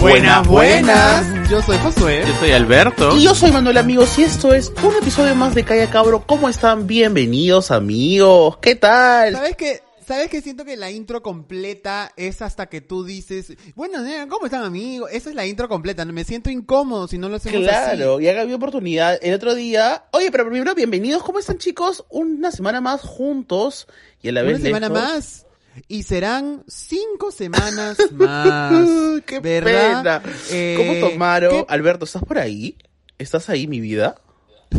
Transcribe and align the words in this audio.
Buenas, 0.00 0.48
buenas. 0.48 1.48
Yo 1.50 1.62
soy 1.62 1.76
Josué. 1.78 2.24
Yo 2.26 2.34
soy 2.40 2.52
Alberto. 2.52 3.16
Y 3.16 3.22
yo 3.22 3.34
soy 3.34 3.52
Manuel, 3.52 3.76
amigos. 3.76 4.18
Y 4.18 4.22
esto 4.22 4.52
es 4.54 4.72
un 4.82 4.96
episodio 4.96 5.34
más 5.34 5.54
de 5.54 5.62
Calla 5.64 5.90
Cabro. 5.90 6.24
¿Cómo 6.26 6.48
están? 6.48 6.86
Bienvenidos, 6.86 7.70
amigos. 7.70 8.56
¿Qué 8.60 8.74
tal? 8.74 9.34
¿Sabes 9.34 9.56
qué? 9.56 9.82
¿Sabes 10.10 10.28
que 10.28 10.42
siento 10.42 10.64
que 10.64 10.76
la 10.76 10.90
intro 10.90 11.22
completa 11.22 12.10
es 12.16 12.42
hasta 12.42 12.66
que 12.68 12.80
tú 12.80 13.04
dices, 13.04 13.52
bueno, 13.76 14.04
eh, 14.04 14.26
¿cómo 14.28 14.46
están 14.46 14.64
amigos? 14.64 15.08
Esa 15.12 15.28
es 15.30 15.36
la 15.36 15.46
intro 15.46 15.68
completa, 15.68 16.04
me 16.04 16.24
siento 16.24 16.50
incómodo 16.50 17.06
si 17.06 17.16
no 17.16 17.28
lo 17.28 17.36
hacemos 17.36 17.62
Claro, 17.62 18.16
así. 18.16 18.24
y 18.24 18.28
haga 18.28 18.44
mi 18.44 18.52
oportunidad 18.52 19.20
el 19.22 19.34
otro 19.34 19.54
día. 19.54 20.06
Oye, 20.10 20.32
pero 20.32 20.48
primero, 20.50 20.74
bienvenidos. 20.74 21.22
¿Cómo 21.22 21.38
están, 21.38 21.58
chicos? 21.58 22.04
Una 22.08 22.50
semana 22.50 22.80
más 22.80 23.02
juntos. 23.02 23.86
Y 24.20 24.30
a 24.30 24.32
la 24.32 24.42
vez 24.42 24.56
Una 24.56 24.64
semana 24.64 24.88
lejos. 24.88 25.00
más. 25.00 25.46
Y 25.86 26.02
serán 26.02 26.64
cinco 26.66 27.30
semanas 27.30 27.96
más. 28.10 29.20
¡Qué 29.26 29.38
¿verdad? 29.38 30.22
pena! 30.24 30.34
Eh, 30.50 30.74
¿Cómo 30.76 31.08
tomaron? 31.08 31.52
¿qué- 31.52 31.66
Alberto, 31.68 32.04
¿estás 32.04 32.24
por 32.24 32.36
ahí? 32.40 32.76
¿Estás 33.16 33.48
ahí, 33.48 33.68
mi 33.68 33.78
vida? 33.78 34.16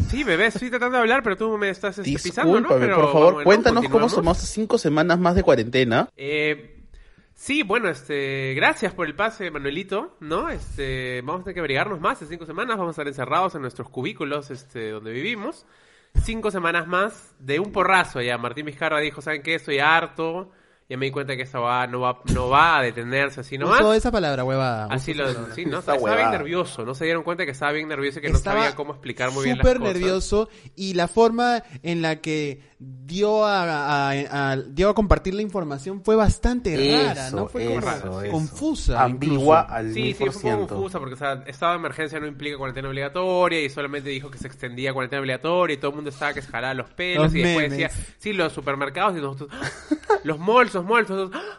Sí, 0.10 0.24
bebé, 0.24 0.48
estoy 0.48 0.70
tratando 0.70 0.98
de 0.98 1.02
hablar, 1.02 1.24
pero 1.24 1.38
tú 1.38 1.58
me 1.58 1.70
estás 1.70 1.98
este, 1.98 2.12
pisando, 2.12 2.60
¿no? 2.60 2.70
Pero, 2.70 2.96
por 2.96 3.12
favor, 3.12 3.34
bueno, 3.34 3.46
cuéntanos 3.46 3.88
cómo 3.90 4.08
tomaste 4.08 4.46
cinco 4.46 4.78
semanas 4.78 5.20
más 5.20 5.36
de 5.36 5.44
cuarentena. 5.44 6.10
Eh, 6.16 6.84
sí, 7.34 7.64
bueno, 7.64 7.90
este, 7.90 8.54
gracias 8.56 8.94
por 8.94 9.08
el 9.08 9.16
pase, 9.16 9.52
Manuelito, 9.52 10.16
¿no? 10.22 10.50
Este, 10.50 11.22
vamos 11.22 11.42
a 11.42 11.44
tener 11.46 11.56
que 11.56 11.60
abrigarnos 11.60 12.00
más 12.00 12.22
en 12.22 12.30
cinco 12.30 12.46
semanas, 12.46 12.78
vamos 12.78 12.92
a 12.92 13.02
estar 13.02 13.08
encerrados 13.08 13.56
en 13.56 13.62
nuestros 13.62 13.90
cubículos, 13.90 14.50
este, 14.50 14.92
donde 14.92 15.12
vivimos. 15.12 15.66
Cinco 16.24 16.52
semanas 16.52 16.88
más 16.88 17.34
de 17.40 17.60
un 17.60 17.72
porrazo 17.72 18.22
ya. 18.22 18.38
Martín 18.38 18.66
Vizcarra 18.66 19.00
dijo, 19.00 19.22
¿saben 19.22 19.44
qué? 19.44 19.56
Estoy 19.56 19.80
harto. 19.80 20.52
Ya 20.92 20.98
me 20.98 21.06
di 21.06 21.12
cuenta 21.14 21.38
que 21.38 21.44
esa 21.44 21.58
va, 21.60 21.88
no 21.88 22.02
va, 22.02 22.20
no 22.34 22.50
va 22.50 22.80
a 22.80 22.82
detenerse 22.82 23.40
así 23.40 23.58
nomás. 23.58 23.80
Usó 23.80 23.94
esa 23.94 24.12
palabra, 24.12 24.44
huevada. 24.44 24.88
Así 24.92 25.14
lo, 25.14 25.26
palabra. 25.26 25.56
sí, 25.56 25.66
¿no? 25.66 25.80
Esa 25.80 25.96
Estaba 25.96 26.16
bien 26.18 26.32
nervioso, 26.32 26.84
¿no? 26.86 26.94
Se 26.96 27.06
dieron 27.06 27.24
cuenta 27.24 27.46
que 27.46 27.52
estaba 27.52 27.72
bien 27.72 27.88
nervioso 27.88 28.20
y 28.20 28.22
que 28.24 28.30
no 28.30 28.38
sabía 28.40 28.76
cómo 28.76 28.92
explicar 28.92 29.32
muy 29.32 29.46
bien 29.46 29.58
las 29.58 29.66
súper 29.66 29.80
nervioso 29.82 30.50
y 30.76 30.94
la 30.96 31.08
forma 31.08 31.64
en 31.82 32.02
la 32.02 32.18
que 32.18 32.70
dio 32.78 33.46
a, 33.46 34.10
a- 34.10 34.52
a- 34.52 34.58
dio 34.58 34.90
a 34.90 34.94
compartir 34.94 35.34
la 35.34 35.42
información 35.44 36.04
fue 36.04 36.16
bastante 36.18 36.76
rara, 37.06 37.30
¿no? 37.32 37.48
Fue 37.48 37.66
como 37.68 37.80
eso, 37.80 38.22
eso. 38.24 38.32
confusa. 38.32 39.04
Ambigua 39.04 39.62
incluso. 39.68 39.74
al 39.76 39.94
Sí, 39.94 40.02
mil 40.02 40.16
sí, 40.16 40.24
por 40.26 40.34
fue 40.34 40.42
un 40.42 40.42
poco 40.42 40.58
ciento. 40.58 40.76
confusa 40.76 41.00
porque 41.00 41.14
o 41.14 41.18
sea, 41.18 41.44
estado 41.48 41.72
de 41.74 41.78
emergencia 41.80 42.20
no 42.20 42.28
implica 42.28 42.58
cuarentena 42.58 42.90
obligatoria 42.90 43.62
y 43.62 43.70
solamente 43.70 44.10
dijo 44.10 44.30
que 44.30 44.38
se 44.40 44.48
extendía 44.48 44.92
cuarentena 44.94 45.22
obligatoria 45.22 45.76
y 45.76 45.78
todo 45.78 45.92
el 45.92 45.96
mundo 45.96 46.10
estaba 46.10 46.34
que 46.34 46.42
se 46.42 46.50
jalaba 46.50 46.74
los 46.74 46.90
pelos 46.90 47.26
Los 47.26 47.36
y 47.36 47.42
después 47.44 47.70
memes. 47.70 47.92
decía, 47.94 48.14
sí, 48.18 48.34
los 48.34 48.52
supermercados 48.52 49.18
y 49.18 49.22
nosotros, 49.22 49.50
¡ah! 49.54 49.70
los 50.24 50.40
malls, 50.40 50.74
nosotros, 50.88 51.32
¡ah! 51.34 51.58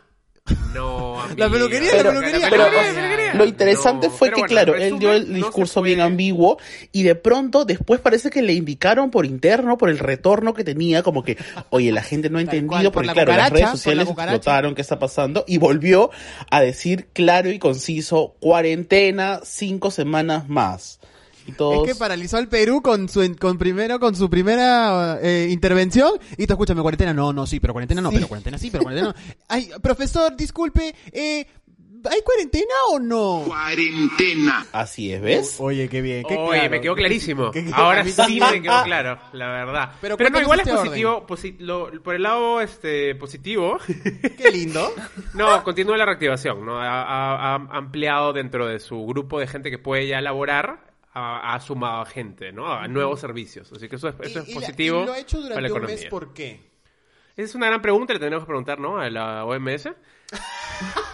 no, 0.75 1.21
amiga, 1.21 1.47
La 1.47 1.53
peluquería, 1.53 1.91
la 1.93 1.97
Pero- 1.99 2.11
peluquería. 2.11 2.51
pero, 2.51 2.65
peluquería, 2.65 2.81
o 2.81 2.83
sea, 2.83 3.03
la 3.03 3.09
peluquería. 3.09 3.35
Lo 3.35 3.45
interesante 3.47 4.09
No, 4.09 4.13
fue 4.13 4.29
pero 4.29 4.37
que, 4.37 4.41
bueno, 4.43 4.49
claro, 4.49 4.75
él 4.75 4.99
dio 4.99 5.13
el 5.13 5.29
no 5.31 5.35
discurso 5.37 5.83
bien 5.83 6.01
ambiguo 6.01 6.59
y 6.91 7.05
de 7.05 7.15
pronto 7.15 7.65
después 7.65 8.01
parece 8.01 8.29
que 8.31 8.43
le 8.43 8.53
indicaron 8.53 9.11
por 9.13 9.25
interno, 9.25 9.79
por 9.79 9.89
el 9.89 9.99
retorno 10.01 10.53
que 10.53 10.65
tenía, 10.65 11.03
como 11.05 11.23
que, 11.23 11.39
oye, 11.71 11.93
la 11.93 12.03
gente 12.03 12.29
no 12.29 12.39
ha 12.39 12.43
entendido 12.43 12.69
cual, 12.69 12.85
por 12.87 12.93
porque, 12.93 13.07
la 13.07 13.13
claro, 13.15 13.33
las 13.33 13.51
redes 13.51 13.65
la 13.67 13.71
sociales 13.71 14.09
explotaron 14.09 14.75
qué 14.75 14.81
está 14.83 14.99
pasando 14.99 15.45
y 15.47 15.59
volvió 15.59 16.11
a 16.51 16.61
decir 16.61 17.07
claro 17.13 17.51
y 17.51 17.59
conciso, 17.61 18.35
cuarentena, 18.41 19.41
cinco 19.45 19.91
semanas 19.93 20.49
más. 20.49 20.99
Y 21.47 21.53
todos... 21.53 21.87
Es 21.89 21.95
que 21.95 21.99
paralizó 21.99 22.37
al 22.37 22.49
Perú 22.49 22.83
con 22.83 23.09
su 23.09 23.37
con 23.39 23.59
primero 23.59 23.99
con 23.99 24.15
su 24.15 24.29
primera 24.31 25.19
eh, 25.23 25.49
intervención 25.51 26.13
y 26.37 26.47
tú 26.47 26.53
escúchame 26.55 26.83
cuarentena 26.83 27.13
no 27.13 27.33
no 27.33 27.47
sí 27.47 27.59
pero 27.61 27.73
cuarentena 27.73 28.01
no 28.01 28.11
Sí. 28.11 28.17
pero 28.17 28.29
cuarentena 28.29 28.59
sí 28.59 28.71
pero 28.71 28.85
cuarentena 28.85 29.15
no. 29.17 29.35
Ay 29.49 29.71
profesor 29.83 30.37
disculpe 30.37 30.95
eh, 31.13 31.47
¿hay 32.11 32.21
cuarentena 32.23 32.75
o 32.91 32.99
no? 32.99 33.45
Cuarentena. 33.47 34.67
Así 34.73 35.13
es, 35.13 35.21
¿ves? 35.23 35.57
Oye 35.61 35.89
qué 35.89 36.01
bien 36.03 36.25
qué 36.29 36.37
Oye, 36.37 36.59
claro. 36.59 36.71
me 36.71 36.81
quedó 36.81 36.95
clarísimo. 36.97 37.51
Qué- 37.51 37.65
qué- 37.65 37.71
Ahora 37.75 38.05
sí 38.05 38.41
me 38.41 38.61
quedó 38.63 38.83
claro, 38.85 39.19
la 39.33 39.49
verdad. 39.49 39.93
Pero 40.01 40.17
Pero, 40.17 40.31
no, 40.31 40.41
igual 40.41 40.61
es 40.61 40.67
este 40.67 40.79
positivo, 40.79 41.27
posi- 41.29 41.57
lo- 41.59 41.91
por 42.03 42.15
el 42.15 42.23
lado 42.23 42.61
este 42.61 43.15
positivo. 43.15 43.79
Qué 43.87 44.51
lindo. 44.53 44.93
No, 45.35 45.63
continúa 45.63 45.97
la 45.97 46.05
reactivación, 46.07 46.65
¿no? 46.65 46.79
Ha, 46.81 47.03
ha- 47.03 47.55
ha 47.55 47.77
ampliado 47.77 48.33
dentro 48.33 48.67
de 48.67 48.81
su 48.81 49.05
grupo 49.07 49.39
de 49.41 49.47
gente 49.47 49.71
que 49.71 49.79
puede 49.79 50.07
ya 50.09 50.19
elaborar, 50.19 50.92
ha, 51.15 51.61
sumado 51.61 52.03
a 52.03 52.07
gente, 52.07 52.53
¿no? 52.53 52.73
A 52.73 52.89
nuevos 52.89 53.21
servicios. 53.21 53.71
Así 53.73 53.89
que 53.89 53.97
eso 53.97 54.09
es, 54.09 54.15
eso 54.21 54.41
es 54.41 54.49
Y- 54.49 54.55
la- 54.55 54.61
positivo 54.61 55.03
y 55.03 55.07
lo 55.07 55.13
ha 55.13 55.19
hecho 55.19 55.37
para 55.39 55.49
durante 55.49 55.63
la 55.63 55.69
un 55.69 55.77
economía. 55.79 55.97
mes 55.97 56.07
¿por 56.11 56.33
qué? 56.33 56.71
Esa 57.37 57.45
es 57.49 57.55
una 57.55 57.67
gran 57.67 57.81
pregunta, 57.83 58.13
le 58.13 58.19
tenemos 58.19 58.45
que 58.45 58.49
preguntar, 58.49 58.79
¿no? 58.79 58.99
A 58.99 59.09
la 59.11 59.45
OMS. 59.45 59.89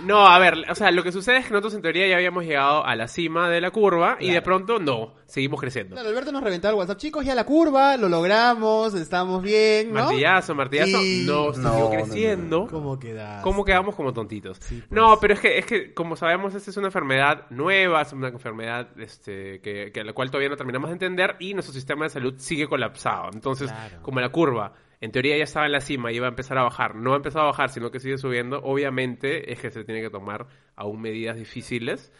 No, 0.00 0.26
a 0.26 0.38
ver, 0.40 0.54
o 0.68 0.74
sea, 0.74 0.90
lo 0.90 1.04
que 1.04 1.12
sucede 1.12 1.36
es 1.38 1.46
que 1.46 1.52
nosotros 1.52 1.74
en 1.74 1.82
teoría 1.82 2.08
ya 2.08 2.16
habíamos 2.16 2.44
llegado 2.44 2.84
a 2.84 2.96
la 2.96 3.06
cima 3.06 3.48
de 3.48 3.60
la 3.60 3.70
curva 3.70 4.16
y 4.18 4.30
de 4.30 4.42
pronto 4.42 4.80
no, 4.80 5.14
seguimos 5.26 5.60
creciendo. 5.60 5.94
Claro, 5.94 6.08
Alberto 6.08 6.32
nos 6.32 6.42
reventaba 6.42 6.72
el 6.72 6.78
WhatsApp. 6.78 6.98
Chicos, 6.98 7.24
ya 7.24 7.36
la 7.36 7.44
curva, 7.44 7.96
lo 7.96 8.08
logramos, 8.08 8.94
estamos 8.94 9.42
bien, 9.42 9.92
¿no? 9.92 10.04
Martillazo, 10.06 10.54
martillazo, 10.56 11.00
Y- 11.02 11.24
no, 11.24 11.46
No, 11.46 11.52
siguió 11.54 11.70
no, 11.70 11.78
no, 11.78 11.90
creciendo. 11.90 12.66
¿Cómo 12.68 12.98
queda? 12.98 13.42
¿Cómo 13.42 13.64
quedamos 13.64 13.94
como 13.94 14.12
tontitos? 14.12 14.56
Sí, 14.60 14.78
pues. 14.80 14.90
No, 14.90 15.18
pero 15.20 15.34
es 15.34 15.40
que, 15.40 15.58
es 15.58 15.66
que, 15.66 15.94
como 15.94 16.16
sabemos, 16.16 16.52
esta 16.54 16.70
es 16.70 16.76
una 16.76 16.88
enfermedad 16.88 17.46
nueva, 17.50 18.02
es 18.02 18.12
una 18.12 18.28
enfermedad 18.28 18.88
este, 18.98 19.60
que, 19.60 19.92
que 19.92 20.00
a 20.00 20.04
la 20.04 20.12
cual 20.14 20.30
todavía 20.30 20.48
no 20.48 20.56
terminamos 20.56 20.90
de 20.90 20.94
entender 20.94 21.36
y 21.38 21.54
nuestro 21.54 21.72
sistema 21.72 22.04
de 22.06 22.10
salud 22.10 22.34
sigue 22.38 22.66
colapsado. 22.66 23.30
Entonces, 23.32 23.70
Claro. 23.70 24.02
como 24.02 24.18
la 24.20 24.30
curva, 24.30 24.72
en 25.02 25.12
teoría 25.12 25.36
ya 25.36 25.44
estaba 25.44 25.66
en 25.66 25.72
la 25.72 25.80
cima 25.82 26.10
y 26.10 26.16
iba 26.16 26.26
a 26.26 26.30
empezar 26.30 26.56
a 26.56 26.62
bajar, 26.62 26.94
no 26.94 27.12
ha 27.12 27.16
empezado 27.16 27.44
a 27.44 27.48
bajar, 27.48 27.68
sino 27.68 27.90
que 27.90 28.00
sigue 28.00 28.16
subiendo, 28.16 28.60
obviamente 28.62 29.52
es 29.52 29.60
que 29.60 29.70
se 29.70 29.84
tiene 29.84 30.00
que 30.00 30.08
tomar 30.10 30.46
aún 30.76 31.02
medidas 31.02 31.36
difíciles. 31.36 32.12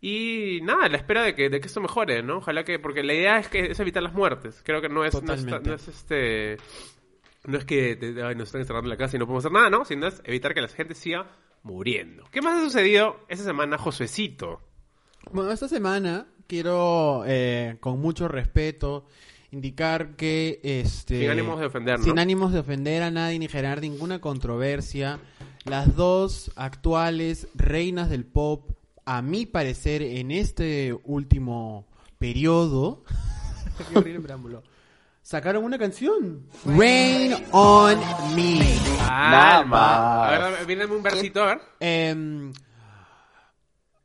Y 0.00 0.60
nada, 0.62 0.88
la 0.88 0.96
espera 0.96 1.22
de 1.22 1.34
que, 1.34 1.50
de 1.50 1.60
que 1.60 1.66
esto 1.66 1.80
mejore, 1.80 2.22
¿no? 2.22 2.38
Ojalá 2.38 2.64
que, 2.64 2.78
porque 2.78 3.02
la 3.02 3.12
idea 3.14 3.38
es 3.38 3.48
que 3.48 3.70
es 3.72 3.78
evitar 3.80 4.02
las 4.02 4.14
muertes. 4.14 4.62
Creo 4.64 4.80
que 4.80 4.88
no 4.88 5.04
es, 5.04 5.22
no 5.22 5.34
es, 5.34 5.44
no 5.44 5.74
es 5.74 5.88
este 5.88 6.56
no 7.44 7.58
es 7.58 7.64
que 7.64 7.96
te- 7.96 8.22
ay, 8.22 8.34
nos 8.34 8.48
están 8.48 8.62
encerrando 8.62 8.86
en 8.86 8.90
la 8.90 8.96
casa 8.96 9.16
y 9.16 9.18
no 9.18 9.26
podemos 9.26 9.44
hacer 9.44 9.52
nada, 9.52 9.70
¿no? 9.70 9.84
Sino 9.84 10.06
es 10.06 10.20
evitar 10.24 10.54
que 10.54 10.62
la 10.62 10.68
gente 10.68 10.94
siga 10.94 11.26
muriendo. 11.62 12.24
¿Qué 12.30 12.40
más 12.40 12.58
ha 12.58 12.64
sucedido 12.64 13.20
esta 13.28 13.44
semana, 13.44 13.76
Josuecito? 13.76 14.60
Bueno, 15.30 15.50
esta 15.52 15.68
semana 15.68 16.26
quiero, 16.46 17.24
eh, 17.26 17.76
con 17.80 18.00
mucho 18.00 18.26
respeto, 18.28 19.06
indicar 19.52 20.16
que 20.16 20.60
este 20.62 21.20
Sin 21.20 21.30
ánimos 21.30 21.58
de 21.60 21.66
ofender, 21.66 21.98
¿no? 21.98 22.04
sin 22.04 22.18
ánimos 22.18 22.52
de 22.52 22.60
ofender 22.60 23.02
a 23.02 23.10
nadie 23.10 23.38
ni 23.38 23.48
generar 23.48 23.80
ninguna 23.80 24.20
controversia, 24.20 25.18
las 25.64 25.96
dos 25.96 26.50
actuales 26.56 27.48
reinas 27.54 28.08
del 28.10 28.24
pop, 28.24 28.70
a 29.04 29.22
mi 29.22 29.46
parecer, 29.46 30.02
en 30.02 30.30
este 30.30 30.96
último 31.04 31.86
periodo, 32.18 33.02
sacaron 35.22 35.64
una 35.64 35.78
canción, 35.78 36.46
Rain 36.64 37.34
on 37.52 37.98
Me. 38.34 38.58
Nada. 39.06 40.26
A 40.26 40.50
ver, 40.50 40.66
viene 40.66 40.86
un 40.86 41.02
versito, 41.02 41.42
a 41.42 41.46
ver. 41.46 41.60
Em, 41.80 42.52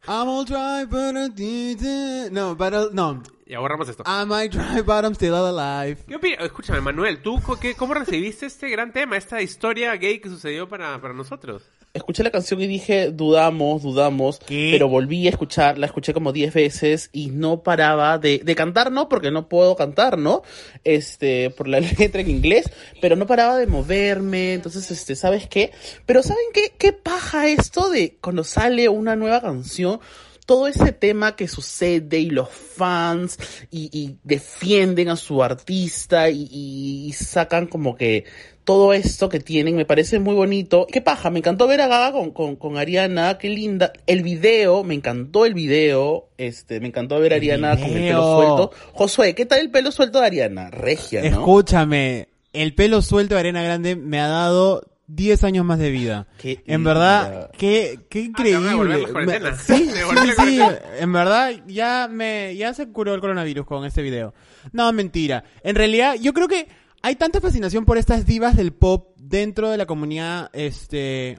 I'm 0.08 0.28
all 0.28 0.46
dry, 0.46 0.86
but 0.86 1.16
I 1.16 1.30
didn't- 1.30 2.32
No, 2.32 2.56
but 2.56 2.74
I- 2.74 2.90
no. 2.94 3.22
Ya 3.48 3.60
borramos 3.60 3.88
esto. 3.88 4.04
I 4.08 4.26
might 4.26 4.52
dry, 4.52 4.82
but 4.82 5.04
I'm 5.06 5.14
still 5.14 5.36
alive. 5.36 5.98
¿Qué 6.08 6.16
opinas? 6.16 6.40
Escúchame, 6.46 6.82
Manuel, 6.82 7.22
¿tú 7.22 7.40
co- 7.44 7.60
qué, 7.60 7.76
cómo 7.76 7.94
recibiste 7.94 8.48
este 8.48 8.70
gran 8.70 8.92
tema, 8.92 9.18
esta 9.18 9.40
historia 9.42 9.96
gay 9.98 10.20
que 10.20 10.30
sucedió 10.30 10.68
para, 10.68 11.00
para 11.00 11.14
nosotros? 11.14 11.62
Escuché 11.94 12.24
la 12.24 12.32
canción 12.32 12.60
y 12.62 12.68
dije, 12.68 13.12
dudamos, 13.12 13.84
dudamos, 13.84 14.40
¿Qué? 14.40 14.70
pero 14.74 14.90
volví 14.90 15.28
a 15.28 15.30
escuchar, 15.30 15.78
la 15.78 15.86
escuché 15.86 16.12
como 16.14 16.34
10 16.34 16.54
veces 16.56 17.10
y 17.14 17.28
no 17.28 17.62
paraba 17.62 18.18
de, 18.18 18.40
de 18.44 18.56
cantar, 18.56 18.92
¿no? 18.92 19.08
Porque 19.08 19.30
no 19.32 19.48
puedo 19.48 19.76
cantar, 19.78 20.18
¿no? 20.18 20.42
Este, 20.84 21.52
por 21.52 21.68
la 21.68 21.80
letra 22.00 22.22
en 22.22 22.30
inglés, 22.32 22.66
pero 23.00 23.16
no 23.16 23.28
paraba 23.28 23.58
de 23.58 23.68
moverme, 23.68 24.54
entonces, 24.56 24.90
este, 24.92 25.16
¿sabes 25.16 25.48
qué? 25.48 25.72
Pero 26.08 26.24
¿saben 26.24 26.44
qué? 26.52 26.74
¿Qué 26.78 26.94
paja 26.94 27.48
esto 27.48 27.90
de 27.92 28.18
cuando 28.22 28.44
sale 28.44 28.90
una 28.90 29.16
nueva 29.16 29.40
canción? 29.40 30.00
Todo 30.46 30.68
ese 30.68 30.92
tema 30.92 31.36
que 31.36 31.48
sucede 31.48 32.20
y 32.20 32.30
los 32.30 32.50
fans 32.50 33.38
y, 33.72 33.90
y 33.92 34.18
defienden 34.24 35.10
a 35.10 35.16
su 35.16 35.44
artista 35.44 36.30
y, 36.30 36.48
y 36.52 37.14
sacan 37.14 37.68
como 37.68 37.96
que 37.96 38.26
todo 38.64 38.94
esto 38.94 39.30
que 39.30 39.40
tienen, 39.40 39.76
me 39.76 39.86
parece 39.86 40.20
muy 40.20 40.34
bonito. 40.34 40.88
Qué 40.92 41.00
paja, 41.00 41.30
me 41.30 41.40
encantó 41.40 41.68
ver 41.68 41.82
a 41.82 41.88
Gaga 41.88 42.12
con, 42.12 42.32
con, 42.32 42.56
con 42.56 42.78
Ariana, 42.78 43.38
qué 43.38 43.50
linda. 43.50 43.94
El 44.08 44.24
video, 44.24 44.84
me 44.84 44.96
encantó 44.96 45.46
el 45.46 45.54
video, 45.54 46.30
este, 46.38 46.80
me 46.80 46.88
encantó 46.88 47.20
ver 47.20 47.34
a 47.34 47.36
Ariana 47.38 47.78
con 47.78 47.92
el 47.92 48.08
pelo 48.08 48.36
suelto. 48.36 48.72
Josué, 48.94 49.36
¿qué 49.36 49.46
tal 49.46 49.60
el 49.60 49.70
pelo 49.70 49.92
suelto 49.92 50.20
de 50.20 50.26
Ariana? 50.26 50.72
Regia, 50.72 51.22
¿no? 51.22 51.28
Escúchame, 51.28 52.28
el 52.54 52.74
pelo 52.74 53.02
suelto 53.04 53.36
de 53.36 53.42
Arena 53.42 53.64
Grande 53.64 53.96
me 53.96 54.20
ha 54.20 54.28
dado 54.28 54.84
10 55.08 55.44
años 55.44 55.66
más 55.66 55.80
de 55.80 55.92
vida. 55.92 56.28
Qué 56.38 56.64
En 56.66 56.84
verdad, 56.84 57.52
qué, 57.58 58.00
qué 58.10 58.20
Ah, 58.20 58.24
increíble. 58.24 59.06
Me- 59.26 59.56
Sí, 59.58 59.90
sí, 59.90 60.32
sí. 60.38 60.60
En 61.00 61.14
verdad, 61.14 61.52
ya 61.68 62.08
me, 62.12 62.56
ya 62.56 62.74
se 62.74 62.88
curó 62.92 63.14
el 63.14 63.22
coronavirus 63.22 63.66
con 63.66 63.86
este 63.86 64.02
video. 64.02 64.34
No, 64.72 64.92
mentira. 64.94 65.44
En 65.64 65.76
realidad, 65.76 66.16
yo 66.20 66.34
creo 66.34 66.48
que 66.48 66.68
hay 67.02 67.16
tanta 67.16 67.40
fascinación 67.40 67.86
por 67.86 67.98
estas 67.98 68.26
divas 68.26 68.56
del 68.56 68.74
pop 68.74 69.16
dentro 69.18 69.70
de 69.70 69.78
la 69.78 69.86
comunidad, 69.86 70.50
este, 70.54 71.38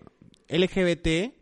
LGBT, 0.48 1.34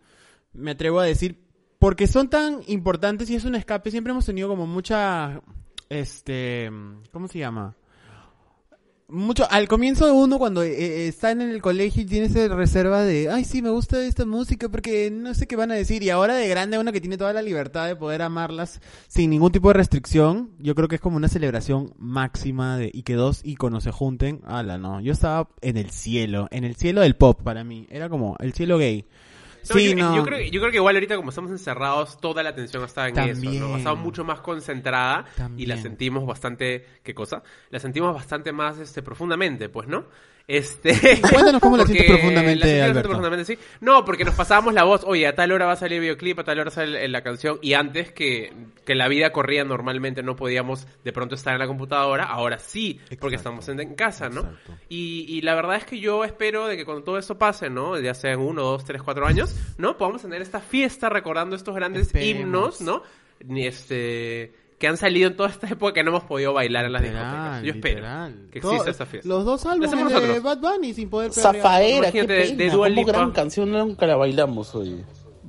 me 0.54 0.70
atrevo 0.70 1.00
a 1.00 1.04
decir, 1.04 1.44
porque 1.78 2.06
son 2.06 2.30
tan 2.30 2.60
importantes 2.68 3.28
y 3.28 3.34
es 3.36 3.44
un 3.44 3.54
escape. 3.54 3.90
Siempre 3.90 4.12
hemos 4.12 4.24
tenido 4.24 4.48
como 4.48 4.66
mucha, 4.66 5.42
este, 5.90 6.70
¿cómo 7.12 7.28
se 7.28 7.38
llama? 7.38 7.76
Mucho, 9.06 9.46
al 9.50 9.68
comienzo 9.68 10.14
uno 10.14 10.38
cuando 10.38 10.62
eh, 10.62 10.72
eh, 10.72 11.08
está 11.08 11.30
en 11.30 11.42
el 11.42 11.60
colegio 11.60 12.02
y 12.02 12.06
tiene 12.06 12.26
esa 12.26 12.48
reserva 12.48 13.02
de, 13.02 13.28
ay 13.28 13.44
sí, 13.44 13.60
me 13.60 13.68
gusta 13.68 14.02
esta 14.02 14.24
música 14.24 14.70
porque 14.70 15.10
no 15.10 15.34
sé 15.34 15.46
qué 15.46 15.56
van 15.56 15.70
a 15.70 15.74
decir. 15.74 16.02
Y 16.02 16.08
ahora 16.08 16.36
de 16.36 16.48
grande 16.48 16.78
uno 16.78 16.90
que 16.90 17.02
tiene 17.02 17.18
toda 17.18 17.34
la 17.34 17.42
libertad 17.42 17.86
de 17.86 17.96
poder 17.96 18.22
amarlas 18.22 18.80
sin 19.06 19.28
ningún 19.28 19.52
tipo 19.52 19.68
de 19.68 19.74
restricción, 19.74 20.52
yo 20.58 20.74
creo 20.74 20.88
que 20.88 20.94
es 20.94 21.02
como 21.02 21.18
una 21.18 21.28
celebración 21.28 21.92
máxima 21.98 22.78
de, 22.78 22.90
y 22.94 23.02
que 23.02 23.14
dos 23.14 23.42
íconos 23.44 23.84
se 23.84 23.92
junten. 23.92 24.40
Ala, 24.46 24.78
no, 24.78 25.02
yo 25.02 25.12
estaba 25.12 25.50
en 25.60 25.76
el 25.76 25.90
cielo, 25.90 26.48
en 26.50 26.64
el 26.64 26.74
cielo 26.74 27.02
del 27.02 27.14
pop 27.14 27.42
para 27.42 27.62
mí. 27.62 27.86
Era 27.90 28.08
como 28.08 28.36
el 28.40 28.54
cielo 28.54 28.78
gay. 28.78 29.04
No, 29.68 29.76
sí, 29.76 29.90
yo, 29.90 29.96
no. 29.96 30.16
yo 30.16 30.22
creo, 30.24 30.38
que- 30.38 30.50
yo 30.50 30.60
creo 30.60 30.70
que 30.70 30.76
igual 30.78 30.96
ahorita 30.96 31.16
como 31.16 31.30
estamos 31.30 31.50
encerrados, 31.50 32.20
toda 32.20 32.42
la 32.42 32.50
atención 32.50 32.84
está 32.84 33.08
en 33.08 33.18
eso, 33.18 33.42
También. 33.42 33.60
¿no? 33.60 33.76
Estaba 33.76 33.96
mucho 33.96 34.24
más 34.24 34.40
concentrada 34.40 35.24
y 35.56 35.66
la 35.66 35.76
sentimos 35.82 36.26
bastante, 36.26 36.86
¿qué 37.02 37.14
cosa? 37.14 37.42
La 37.70 37.78
sentimos 37.80 38.14
bastante 38.14 38.52
más 38.52 38.78
este 38.78 39.02
profundamente, 39.02 39.68
pues, 39.68 39.88
¿no? 39.88 40.04
Este 40.46 40.92
Cuéntanos 41.22 41.60
cómo 41.60 41.78
la 41.78 41.86
sientes 41.86 42.06
profundamente, 42.06 42.58
la 42.60 42.66
sentí 42.66 42.78
bastante 42.78 42.82
Alberto. 42.82 43.08
profundamente, 43.08 43.44
sí. 43.46 43.58
No, 43.80 44.04
porque 44.04 44.24
nos 44.26 44.34
pasábamos 44.34 44.74
la 44.74 44.84
voz, 44.84 45.02
oye, 45.06 45.26
a 45.26 45.34
tal 45.34 45.52
hora 45.52 45.64
va 45.64 45.72
a 45.72 45.76
salir 45.76 45.94
el 45.96 46.00
videoclip, 46.02 46.38
a 46.38 46.44
tal 46.44 46.58
hora 46.58 46.70
sale 46.70 47.08
la 47.08 47.22
canción 47.22 47.58
y 47.62 47.72
antes 47.72 48.12
que 48.12 48.52
que 48.84 48.94
la 48.94 49.08
vida 49.08 49.32
corría 49.32 49.64
normalmente 49.64 50.22
no 50.22 50.36
podíamos 50.36 50.86
de 51.02 51.12
pronto 51.12 51.34
estar 51.34 51.54
en 51.54 51.60
la 51.60 51.66
computadora, 51.66 52.24
ahora 52.24 52.58
sí, 52.58 53.00
porque 53.18 53.36
estamos 53.36 53.66
en, 53.70 53.80
en 53.80 53.94
casa, 53.94 54.28
¿no? 54.28 54.46
Y, 54.90 55.24
y 55.28 55.40
la 55.40 55.54
verdad 55.54 55.76
es 55.76 55.86
que 55.86 55.98
yo 55.98 56.24
espero 56.24 56.66
de 56.66 56.76
que 56.76 56.84
cuando 56.84 57.02
todo 57.04 57.16
esto 57.16 57.38
pase, 57.38 57.70
¿no? 57.70 57.98
Ya 57.98 58.12
sean 58.12 58.40
uno, 58.40 58.62
dos, 58.62 58.84
tres, 58.84 59.02
cuatro 59.02 59.26
años, 59.26 59.56
¿no? 59.78 59.96
Podamos 59.96 60.20
tener 60.20 60.42
esta 60.42 60.60
fiesta 60.60 61.08
recordando 61.08 61.56
estos 61.56 61.74
grandes 61.74 62.08
Esperemos. 62.08 62.40
himnos, 62.42 62.80
¿no? 62.82 63.02
Ni 63.46 63.66
este 63.66 64.52
que 64.78 64.88
han 64.88 64.96
salido 64.96 65.28
en 65.30 65.36
toda 65.36 65.48
esta 65.48 65.66
época 65.68 65.92
que 65.94 66.02
no 66.04 66.10
hemos 66.10 66.24
podido 66.24 66.52
bailar 66.52 66.84
en 66.84 66.92
las 66.92 67.02
discotecas. 67.02 67.62
Yo 67.62 67.72
espero 67.72 67.94
literal. 67.96 68.34
que 68.50 68.60
Todo- 68.60 68.72
exista 68.72 68.90
esta 68.90 69.06
fiesta. 69.06 69.28
Los 69.28 69.44
dos 69.44 69.64
álbumes 69.66 69.90
de. 70.22 70.40
Bad 70.40 70.58
Bunny 70.58 70.92
sin 70.94 71.08
poder. 71.08 71.32
Zafaera, 71.32 72.10
qué 72.10 72.18
Imagínate, 72.18 72.32
de- 72.32 72.46
de 72.50 72.54
pena, 72.56 72.72
Dua 72.72 72.86
como 72.88 73.00
Lipa. 73.00 73.12
gran 73.12 73.30
canción 73.32 73.70
nunca 73.72 74.06
la 74.06 74.16
bailamos 74.16 74.74
hoy. 74.74 75.04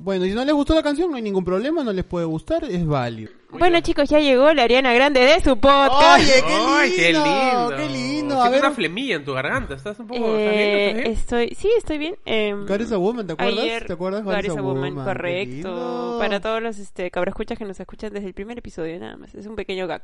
Bueno, 0.06 0.24
y 0.24 0.28
si 0.28 0.36
no 0.36 0.44
les 0.44 0.54
gustó 0.54 0.72
la 0.72 0.84
canción, 0.84 1.10
no 1.10 1.16
hay 1.16 1.22
ningún 1.22 1.44
problema, 1.44 1.82
no 1.82 1.92
les 1.92 2.04
puede 2.04 2.26
gustar, 2.26 2.62
es 2.62 2.86
válido. 2.86 3.32
Bueno, 3.50 3.80
chicos, 3.80 4.08
ya 4.08 4.20
llegó 4.20 4.54
la 4.54 4.62
Ariana 4.62 4.94
Grande 4.94 5.18
de 5.18 5.40
su 5.40 5.58
podcast. 5.58 6.22
Oye, 6.22 6.44
qué 6.46 6.54
¡Ay, 6.54 6.92
qué 6.94 7.12
lindo, 7.12 7.24
lindo! 7.24 7.76
qué 7.76 7.88
lindo. 7.88 8.40
A 8.40 8.48
ver, 8.48 8.60
una 8.60 8.70
flemilla 8.70 9.16
en 9.16 9.24
tu 9.24 9.32
garganta. 9.32 9.74
¿Estás 9.74 9.98
un 9.98 10.06
poco... 10.06 10.24
Eh, 10.38 10.90
¿Estás 10.90 10.94
bien? 10.94 11.12
estoy, 11.12 11.56
sí, 11.56 11.70
estoy 11.76 11.98
bien. 11.98 12.14
Eh, 12.24 12.54
God 12.68 12.80
is 12.82 12.92
a 12.92 12.98
Woman, 12.98 13.26
¿te 13.26 13.32
acuerdas? 13.32 13.58
Ayer, 13.58 13.86
¿Te 13.88 13.92
acuerdas? 13.94 14.22
God 14.22 14.44
is 14.44 14.56
a 14.56 14.62
Woman, 14.62 14.94
qué 14.94 15.02
correcto. 15.02 15.52
lindo. 15.52 16.16
Para 16.20 16.38
todos 16.38 16.62
los 16.62 16.78
este, 16.78 17.10
cabroescuchas 17.10 17.58
que 17.58 17.64
nos 17.64 17.80
escuchan 17.80 18.12
desde 18.12 18.28
el 18.28 18.34
primer 18.34 18.56
episodio, 18.58 19.00
nada 19.00 19.16
más. 19.16 19.34
Es 19.34 19.46
un 19.46 19.56
pequeño 19.56 19.88
gag. 19.88 20.02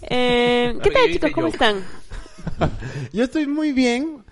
Eh, 0.00 0.78
¿Qué 0.82 0.90
tal, 0.90 1.12
chicos? 1.12 1.30
¿Cómo 1.32 1.48
yo. 1.48 1.52
están? 1.52 1.84
Yo 3.12 3.24
estoy 3.24 3.46
muy 3.46 3.72
bien, 3.72 4.24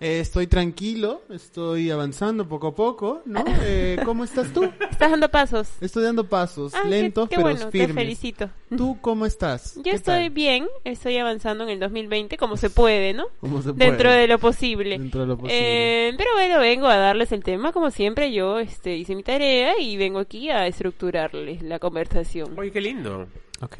eh, 0.00 0.20
estoy 0.20 0.46
tranquilo, 0.46 1.22
estoy 1.28 1.90
avanzando 1.90 2.48
poco 2.48 2.68
a 2.68 2.74
poco, 2.74 3.22
¿no? 3.26 3.44
Eh, 3.62 3.98
¿Cómo 4.04 4.24
estás 4.24 4.52
tú? 4.52 4.64
¿Estás 4.90 5.10
dando 5.10 5.28
pasos? 5.30 5.68
Estoy 5.80 6.04
dando 6.04 6.24
pasos 6.28 6.74
Ah, 6.74 6.80
qué- 6.84 6.88
lentos 6.88 7.28
qué, 7.28 7.36
pero 7.36 7.50
bueno, 7.50 7.66
te 7.66 7.70
firmes. 7.78 7.94
felicito. 7.94 8.48
¿Tú 8.76 8.98
cómo 9.00 9.26
estás? 9.26 9.74
Yo 9.76 9.82
¿Qué 9.82 9.90
estoy 9.90 10.14
tal? 10.24 10.30
bien, 10.30 10.68
estoy 10.84 11.18
avanzando 11.18 11.64
en 11.64 11.70
el 11.70 11.80
2020 11.80 12.36
como 12.38 12.56
se 12.56 12.70
puede, 12.70 13.12
¿no? 13.12 13.26
¿Cómo 13.40 13.60
se 13.62 13.72
Dentro 13.72 14.08
puede? 14.08 14.20
de 14.22 14.26
lo 14.28 14.38
posible. 14.38 14.98
Dentro 14.98 15.20
de 15.20 15.26
lo 15.26 15.36
posible. 15.36 16.08
Eh, 16.08 16.14
pero 16.16 16.30
bueno, 16.34 16.58
vengo 16.60 16.86
a 16.86 16.96
darles 16.96 17.32
el 17.32 17.44
tema 17.44 17.72
como 17.72 17.90
siempre. 17.90 18.32
Yo 18.32 18.58
este, 18.58 18.96
hice 18.96 19.14
mi 19.14 19.22
tarea 19.22 19.78
y 19.78 19.96
vengo 19.96 20.18
aquí 20.18 20.50
a 20.50 20.66
estructurarles 20.66 21.62
la 21.62 21.78
conversación. 21.78 22.58
Oye, 22.58 22.70
qué 22.70 22.80
lindo. 22.80 23.26
Ok. 23.60 23.76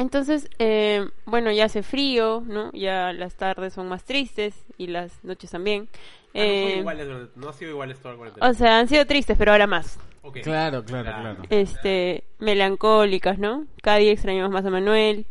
Entonces, 0.00 0.48
eh, 0.58 1.06
bueno, 1.26 1.52
ya 1.52 1.66
hace 1.66 1.82
frío, 1.82 2.42
¿no? 2.46 2.72
Ya 2.72 3.12
las 3.12 3.34
tardes 3.34 3.74
son 3.74 3.86
más 3.86 4.02
tristes 4.04 4.54
y 4.78 4.86
las 4.86 5.12
noches 5.22 5.50
también. 5.50 5.88
Ah, 5.92 5.98
no, 5.98 6.40
son 6.40 6.42
Eh, 6.42 6.76
iguales 6.78 7.06
durante- 7.06 7.32
no 7.38 7.48
ha 7.50 7.52
sido 7.52 7.70
iguales 7.72 7.98
toda 7.98 8.12
la 8.14 8.16
cuarentena. 8.16 8.48
o 8.48 8.54
sea, 8.54 8.78
han 8.78 8.88
sido 8.88 9.04
tristes, 9.06 9.36
pero 9.36 9.52
ahora 9.52 9.66
más. 9.66 9.98
Claro, 10.42 10.82
claro, 10.84 11.10
claro. 11.20 11.42
Este, 11.50 12.24
melancólicas, 12.38 13.38
¿no? 13.38 13.66
Cada 13.82 13.98
día 13.98 14.12
extrañamos 14.12 14.50
más 14.50 14.64
a 14.64 14.70
Manuel. 14.70 15.26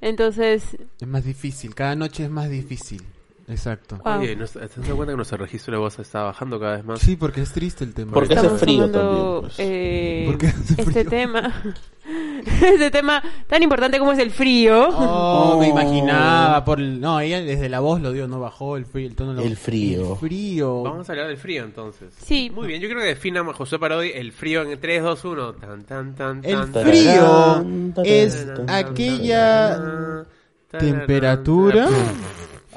Entonces, 0.00 0.76
Es 1.00 1.06
más 1.06 1.24
difícil, 1.24 1.74
cada 1.76 1.94
noche 1.94 2.24
es 2.24 2.30
más 2.30 2.50
difícil. 2.50 3.00
Exacto. 3.46 3.98
Wow. 4.04 4.20
Oye, 4.20 4.34
¿no- 4.36 4.46
¿te 4.46 4.58
das 4.60 4.70
cuenta 4.72 5.12
que 5.12 5.16
nuestro 5.16 5.36
registro 5.38 5.72
de 5.74 5.78
voz 5.78 5.98
está 5.98 6.22
bajando 6.22 6.58
cada 6.58 6.76
vez 6.76 6.84
más? 6.84 7.00
Sí, 7.00 7.16
porque 7.16 7.42
es 7.42 7.52
triste 7.52 7.84
el 7.84 7.92
tema. 7.92 8.12
Porque 8.12 8.34
hace 8.34 8.48
frío 8.50 8.90
tomando, 8.90 9.00
también, 9.00 9.40
pues. 9.42 9.54
eh, 9.58 10.24
¿Por 10.26 10.38
qué 10.38 10.46
hace 10.46 10.72
este 10.80 10.84
frío? 10.84 11.08
tema, 11.10 11.62
este 12.62 12.90
tema 12.90 13.22
tan 13.46 13.62
importante 13.62 13.98
como 13.98 14.12
es 14.12 14.18
el 14.18 14.30
frío. 14.30 14.88
Oh, 14.88 15.58
me 15.60 15.66
Oh. 15.66 15.70
imaginaba 15.70 16.64
por 16.64 16.80
el... 16.80 16.98
No, 17.00 17.20
ella 17.20 17.42
desde 17.42 17.68
la 17.68 17.80
voz 17.80 18.00
lo 18.00 18.12
dio, 18.12 18.26
no 18.28 18.40
bajó 18.40 18.78
el 18.78 18.86
frío, 18.86 19.08
el 19.08 19.14
tono. 19.14 19.34
lo- 19.34 19.42
El 19.42 19.56
frío. 19.58 20.12
El 20.12 20.18
frío. 20.18 20.82
Vamos 20.82 21.06
a 21.08 21.12
hablar 21.12 21.28
del 21.28 21.36
frío 21.36 21.64
entonces. 21.64 22.14
Sí. 22.18 22.50
Muy 22.54 22.66
bien, 22.68 22.80
yo 22.80 22.88
creo 22.88 23.00
que 23.00 23.08
defina 23.08 23.44
José 23.52 23.78
Parodi 23.78 24.10
el 24.14 24.32
frío 24.32 24.62
en 24.62 24.80
3, 24.80 25.02
2, 25.02 25.22
1. 25.24 25.52
Tan, 25.54 25.82
tan, 25.84 26.14
tan, 26.14 26.40
El 26.44 26.70
tan, 26.72 26.84
frío 26.86 27.64
es 28.04 28.46
aquella 28.68 30.24
temperatura. 30.70 31.88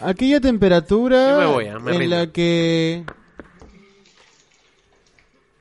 Aquella 0.02 0.40
temperatura 0.40 1.30
Yo 1.32 1.38
me 1.40 1.46
voy, 1.46 1.66
me 1.82 1.94
en 1.94 2.00
rindo. 2.00 2.16
la 2.16 2.28
que 2.28 3.04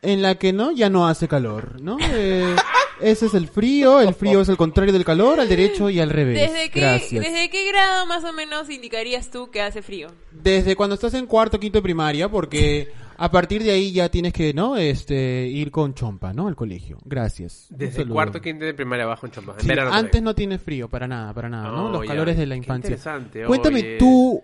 en 0.03 0.23
la 0.23 0.35
que 0.37 0.53
no 0.53 0.71
ya 0.73 0.89
no 0.91 1.09
hace 1.09 1.27
calor, 1.29 1.81
¿no? 1.81 1.97
Eh, 2.11 2.55
ese 3.01 3.27
es 3.27 3.35
el 3.35 3.49
frío, 3.49 4.01
el 4.01 4.15
frío 4.15 4.41
es 4.41 4.49
el 4.49 4.57
contrario 4.57 4.93
del 4.93 5.05
calor, 5.05 5.41
al 5.41 5.49
derecho 5.49 5.91
y 5.91 6.01
al 6.01 6.11
revés. 6.11 6.51
¿Desde 6.53 6.71
qué, 6.71 6.81
Gracias. 6.81 7.25
¿Desde 7.25 7.51
qué 7.51 7.69
grado 7.69 8.07
más 8.07 8.25
o 8.25 8.33
menos 8.33 8.71
indicarías 8.71 9.31
tú 9.31 9.51
que 9.51 9.61
hace 9.63 9.83
frío? 9.83 10.09
Desde 10.33 10.77
cuando 10.77 10.95
estás 10.95 11.15
en 11.15 11.27
cuarto, 11.27 11.59
quinto 11.61 11.79
de 11.79 11.83
primaria, 11.83 12.29
porque 12.29 12.89
a 13.19 13.31
partir 13.31 13.63
de 13.63 13.71
ahí 13.71 13.93
ya 13.93 14.09
tienes 14.11 14.33
que, 14.33 14.53
¿no? 14.53 14.77
Este, 14.77 15.47
ir 15.47 15.71
con 15.71 15.95
chompa, 15.95 16.33
¿no? 16.33 16.49
Al 16.49 16.57
colegio. 16.57 16.99
Gracias. 17.05 17.67
Desde 17.71 18.03
el 18.03 18.09
cuarto, 18.09 18.41
quinto 18.41 18.65
de 18.65 18.75
primaria 18.75 19.05
abajo 19.05 19.27
en 19.27 19.33
Chompa. 19.33 19.55
En 19.55 19.61
Sí, 19.61 19.69
verano 19.69 19.93
antes 19.93 20.21
no 20.23 20.35
tienes 20.35 20.61
frío, 20.61 20.89
para 20.89 21.07
nada, 21.09 21.33
para 21.33 21.49
nada, 21.49 21.69
¿no? 21.71 21.85
No, 21.85 21.91
Los 21.93 22.03
ya. 22.03 22.09
calores 22.09 22.37
de 22.37 22.47
la 22.47 22.55
Qué 22.55 22.59
infancia. 22.59 22.89
interesante, 22.89 23.45
Cuéntame 23.45 23.81
oye. 23.81 23.97
tú, 23.99 24.43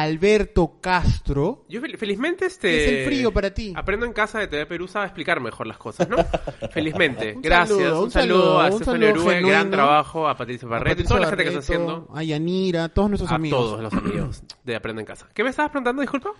Alberto 0.00 0.78
Castro, 0.80 1.64
Yo 1.68 1.80
fel- 1.80 1.96
felizmente 1.96 2.46
este... 2.46 2.68
¿Qué 2.70 2.84
es 2.84 2.90
el 3.00 3.04
frío 3.06 3.32
para 3.32 3.52
ti? 3.52 3.72
Aprendo 3.76 4.06
en 4.06 4.12
casa 4.12 4.38
de 4.40 4.48
TV 4.48 4.66
Perú, 4.66 4.88
sabe 4.88 5.06
explicar 5.06 5.40
mejor 5.40 5.66
las 5.66 5.78
cosas, 5.78 6.08
¿no? 6.08 6.16
felizmente. 6.72 7.34
Un 7.36 7.42
Gracias. 7.42 7.78
saludo, 7.78 7.98
un 7.98 8.04
un 8.04 8.10
saludo, 8.10 8.60
a 8.60 8.66
un 8.70 8.84
saludo 8.84 9.12
Urue, 9.12 9.42
gran 9.42 9.70
trabajo, 9.70 10.28
a 10.28 10.36
Patricia 10.36 10.66
a 10.66 10.70
Barreto, 10.70 10.90
Patricia 10.90 11.08
toda 11.08 11.20
la 11.20 11.26
gente 11.28 11.42
que 11.44 11.48
está 11.50 11.60
haciendo, 11.60 12.08
a 12.14 12.22
Yanira, 12.22 12.84
a 12.84 12.88
todos 12.88 13.08
nuestros 13.10 13.30
a 13.30 13.34
amigos. 13.36 13.58
todos 13.60 13.82
los 13.82 13.92
amigos 13.92 14.42
de 14.64 14.76
Aprendo 14.76 15.00
en 15.00 15.06
Casa. 15.06 15.28
¿Qué 15.32 15.44
me 15.44 15.50
estabas 15.50 15.70
preguntando, 15.70 16.02
disculpa? 16.02 16.30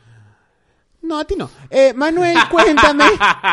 No, 1.02 1.18
a 1.18 1.25
ti 1.26 1.34
no. 1.37 1.50
Eh, 1.70 1.92
Manuel, 1.94 2.37
cuéntame, 2.50 3.04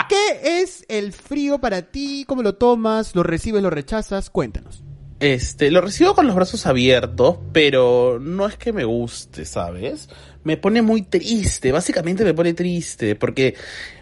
¿qué 0.08 0.62
es 0.62 0.86
el 0.88 1.12
frío 1.14 1.60
para 1.60 1.82
ti? 1.82 2.24
¿Cómo 2.28 2.42
lo 2.44 2.56
tomas? 2.56 3.14
¿Lo 3.16 3.24
recibes, 3.24 3.62
lo 3.62 3.70
rechazas? 3.70 4.30
Cuéntanos. 4.30 4.84
Este, 5.22 5.70
lo 5.70 5.82
recibo 5.82 6.16
con 6.16 6.26
los 6.26 6.36
brazos 6.36 6.66
abiertos, 6.66 7.38
pero 7.54 8.18
no 8.20 8.48
es 8.48 8.58
que 8.58 8.74
me 8.74 8.86
guste, 8.86 9.46
¿sabes? 9.46 10.10
Me 10.44 10.58
pone 10.58 10.82
muy 10.82 11.04
triste, 11.04 11.72
básicamente 11.72 12.24
me 12.24 12.34
pone 12.34 12.56
triste, 12.56 13.16
porque 13.16 13.54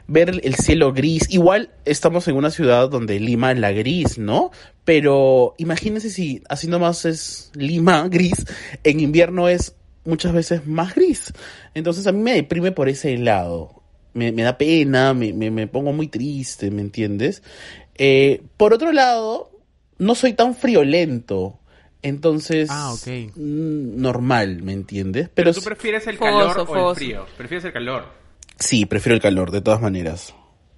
ver 0.08 0.40
el 0.42 0.56
cielo 0.56 0.94
gris, 0.94 1.26
igual 1.30 1.72
estamos 1.84 2.26
en 2.30 2.38
una 2.38 2.52
ciudad 2.52 2.88
donde 2.88 3.20
Lima 3.20 3.52
es 3.52 3.60
la 3.60 3.74
gris, 3.74 4.18
¿no? 4.18 4.52
Pero 4.86 5.56
imagínense 5.58 6.10
si 6.10 6.42
así 6.48 6.68
nomás 6.68 7.04
es 7.04 7.52
Lima 7.54 8.08
gris, 8.10 8.46
en 8.86 9.02
invierno 9.02 9.50
es 9.50 9.76
muchas 10.06 10.32
veces 10.32 10.68
más 10.68 10.96
gris. 10.96 11.34
Entonces 11.74 12.08
a 12.08 12.14
mí 12.14 12.22
me 12.22 12.34
deprime 12.34 12.72
por 12.72 12.88
ese 12.88 13.18
lado. 13.18 13.84
Me, 14.14 14.32
da 14.32 14.58
pena, 14.58 15.14
me, 15.14 15.34
me, 15.34 15.52
me 15.52 15.68
pongo 15.68 15.92
muy 15.92 16.08
triste, 16.08 16.72
¿me 16.72 16.82
entiendes? 16.82 17.44
Eh, 17.96 18.42
por 18.56 18.74
otro 18.74 18.94
lado, 18.94 19.59
no 20.00 20.16
soy 20.16 20.34
tan 20.34 20.56
friolento. 20.56 21.60
Entonces, 22.02 22.70
Ah, 22.72 22.94
ok. 22.94 23.36
mm, 23.36 24.02
normal, 24.02 24.64
¿me 24.64 24.72
entiendes? 24.74 25.30
Pero 25.36 25.52
Pero 25.52 25.54
tú 25.54 25.62
prefieres 25.62 26.08
el 26.08 26.18
calor 26.18 26.66
o 26.68 26.90
el 26.90 26.96
frío. 26.96 27.26
Prefieres 27.38 27.66
el 27.66 27.74
calor. 27.74 28.06
sí, 28.58 28.86
prefiero 28.86 29.16
el 29.16 29.22
calor, 29.22 29.52
de 29.52 29.62
todas 29.62 29.82
maneras. 29.82 30.34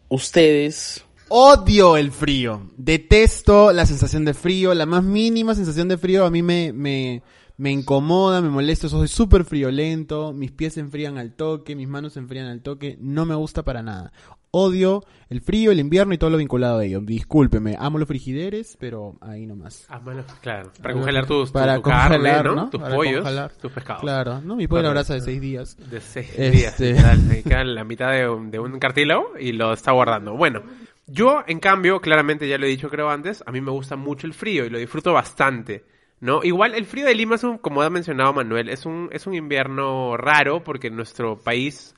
Ustedes, 0.09 1.05
Odio 1.33 1.95
el 1.95 2.11
frío. 2.11 2.69
Detesto 2.75 3.71
la 3.71 3.85
sensación 3.85 4.25
de 4.25 4.33
frío. 4.33 4.73
La 4.73 4.85
más 4.85 5.01
mínima 5.01 5.55
sensación 5.55 5.87
de 5.87 5.97
frío 5.97 6.25
a 6.25 6.29
mí 6.29 6.41
me, 6.43 6.73
me, 6.73 7.23
me 7.55 7.71
incomoda, 7.71 8.41
me 8.41 8.49
molesta. 8.49 8.89
Soy 8.89 9.07
súper 9.07 9.45
friolento. 9.45 10.33
Mis 10.33 10.51
pies 10.51 10.73
se 10.73 10.81
enfrían 10.81 11.17
al 11.17 11.33
toque, 11.33 11.73
mis 11.77 11.87
manos 11.87 12.13
se 12.13 12.19
enfrían 12.19 12.47
al 12.47 12.61
toque. 12.61 12.97
No 12.99 13.25
me 13.25 13.35
gusta 13.35 13.63
para 13.63 13.81
nada. 13.81 14.11
Odio 14.51 15.03
el 15.29 15.39
frío, 15.39 15.71
el 15.71 15.79
invierno 15.79 16.13
y 16.13 16.17
todo 16.17 16.29
lo 16.29 16.35
vinculado 16.37 16.79
a 16.79 16.83
ello. 16.85 16.99
Discúlpeme, 16.99 17.77
amo 17.79 17.97
los 17.97 18.07
frigideres, 18.07 18.75
pero 18.77 19.15
ahí 19.21 19.45
nomás. 19.45 19.85
Ah, 19.87 19.99
bueno, 20.03 20.25
claro. 20.41 20.71
Para 20.81 20.93
congelar 20.93 21.25
tus, 21.25 21.49
tu, 21.49 21.53
Para 21.53 21.75
tu 21.77 21.83
carne, 21.83 22.17
congelar, 22.17 22.45
¿no? 22.45 22.55
¿no? 22.55 22.69
Tus 22.69 22.81
Para 22.81 22.95
pollos, 22.95 23.21
congelar. 23.21 23.51
tus 23.53 23.71
pescados. 23.71 24.01
Claro, 24.01 24.41
¿no? 24.41 24.57
Mi 24.57 24.67
pollo 24.67 24.81
a 24.81 24.83
la 24.83 24.89
brasa 24.89 25.13
de 25.13 25.21
seis 25.21 25.39
días. 25.39 25.77
De 25.89 26.01
seis 26.01 26.29
Este- 26.31 26.51
días, 26.51 26.79
literal. 26.79 27.19
Ahí 27.31 27.43
queda 27.43 27.63
la 27.63 27.83
mitad 27.85 28.11
de 28.11 28.27
un, 28.29 28.51
de 28.51 28.59
un 28.59 28.77
cartílago 28.77 29.31
y 29.39 29.53
lo 29.53 29.71
está 29.71 29.93
guardando. 29.93 30.35
Bueno, 30.35 30.63
yo, 31.07 31.43
en 31.47 31.59
cambio, 31.61 32.01
claramente 32.01 32.45
ya 32.49 32.57
lo 32.57 32.65
he 32.65 32.69
dicho 32.69 32.89
creo 32.89 33.09
antes, 33.09 33.41
a 33.47 33.51
mí 33.53 33.61
me 33.61 33.71
gusta 33.71 33.95
mucho 33.95 34.27
el 34.27 34.33
frío 34.33 34.65
y 34.65 34.69
lo 34.69 34.79
disfruto 34.79 35.13
bastante. 35.13 35.85
¿No? 36.19 36.43
Igual 36.43 36.75
el 36.75 36.85
frío 36.85 37.05
de 37.07 37.15
Lima 37.15 37.35
es 37.35 37.43
un, 37.45 37.57
como 37.57 37.81
ha 37.81 37.89
mencionado 37.89 38.31
Manuel, 38.33 38.67
es 38.69 38.85
un, 38.85 39.09
es 39.11 39.25
un 39.25 39.33
invierno 39.33 40.17
raro 40.17 40.61
porque 40.63 40.91
nuestro 40.91 41.39
país 41.39 41.95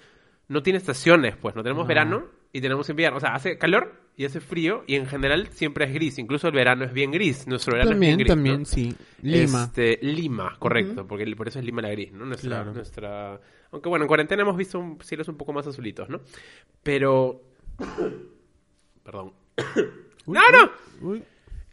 no 0.47 0.61
tiene 0.63 0.77
estaciones, 0.77 1.35
pues 1.35 1.55
no 1.55 1.63
tenemos 1.63 1.85
verano 1.87 2.23
y 2.53 2.61
tenemos 2.61 2.87
invierno. 2.89 3.17
O 3.17 3.19
sea, 3.19 3.35
hace 3.35 3.57
calor 3.57 4.01
y 4.15 4.23
hace 4.25 4.39
frío 4.39 4.83
y 4.87 4.95
en 4.95 5.07
general 5.07 5.47
siempre 5.47 5.85
es 5.85 5.93
gris. 5.93 6.17
Incluso 6.19 6.47
el 6.47 6.53
verano 6.53 6.85
es 6.85 6.93
bien 6.93 7.11
gris. 7.11 7.47
Nuestro 7.47 7.73
verano 7.73 7.91
También, 7.91 8.11
es 8.11 8.17
bien 8.17 8.25
gris. 8.27 8.35
también, 8.35 8.59
¿no? 8.59 8.65
sí. 8.65 8.95
Lima. 9.23 9.63
Este, 9.65 9.99
Lima, 10.01 10.55
correcto, 10.59 11.05
porque 11.07 11.35
por 11.35 11.47
eso 11.49 11.59
es 11.59 11.65
Lima 11.65 11.81
la 11.81 11.89
gris, 11.89 12.13
¿no? 12.13 12.25
Nuestra, 12.25 12.49
Claro. 12.49 12.73
nuestra... 12.73 13.41
Aunque 13.71 13.89
bueno, 13.89 14.05
en 14.05 14.07
cuarentena 14.07 14.43
hemos 14.43 14.55
visto 14.55 14.79
un- 14.79 15.01
cielos 15.01 15.27
un 15.27 15.35
poco 15.37 15.51
más 15.51 15.65
azulitos, 15.67 16.07
¿no? 16.07 16.21
Pero... 16.83 17.41
Perdón. 19.03 19.33
¡No, 20.27 20.41
no! 20.51 20.71
Uy. 21.09 21.23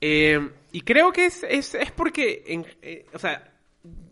Eh, 0.01 0.49
y 0.73 0.81
creo 0.81 1.13
que 1.13 1.27
es, 1.27 1.45
es, 1.49 1.75
es 1.75 1.91
porque, 1.93 2.43
en- 2.47 2.67
eh, 2.83 3.07
o 3.13 3.19
sea, 3.19 3.50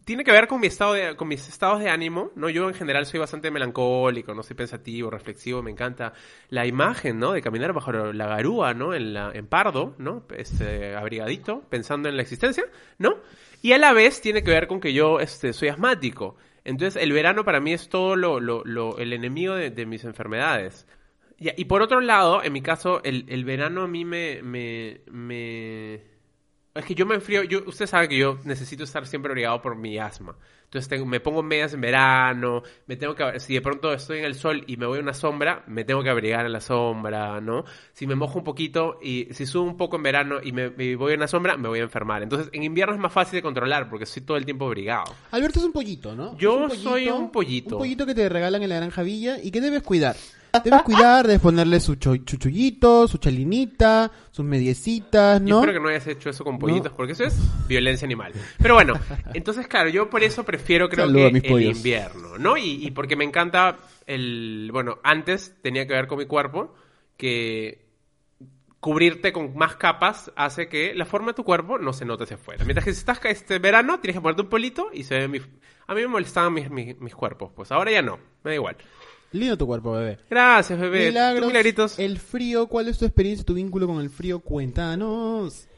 tiene 0.08 0.24
que 0.24 0.32
ver 0.32 0.48
con 0.48 0.58
mi 0.58 0.68
estado 0.68 0.94
de, 0.94 1.16
con 1.16 1.28
mis 1.28 1.46
estados 1.46 1.80
de 1.80 1.90
ánimo, 1.90 2.30
¿no? 2.34 2.48
Yo 2.48 2.66
en 2.66 2.74
general 2.74 3.04
soy 3.04 3.20
bastante 3.20 3.50
melancólico, 3.50 4.32
no 4.34 4.42
soy 4.42 4.56
pensativo, 4.56 5.10
reflexivo, 5.10 5.62
me 5.62 5.70
encanta 5.70 6.14
la 6.48 6.64
imagen, 6.64 7.18
¿no? 7.18 7.32
De 7.32 7.42
caminar 7.42 7.74
bajo 7.74 7.92
la 7.92 8.26
garúa, 8.26 8.72
¿no? 8.72 8.94
En, 8.94 9.12
la, 9.12 9.30
en 9.34 9.46
Pardo, 9.46 9.94
¿no? 9.98 10.24
Este, 10.34 10.96
abrigadito, 10.96 11.60
pensando 11.68 12.08
en 12.08 12.16
la 12.16 12.22
existencia, 12.22 12.64
¿no? 12.96 13.16
Y 13.60 13.72
a 13.72 13.78
la 13.78 13.92
vez 13.92 14.22
tiene 14.22 14.42
que 14.42 14.50
ver 14.50 14.66
con 14.66 14.80
que 14.80 14.94
yo 14.94 15.20
este, 15.20 15.52
soy 15.52 15.68
asmático. 15.68 16.36
Entonces 16.64 17.02
el 17.02 17.12
verano 17.12 17.44
para 17.44 17.60
mí 17.60 17.74
es 17.74 17.90
todo 17.90 18.16
lo, 18.16 18.40
lo, 18.40 18.64
lo- 18.64 18.96
el 18.98 19.12
enemigo 19.12 19.54
de, 19.56 19.84
mis 19.84 20.04
enfermedades. 20.04 20.86
Ya, 21.38 21.52
y 21.54 21.66
por 21.66 21.82
otro 21.82 22.00
lado, 22.00 22.42
en 22.42 22.54
mi 22.54 22.62
caso, 22.62 23.02
el, 23.04 23.26
el 23.28 23.44
verano 23.44 23.82
a 23.82 23.88
mí 23.88 24.06
me, 24.06 24.40
me, 24.42 25.02
me... 25.10 26.00
Es 26.78 26.84
que 26.84 26.94
yo 26.94 27.06
me 27.06 27.16
enfrío, 27.16 27.42
yo, 27.42 27.60
usted 27.66 27.86
sabe 27.86 28.08
que 28.08 28.16
yo 28.16 28.38
necesito 28.44 28.84
estar 28.84 29.06
siempre 29.06 29.30
abrigado 29.32 29.60
por 29.60 29.76
mi 29.76 29.98
asma. 29.98 30.36
Entonces 30.64 30.88
tengo- 30.88 31.06
me 31.06 31.18
pongo 31.18 31.42
medias 31.42 31.72
en 31.72 31.80
verano, 31.80 32.62
me 32.86 32.96
tengo 32.96 33.14
que, 33.14 33.40
si 33.40 33.54
de 33.54 33.62
pronto 33.62 33.90
estoy 33.92 34.18
en 34.18 34.26
el 34.26 34.34
sol 34.34 34.64
y 34.66 34.76
me 34.76 34.84
voy 34.86 34.98
a 34.98 35.02
una 35.02 35.14
sombra, 35.14 35.64
me 35.66 35.82
tengo 35.84 36.02
que 36.02 36.10
abrigar 36.10 36.44
en 36.44 36.52
la 36.52 36.60
sombra, 36.60 37.40
¿no? 37.40 37.64
Si 37.94 38.06
me 38.06 38.14
mojo 38.14 38.38
un 38.38 38.44
poquito 38.44 38.98
y 39.02 39.28
si 39.32 39.46
subo 39.46 39.64
un 39.64 39.76
poco 39.78 39.96
en 39.96 40.02
verano 40.02 40.36
y 40.42 40.52
me, 40.52 40.68
me 40.70 40.94
voy 40.94 41.14
a 41.14 41.16
una 41.16 41.26
sombra, 41.26 41.56
me 41.56 41.68
voy 41.68 41.78
a 41.80 41.82
enfermar. 41.84 42.22
Entonces 42.22 42.50
en 42.52 42.62
invierno 42.62 42.94
es 42.94 43.00
más 43.00 43.12
fácil 43.12 43.36
de 43.38 43.42
controlar 43.42 43.88
porque 43.88 44.04
estoy 44.04 44.22
todo 44.22 44.36
el 44.36 44.44
tiempo 44.44 44.66
abrigado. 44.66 45.14
Alberto 45.30 45.58
es 45.58 45.64
un 45.64 45.72
pollito, 45.72 46.14
¿no? 46.14 46.36
Yo 46.36 46.68
soy 46.68 47.08
un 47.08 47.30
pollito. 47.32 47.76
Un 47.76 47.82
pollito 47.82 48.04
que 48.06 48.14
te 48.14 48.28
regalan 48.28 48.62
en 48.62 48.68
la 48.68 48.76
granja 48.76 49.02
villa 49.02 49.38
y 49.42 49.50
que 49.50 49.60
debes 49.62 49.82
cuidar. 49.82 50.16
Debes 50.64 50.82
cuidar, 50.82 51.26
debes 51.26 51.40
ponerle 51.40 51.80
su 51.80 51.96
chuchullito, 51.96 53.06
su 53.06 53.18
chalinita, 53.18 54.10
sus 54.30 54.44
mediecitas, 54.44 55.40
¿no? 55.40 55.60
espero 55.60 55.72
que 55.74 55.80
no 55.80 55.88
hayas 55.88 56.06
hecho 56.06 56.30
eso 56.30 56.44
con 56.44 56.58
pollitos, 56.58 56.92
porque 56.92 57.12
eso 57.12 57.24
es 57.24 57.36
violencia 57.68 58.06
animal. 58.06 58.32
Pero 58.60 58.74
bueno, 58.74 58.94
entonces, 59.34 59.66
claro, 59.66 59.90
yo 59.90 60.08
por 60.08 60.22
eso 60.22 60.44
prefiero, 60.44 60.88
creo 60.88 61.06
que 61.12 61.38
el 61.38 61.62
invierno, 61.62 62.38
¿no? 62.38 62.56
Y, 62.56 62.86
y 62.86 62.90
porque 62.90 63.16
me 63.16 63.24
encanta 63.24 63.76
el... 64.06 64.70
Bueno, 64.72 64.98
antes 65.02 65.54
tenía 65.62 65.86
que 65.86 65.92
ver 65.92 66.06
con 66.06 66.18
mi 66.18 66.26
cuerpo, 66.26 66.74
que 67.16 67.88
cubrirte 68.80 69.32
con 69.32 69.56
más 69.56 69.76
capas 69.76 70.32
hace 70.36 70.68
que 70.68 70.94
la 70.94 71.04
forma 71.04 71.28
de 71.28 71.34
tu 71.34 71.44
cuerpo 71.44 71.78
no 71.78 71.92
se 71.92 72.04
note 72.04 72.24
hacia 72.24 72.36
afuera. 72.36 72.64
Mientras 72.64 72.84
que 72.84 72.92
si 72.92 73.00
estás 73.00 73.20
este 73.24 73.58
verano, 73.58 73.98
tienes 74.00 74.16
que 74.16 74.20
ponerte 74.20 74.42
un 74.42 74.48
polito 74.48 74.90
y 74.92 75.04
se 75.04 75.18
ve 75.18 75.28
mi... 75.28 75.40
A 75.86 75.94
mí 75.94 76.02
me 76.02 76.08
molestaban 76.08 76.52
mis, 76.52 76.70
mis, 76.70 76.98
mis 77.00 77.14
cuerpos, 77.14 77.50
pues 77.54 77.72
ahora 77.72 77.90
ya 77.90 78.02
no, 78.02 78.18
me 78.44 78.50
da 78.50 78.54
igual. 78.54 78.76
Lindo 79.32 79.58
tu 79.58 79.66
cuerpo, 79.66 79.92
bebé. 79.92 80.18
Gracias, 80.30 80.78
bebé. 80.78 81.00
¿Tú, 81.00 81.06
Milagros, 81.08 81.46
milagritos? 81.48 81.98
el 81.98 82.18
frío, 82.18 82.66
¿cuál 82.66 82.88
es 82.88 82.98
tu 82.98 83.04
experiencia, 83.04 83.44
tu 83.44 83.54
vínculo 83.54 83.86
con 83.86 84.00
el 84.00 84.10
frío? 84.10 84.40
Cuéntanos. 84.40 85.68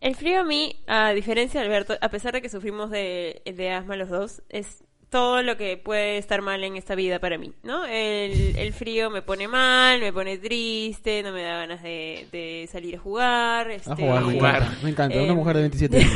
El 0.00 0.14
frío 0.16 0.40
a 0.40 0.44
mí, 0.44 0.76
a 0.86 1.10
diferencia 1.12 1.60
de 1.60 1.66
Alberto, 1.66 1.94
a 2.00 2.08
pesar 2.10 2.32
de 2.32 2.42
que 2.42 2.48
sufrimos 2.48 2.90
de, 2.90 3.42
de 3.44 3.70
asma 3.70 3.96
los 3.96 4.08
dos, 4.08 4.42
es 4.48 4.82
todo 5.12 5.42
lo 5.42 5.56
que 5.58 5.76
puede 5.76 6.16
estar 6.18 6.40
mal 6.42 6.64
en 6.64 6.76
esta 6.76 6.94
vida 6.94 7.18
para 7.20 7.36
mí, 7.38 7.52
¿no? 7.62 7.84
El, 7.84 8.56
el 8.56 8.72
frío 8.72 9.10
me 9.10 9.20
pone 9.22 9.46
mal, 9.46 10.00
me 10.00 10.10
pone 10.12 10.38
triste, 10.38 11.22
no 11.22 11.30
me 11.32 11.42
da 11.42 11.58
ganas 11.58 11.82
de, 11.82 12.26
de 12.32 12.66
salir 12.72 12.96
a 12.96 12.98
jugar. 12.98 13.68
A 13.68 13.74
Este, 13.74 13.94
jugar, 13.94 14.24
me 14.24 14.32
jugar. 14.32 14.56
encanta. 14.62 14.78
Me 14.82 14.90
encanta, 14.90 15.16
Eh, 15.18 15.24
una 15.24 15.34
mujer 15.34 15.56
de 15.56 15.60
27 15.62 15.96
años. 16.00 16.12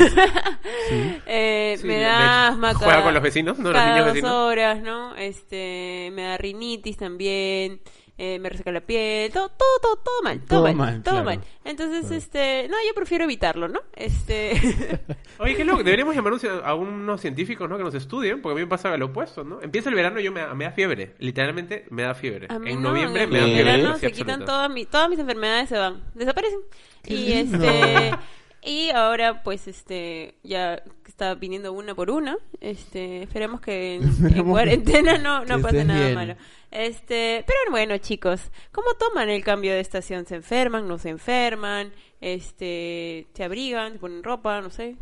Sí. 0.89 1.19
Eh, 1.27 1.77
Sí, 1.79 1.87
me 1.87 1.99
da 2.01 2.49
asma 2.49 2.73
juega 2.75 2.93
cada, 2.95 3.05
con 3.05 3.15
los 3.15 3.23
vecinos, 3.23 3.59
¿no? 3.59 3.71
Los 3.71 3.75
cada 3.79 3.91
niños 3.91 4.07
dos 4.07 4.15
vecinos. 4.15 4.33
horas, 4.33 4.83
¿no? 4.83 5.15
Este, 5.17 6.11
me 6.15 6.23
da 6.23 6.39
rinitis 6.39 6.97
también, 6.97 7.81
eh, 8.19 8.39
me 8.39 8.49
reseca 8.49 8.73
la 8.73 8.81
piel, 8.81 9.31
todo, 9.33 9.49
todo, 9.51 9.69
todo, 9.83 9.97
todo 9.97 10.23
mal, 10.23 10.39
todo, 10.41 10.47
Todo 10.49 10.63
mal, 10.65 10.75
mal, 10.77 11.03
todo 11.03 11.15
claro. 11.23 11.25
mal. 11.27 11.41
Entonces, 11.65 12.11
este, 12.11 12.67
no, 12.69 12.77
yo 12.87 12.95
prefiero 12.95 13.25
evitarlo, 13.25 13.69
¿no? 13.69 13.81
Este, 13.95 14.53
Oye, 15.39 15.55
qué 15.55 15.65
loco, 15.65 15.83
deberíamos 15.83 16.15
llamar 16.15 16.33
a 16.65 16.75
unos 16.75 17.21
científicos, 17.21 17.69
¿no? 17.69 17.77
Que 17.77 17.85
nos 17.85 17.95
estudien, 17.95 18.41
porque 18.41 18.53
a 18.53 18.57
mí 18.57 18.61
me 18.63 18.67
pasa 18.69 18.97
lo 18.97 19.07
opuesto, 19.07 19.45
¿no? 19.45 19.61
Empieza 19.61 19.89
el 19.91 19.95
verano 19.95 20.19
y 20.21 20.25
yo 20.25 20.33
me, 20.33 20.47
me 20.55 20.65
da 20.65 20.71
fiebre, 20.73 21.15
literalmente 21.19 21.85
me 21.91 22.03
da 22.03 22.15
fiebre. 22.15 22.47
a 22.51 22.59
mí 22.59 22.71
en 22.71 22.83
no, 22.83 22.91
noviembre 22.91 23.25
en 23.25 23.31
me 23.31 23.39
da 23.39 23.45
el 23.45 23.53
fiebre. 23.53 23.73
verano 23.73 23.95
sí, 23.95 24.01
se 24.01 24.07
absoluta. 24.07 24.33
quitan 24.33 24.45
todas, 24.47 24.71
mi- 24.71 24.87
todas 24.87 25.11
mis 25.11 25.19
enfermedades, 25.19 25.69
se 25.69 25.77
van, 25.79 26.03
desaparecen. 26.15 26.61
Qué 27.03 27.15
y 27.15 27.35
lindo. 27.35 27.59
este, 27.65 28.11
y 28.67 28.91
ahora, 28.91 29.43
pues, 29.43 29.67
este, 29.69 30.35
ya 30.43 30.83
está 31.07 31.35
viniendo 31.35 31.73
una 31.73 31.95
por 31.95 32.11
una. 32.11 32.37
Este, 32.61 33.23
esperemos 33.23 33.61
que 33.61 33.95
en, 33.95 34.03
en 34.03 34.09
Esperemos 34.11 34.45
que- 34.45 34.51
cuarentena 34.51 35.19
no, 35.19 35.45
no 35.45 35.61
pase 35.63 35.85
nada 35.85 36.01
bien. 36.01 36.15
malo. 36.15 36.37
Este, 36.71 37.45
pero 37.47 37.59
bueno, 37.71 37.97
chicos, 37.99 38.41
¿cómo 38.73 38.89
toman 38.99 39.29
el 39.31 39.43
cambio 39.45 39.73
de 39.73 39.81
estación? 39.81 40.27
¿Se 40.27 40.35
enferman? 40.35 40.87
¿No 40.89 40.99
se 40.99 41.09
enferman? 41.11 41.93
Este, 42.21 43.29
¿se 43.35 43.45
abrigan? 43.45 43.93
¿Se 43.95 43.99
ponen 43.99 44.23
ropa? 44.23 44.61
No 44.61 44.71
sé. 44.71 44.97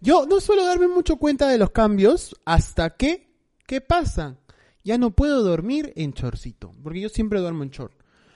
Yo 0.00 0.26
no 0.26 0.40
suelo 0.40 0.66
darme 0.66 0.88
mucho 0.88 1.16
cuenta 1.16 1.48
de 1.48 1.58
los 1.58 1.70
cambios 1.70 2.36
hasta 2.44 2.90
que, 2.96 3.30
¿qué 3.66 3.80
pasa? 3.80 4.36
Ya 4.84 4.98
no 4.98 5.10
puedo 5.12 5.42
dormir 5.42 5.92
en 5.96 6.12
chorcito, 6.12 6.72
porque 6.82 7.00
yo 7.00 7.08
siempre 7.08 7.40
duermo 7.40 7.62
en 7.62 7.70
chor. 7.70 7.92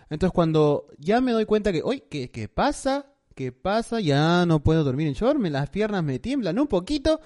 Entonces 0.09 0.33
cuando 0.35 0.87
ya 0.99 1.21
me 1.21 1.33
doy 1.33 1.45
cuenta 1.45 1.71
que, 1.73 1.83
oye, 1.83 2.05
¿qué, 2.11 2.31
qué 2.31 2.49
pasa? 2.49 3.07
¿Qué 3.35 3.53
pasa? 3.53 4.01
Ya 4.01 4.45
no 4.47 4.61
puedo 4.63 4.85
dormir 4.85 5.07
en 5.09 5.15
short, 5.15 5.39
me, 5.39 5.51
las 5.51 5.71
piernas 5.71 6.03
me 6.05 6.19
tiemblan 6.19 6.59
un 6.59 6.67
poquito, 6.67 7.21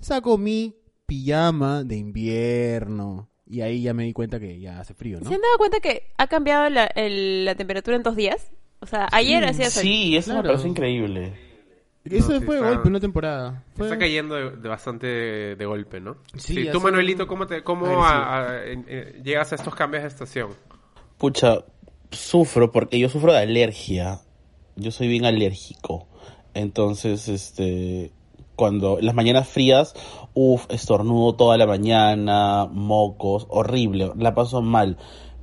saco 0.00 0.38
mi 0.38 0.74
pijama 1.06 1.84
de 1.84 1.96
invierno. 1.96 3.28
Y 3.50 3.62
ahí 3.62 3.82
ya 3.82 3.94
me 3.94 4.04
di 4.04 4.12
cuenta 4.12 4.38
que 4.38 4.60
ya 4.60 4.78
hace 4.80 4.92
frío, 4.94 5.18
¿no? 5.20 5.28
¿Se 5.28 5.34
han 5.34 5.40
dado 5.40 5.56
cuenta 5.56 5.80
que 5.80 6.10
ha 6.18 6.26
cambiado 6.26 6.68
la, 6.68 6.84
el- 6.86 7.44
la 7.46 7.54
temperatura 7.54 7.96
en 7.96 8.02
dos 8.02 8.14
días? 8.14 8.50
O 8.80 8.86
sea, 8.86 9.08
ayer 9.12 9.42
hacía 9.44 9.70
sol. 9.70 9.82
Sí, 9.82 10.16
eso 10.16 10.30
me 10.30 10.34
Claro. 10.40 10.48
parece 10.50 10.68
increíble. 10.68 11.32
Eso 12.04 12.32
No, 12.34 12.38
sí 12.40 12.46
fue 12.46 12.56
está- 12.56 12.68
golpe, 12.68 12.88
una 12.88 13.00
temporada. 13.00 13.64
Fue- 13.74 13.86
Está 13.86 13.98
cayendo 13.98 14.34
de, 14.34 14.50
de 14.56 14.68
bastante 14.68 15.06
de, 15.06 15.56
de 15.56 15.66
golpe, 15.66 15.98
¿no? 16.00 16.18
Sí, 16.36 16.54
Sí, 16.54 16.68
tú, 16.70 16.80
Manuelito, 16.80 17.26
¿cómo, 17.26 17.46
te, 17.46 17.62
cómo 17.62 18.04
a- 18.04 18.38
a- 18.50 18.64
eh, 18.64 19.20
llegas 19.24 19.52
a 19.52 19.56
estos 19.56 19.74
cambios 19.74 20.02
de 20.04 20.08
estación? 20.08 20.50
Pucha, 21.18 21.64
sufro 22.10 22.70
porque 22.70 22.98
yo 22.98 23.08
sufro 23.08 23.32
de 23.32 23.38
alergia. 23.38 24.20
Yo 24.78 24.92
soy 24.92 25.08
bien 25.08 25.24
alérgico. 25.24 26.06
Entonces, 26.54 27.28
este, 27.28 28.12
cuando 28.54 28.98
las 29.00 29.14
mañanas 29.14 29.48
frías, 29.48 29.94
uff, 30.34 30.66
estornudo 30.70 31.34
toda 31.34 31.56
la 31.58 31.66
mañana, 31.66 32.68
mocos, 32.70 33.46
horrible, 33.50 34.12
la 34.16 34.34
paso 34.34 34.62
mal. 34.62 34.96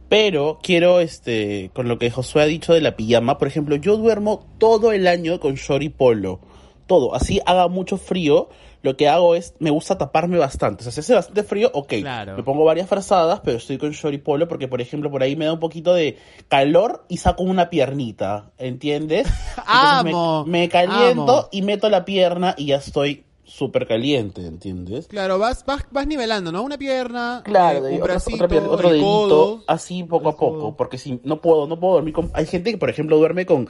Pero 0.07 0.59
quiero, 0.61 0.99
este, 0.99 1.71
con 1.73 1.87
lo 1.87 1.99
que 1.99 2.11
Josué 2.11 2.43
ha 2.43 2.45
dicho 2.45 2.73
de 2.73 2.81
la 2.81 2.95
pijama, 2.95 3.37
por 3.37 3.47
ejemplo, 3.47 3.75
yo 3.75 3.97
duermo 3.97 4.45
todo 4.57 4.91
el 4.91 5.07
año 5.07 5.39
con 5.39 5.55
short 5.55 5.91
polo. 5.95 6.39
Todo, 6.87 7.15
así 7.15 7.41
haga 7.45 7.67
mucho 7.67 7.97
frío, 7.97 8.49
lo 8.85 8.95
que 8.95 9.09
hago 9.09 9.35
es, 9.35 9.53
me 9.59 9.69
gusta 9.71 9.97
taparme 9.97 10.37
bastante. 10.37 10.81
O 10.81 10.83
sea, 10.83 10.91
si 10.93 11.01
hace 11.01 11.13
bastante 11.15 11.43
frío, 11.43 11.69
ok. 11.73 11.93
Claro. 11.99 12.37
Me 12.37 12.43
pongo 12.43 12.63
varias 12.63 12.87
frazadas, 12.87 13.41
pero 13.43 13.57
estoy 13.57 13.77
con 13.77 13.91
short 13.91 14.13
y 14.13 14.19
polo 14.19 14.47
porque, 14.47 14.67
por 14.69 14.79
ejemplo, 14.79 15.11
por 15.11 15.21
ahí 15.23 15.35
me 15.35 15.45
da 15.45 15.53
un 15.53 15.59
poquito 15.59 15.93
de 15.93 16.17
calor 16.47 17.03
y 17.09 17.17
saco 17.17 17.43
una 17.43 17.69
piernita, 17.69 18.51
¿entiendes? 18.57 19.27
Amo, 19.65 20.45
Me, 20.45 20.59
me 20.61 20.69
caliento 20.69 21.37
amo. 21.39 21.49
y 21.51 21.61
meto 21.63 21.89
la 21.89 22.05
pierna 22.05 22.55
y 22.57 22.67
ya 22.67 22.77
estoy 22.77 23.25
súper 23.43 23.87
caliente, 23.87 24.45
¿entiendes? 24.45 25.07
Claro, 25.07 25.37
vas, 25.37 25.65
vas, 25.65 25.85
vas 25.91 26.07
nivelando, 26.07 26.51
¿no? 26.51 26.63
Una 26.63 26.77
pierna, 26.77 27.41
Claro, 27.45 27.85
eh, 27.87 27.91
un 27.91 28.01
otra- 28.01 28.13
bracito, 28.15 28.35
otra 28.37 28.47
pierna, 28.47 28.69
otro 28.69 28.89
dedito, 28.89 29.05
codo. 29.05 29.63
así 29.67 30.03
poco 30.03 30.29
a 30.29 30.35
codo. 30.37 30.51
poco, 30.53 30.77
porque 30.77 30.97
si 30.97 31.19
no 31.23 31.41
puedo, 31.41 31.67
no 31.67 31.79
puedo 31.79 31.93
dormir 31.95 32.13
con... 32.13 32.31
Hay 32.33 32.45
gente 32.47 32.71
que, 32.71 32.77
por 32.77 32.89
ejemplo, 32.89 33.17
duerme 33.17 33.45
con, 33.45 33.67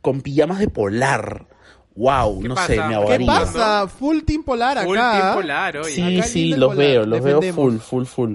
con 0.00 0.20
pijamas 0.20 0.60
de 0.60 0.68
polar. 0.68 1.46
Wow, 1.94 2.40
¿Qué 2.40 2.48
no 2.48 2.54
pasa? 2.54 2.66
sé, 2.68 2.76
me 2.76 2.82
¿Qué 2.82 2.88
¿Qué 2.88 2.94
ahogaría. 2.94 3.26
pasa? 3.26 3.88
Full 3.88 4.20
team 4.22 4.44
polar 4.44 4.78
acá. 4.78 4.86
Full 4.86 4.96
team 4.98 5.34
polar, 5.34 5.76
oye. 5.78 5.94
Sí, 5.94 6.16
Acá 6.18 6.26
sí, 6.28 6.48
los 6.54 6.68
Polar, 6.74 6.76
veo, 6.86 7.06
los 7.06 7.22
veo 7.24 7.42
full, 7.52 7.78
full, 7.78 8.04
full. 8.04 8.34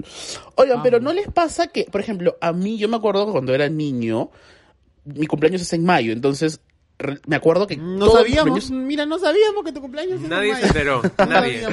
Oigan, 0.56 0.82
pero. 0.82 1.00
¿no 1.00 1.12
les 1.14 1.28
pasa 1.28 1.68
que, 1.68 1.84
por 1.90 2.00
ejemplo, 2.00 2.36
a 2.40 2.52
mí, 2.52 2.76
yo 2.76 2.88
me 2.88 2.96
acuerdo 2.96 3.24
que 3.26 3.32
cuando 3.32 3.54
era 3.54 3.68
niño, 3.70 4.30
mi 5.06 5.26
cumpleaños 5.26 5.62
es 5.62 5.72
en 5.72 5.84
mayo, 5.84 6.12
entonces 6.12 6.60
me 7.26 7.36
acuerdo 7.36 7.66
que 7.66 7.76
No 7.76 8.10
sabíamos, 8.10 8.66
cumpleaños- 8.66 8.70
mira, 8.70 9.04
no 9.06 9.18
sabíamos 9.18 9.64
que 9.64 9.72
tu 9.72 9.80
cumpleaños 9.80 10.18
es 10.18 10.24
en 10.24 10.28
Nadie 10.30 10.48
se 10.54 10.60
mayo. 10.60 10.66
enteró, 10.66 11.02
No 11.18 11.26
nadie. 11.26 11.64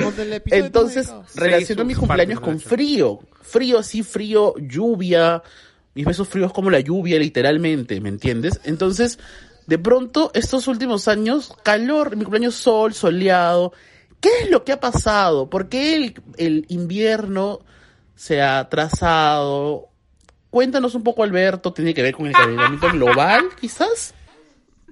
Entonces, 0.48 1.14
relaciono 1.36 1.86
mis 1.86 1.98
cumpleaños 1.98 2.40
con 2.40 2.60
frío. 2.60 3.20
Frío 3.42 3.80
así, 3.80 4.02
frío, 4.04 4.54
lluvia. 4.58 5.44
Mis 5.94 6.06
besos 6.06 6.28
fríos 6.30 6.54
como 6.54 6.70
la 6.70 6.80
lluvia, 6.80 7.20
literalmente, 7.20 8.00
¿me 8.00 8.08
entiendes? 8.10 8.62
Entonces, 8.64 9.20
de 9.72 9.80
pronto, 9.80 10.32
estos 10.34 10.68
últimos 10.68 11.08
años, 11.08 11.54
calor, 11.63 12.18
mi 12.18 12.25
cumpleaños 12.25 12.56
sol, 12.56 12.94
soleado. 12.94 13.72
¿Qué 14.20 14.28
es 14.42 14.50
lo 14.50 14.66
que 14.66 14.74
ha 14.74 14.82
pasado? 14.82 15.50
¿Por 15.50 15.70
qué 15.70 15.96
el, 15.96 16.22
el 16.36 16.66
invierno 16.68 17.62
se 18.13 18.42
ha 18.42 18.60
atrasado? 18.60 19.88
Cuéntanos 20.50 20.94
un 20.94 21.04
poco, 21.04 21.24
Alberto, 21.24 21.72
¿tiene 21.72 21.94
que 21.94 22.01
ver 22.01 22.13
con 22.13 22.28
el 22.28 22.34
calentamiento 22.34 22.90
global, 22.92 23.46
quizás? 23.62 24.13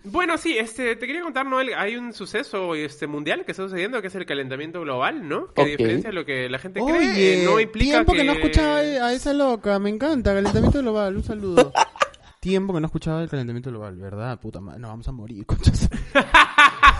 Bueno, 0.06 0.38
sí, 0.38 0.58
este, 0.58 0.96
te 0.96 1.08
quería 1.08 1.24
contar, 1.24 1.46
Noel, 1.46 1.74
hay 1.76 1.98
un 1.98 2.14
suceso 2.14 2.74
este, 2.74 3.06
mundial 3.06 3.44
que 3.44 3.52
está 3.52 3.64
sucediendo, 3.64 4.02
que 4.02 4.08
es 4.08 4.16
el 4.16 4.26
calentamiento 4.26 4.80
global, 4.80 5.28
¿no? 5.28 5.54
Que 5.54 5.66
diferencia 5.66 6.12
de 6.12 6.16
lo 6.16 6.24
que 6.24 6.48
la 6.48 6.58
gente 6.58 6.80
Oye, 6.80 7.12
cree, 7.12 7.44
no 7.44 7.60
implica 7.60 7.96
tiempo 7.96 8.14
que... 8.14 8.20
que... 8.20 8.24
no 8.24 8.32
escuchaba 8.32 8.78
a 8.78 9.12
esa 9.12 9.34
loca, 9.34 9.78
me 9.78 9.90
encanta, 9.90 10.34
calentamiento 10.34 10.80
global, 10.80 11.18
un 11.18 11.24
saludo. 11.26 11.74
tiempo 12.40 12.74
que 12.74 12.80
no 12.80 12.86
escuchaba 12.88 13.22
el 13.22 13.30
calentamiento 13.30 13.70
global, 13.70 13.96
¿verdad? 13.98 14.40
Puta 14.40 14.60
madre, 14.60 14.80
nos 14.80 14.90
vamos 14.92 15.08
a 15.08 15.12
morir, 15.12 15.46
conchas. 15.48 15.90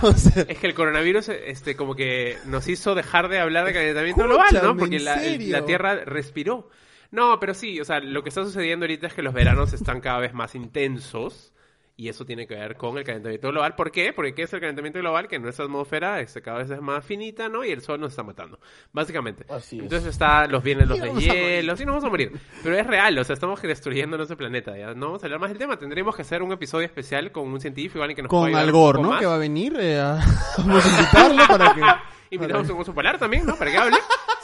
o 0.02 0.12
sea, 0.12 0.42
Es 0.48 0.58
que 0.58 0.66
el 0.66 0.74
coronavirus, 0.74 1.28
este, 1.30 1.76
como 1.76 1.94
que 1.94 2.36
nos 2.46 2.68
hizo 2.68 2.94
dejar 2.94 3.28
de 3.28 3.38
hablar 3.40 3.66
de 3.66 3.72
calentamiento 3.72 4.24
global, 4.24 4.46
¿no? 4.62 4.76
Porque 4.76 4.96
¿en 4.96 5.04
la, 5.04 5.24
el- 5.24 5.50
la 5.50 5.64
Tierra 5.64 5.96
respiró. 6.04 6.68
No, 7.10 7.40
pero 7.40 7.54
sí, 7.54 7.80
o 7.80 7.84
sea, 7.84 7.98
lo 8.00 8.22
que 8.22 8.28
está 8.28 8.44
sucediendo 8.44 8.84
ahorita 8.84 9.08
es 9.08 9.14
que 9.14 9.22
los 9.22 9.34
veranos 9.34 9.72
están 9.72 10.00
cada 10.00 10.18
vez 10.20 10.32
más 10.32 10.54
intensos 10.54 11.52
y 12.00 12.08
eso 12.08 12.24
tiene 12.24 12.46
que 12.46 12.54
ver 12.54 12.78
con 12.78 12.96
el 12.96 13.04
calentamiento 13.04 13.50
global. 13.50 13.74
¿Por 13.74 13.90
qué? 13.90 14.14
Porque 14.14 14.32
¿qué 14.32 14.44
es 14.44 14.52
el 14.54 14.60
calentamiento 14.60 14.98
global? 15.00 15.28
Que 15.28 15.38
nuestra 15.38 15.66
atmósfera 15.66 16.18
este, 16.20 16.40
cada 16.40 16.60
vez 16.60 16.70
es 16.70 16.80
más 16.80 17.04
finita, 17.04 17.50
¿no? 17.50 17.62
Y 17.62 17.72
el 17.72 17.82
sol 17.82 18.00
nos 18.00 18.12
está 18.12 18.22
matando, 18.22 18.58
básicamente. 18.90 19.44
Así 19.50 19.76
es. 19.76 19.82
Entonces 19.82 20.08
está, 20.08 20.46
los 20.46 20.62
vienen 20.62 20.88
los 20.88 20.98
de 21.02 21.12
hielo, 21.12 21.76
sí, 21.76 21.84
nos 21.84 21.96
vamos 21.96 22.04
a 22.04 22.08
morir. 22.08 22.32
Pero 22.62 22.74
es 22.74 22.86
real, 22.86 23.18
o 23.18 23.22
sea, 23.22 23.34
estamos 23.34 23.60
destruyendo 23.60 24.16
nuestro 24.16 24.38
planeta, 24.38 24.78
¿ya? 24.78 24.94
No 24.94 25.08
vamos 25.08 25.22
a 25.22 25.26
hablar 25.26 25.40
más 25.40 25.50
del 25.50 25.58
tema, 25.58 25.78
tendremos 25.78 26.16
que 26.16 26.22
hacer 26.22 26.42
un 26.42 26.52
episodio 26.52 26.86
especial 26.86 27.32
con 27.32 27.46
un 27.48 27.60
científico, 27.60 28.02
alguien 28.02 28.16
que 28.16 28.22
nos 28.22 28.30
con 28.30 28.54
Al 28.54 28.72
Gore, 28.72 29.02
¿no? 29.02 29.10
más. 29.10 29.20
Que 29.20 29.26
va 29.26 29.34
a 29.34 29.38
venir, 29.38 29.76
eh, 29.78 30.00
a... 30.00 30.20
vamos 30.56 30.86
a 30.86 30.88
invitarlo 30.88 31.46
para 31.48 31.74
que... 31.74 31.82
Invitamos 32.30 32.70
a 32.70 32.72
un 32.72 32.80
oso 32.80 32.94
polar 32.94 33.18
también, 33.18 33.44
¿no? 33.44 33.56
Para 33.56 33.72
que 33.72 33.76
hable. 33.76 33.96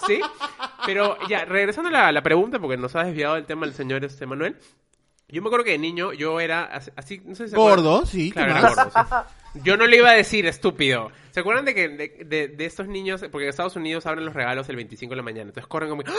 Sí. 0.06 0.20
Pero 0.84 1.16
ya, 1.28 1.44
regresando 1.44 1.88
a 1.88 1.92
la, 1.92 2.12
la 2.12 2.20
pregunta, 2.20 2.58
porque 2.58 2.76
nos 2.76 2.96
ha 2.96 3.04
desviado 3.04 3.36
del 3.36 3.46
tema 3.46 3.64
el 3.64 3.74
señor 3.74 4.04
este 4.04 4.26
Manuel. 4.26 4.56
Yo 5.28 5.42
me 5.42 5.48
acuerdo 5.48 5.64
que 5.64 5.72
de 5.72 5.78
niño 5.78 6.12
yo 6.12 6.38
era 6.40 6.64
así, 6.64 6.90
así, 6.96 7.22
no 7.24 7.34
sé 7.34 7.48
si. 7.48 7.54
Gordo, 7.56 8.06
sí, 8.06 8.28
¿qué 8.30 8.34
Claro, 8.34 8.50
era 8.52 8.60
gordo, 8.74 8.90
sí. 9.54 9.60
Yo 9.64 9.76
no 9.76 9.86
le 9.86 9.96
iba 9.96 10.10
a 10.10 10.14
decir 10.14 10.46
estúpido. 10.46 11.10
¿Se 11.32 11.40
acuerdan 11.40 11.64
de 11.64 11.74
que 11.74 11.88
de, 11.88 12.24
de- 12.24 12.48
de 12.48 12.64
estos 12.64 12.86
niños, 12.86 13.24
porque 13.32 13.44
en 13.46 13.50
Estados 13.50 13.74
Unidos 13.76 14.06
abren 14.06 14.24
los 14.24 14.34
regalos 14.34 14.68
el 14.68 14.76
25 14.76 15.10
de 15.10 15.16
la 15.16 15.22
mañana, 15.22 15.48
entonces 15.48 15.66
corren 15.66 15.90
como, 15.90 16.02
¡Ah! 16.06 16.12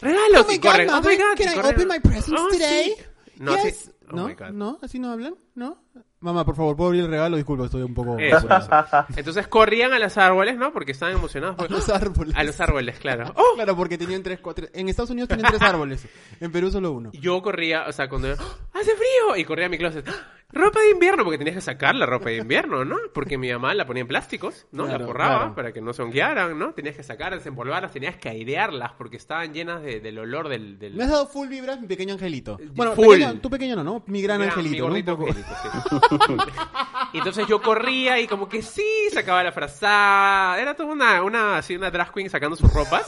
¡Regalos! 0.00 0.44
Oh 0.46 0.48
my 0.48 0.54
y 0.54 0.58
corren, 0.58 0.86
God, 0.88 0.94
¡Oh 0.94 1.00
my 1.00 1.16
mother, 1.16 1.18
God! 1.18 1.44
can 1.44 1.64
I 1.64 1.68
open 1.70 1.88
my 1.88 2.00
presents 2.00 2.40
"Oh, 2.40 2.48
today?" 2.50 2.94
sí". 2.96 3.04
No, 3.38 3.56
Yes. 3.56 3.76
sí. 3.76 3.90
Oh 4.10 4.16
¿No? 4.16 4.28
my 4.28 4.34
God. 4.34 4.48
¿No? 4.50 4.78
¿Así 4.82 4.98
no 4.98 5.10
hablan? 5.12 5.34
¿No? 5.54 5.82
Mamá, 6.22 6.44
por 6.44 6.54
favor, 6.54 6.76
¿puedo 6.76 6.88
abrir 6.88 7.02
el 7.04 7.10
regalo? 7.10 7.36
Disculpa, 7.36 7.64
estoy 7.64 7.82
un 7.82 7.94
poco... 7.94 8.16
Eso, 8.16 8.38
eso. 8.38 9.06
Entonces 9.16 9.48
corrían 9.48 9.92
a 9.92 9.98
los 9.98 10.16
árboles, 10.16 10.56
¿no? 10.56 10.72
Porque 10.72 10.92
estaban 10.92 11.16
emocionados. 11.16 11.58
A 11.58 11.66
los 11.66 11.88
árboles. 11.88 12.36
A 12.36 12.44
los 12.44 12.60
árboles, 12.60 12.98
claro. 12.98 13.32
¡Oh! 13.36 13.42
Claro, 13.62 13.76
porque 13.76 13.98
tenían 13.98 14.22
tres, 14.22 14.40
cuatro... 14.40 14.66
En 14.72 14.88
Estados 14.88 15.10
Unidos 15.10 15.28
tienen 15.28 15.46
tres 15.46 15.62
árboles. 15.62 16.06
En 16.40 16.50
Perú 16.50 16.70
solo 16.70 16.90
uno. 16.92 17.10
Yo 17.12 17.42
corría, 17.42 17.86
o 17.86 17.92
sea, 17.92 18.08
cuando 18.08 18.28
¡Ah! 18.32 18.56
hace 18.72 18.92
frío 18.96 19.36
y 19.36 19.44
corría 19.44 19.66
a 19.66 19.68
mi 19.68 19.78
closet. 19.78 20.08
¡Ah! 20.08 20.41
Ropa 20.52 20.80
de 20.80 20.90
invierno, 20.90 21.24
porque 21.24 21.38
tenías 21.38 21.56
que 21.56 21.62
sacar 21.62 21.94
la 21.94 22.04
ropa 22.06 22.28
de 22.28 22.36
invierno, 22.36 22.84
¿no? 22.84 22.96
Porque 23.14 23.38
mi 23.38 23.50
mamá 23.50 23.72
la 23.74 23.86
ponía 23.86 24.02
en 24.02 24.06
plásticos, 24.08 24.66
¿no? 24.70 24.82
la 24.84 24.90
Claro, 24.90 25.06
forraba 25.06 25.36
claro. 25.38 25.54
para 25.54 25.72
que 25.72 25.80
no 25.80 25.92
se 25.94 26.02
honguearan, 26.02 26.58
¿no? 26.58 26.72
Tenías 26.74 26.94
que 26.94 27.02
sacarlas, 27.02 27.40
desempolvarlas, 27.40 27.90
tenías 27.92 28.16
que 28.16 28.28
airearlas 28.28 28.92
porque 28.92 29.16
estaban 29.16 29.54
llenas 29.54 29.82
de- 29.82 30.00
del 30.00 30.18
olor 30.18 30.48
del... 30.48 30.78
del... 30.78 30.94
Me 30.94 31.04
has 31.04 31.10
dado 31.10 31.26
full 31.26 31.48
vibras, 31.48 31.80
mi 31.80 31.86
pequeño 31.86 32.14
angelito. 32.14 32.58
Bueno, 32.74 32.92
Full. 32.94 33.16
pequeño- 33.16 33.40
tú 33.40 33.48
pequeño 33.50 33.76
no, 33.76 33.84
¿no? 33.84 34.02
Mi 34.06 34.20
gran 34.20 34.38
Mira, 34.40 34.52
angelito. 34.52 34.88
mi 34.88 35.02
¿no? 35.02 35.12
Angelito, 35.12 35.18
sí. 35.62 36.36
Y 37.14 37.18
entonces 37.18 37.46
yo 37.46 37.60
corría 37.60 38.18
y 38.20 38.26
como 38.26 38.48
que 38.48 38.62
sí, 38.62 39.08
sacaba 39.12 39.42
la 39.42 39.52
frazada. 39.52 40.58
Era 40.60 40.74
toda 40.74 40.92
una, 40.92 41.22
una, 41.22 41.58
así, 41.58 41.76
una 41.76 41.90
drag 41.90 42.12
queen 42.12 42.30
sacando 42.30 42.56
sus 42.56 42.72
ropas. 42.72 43.04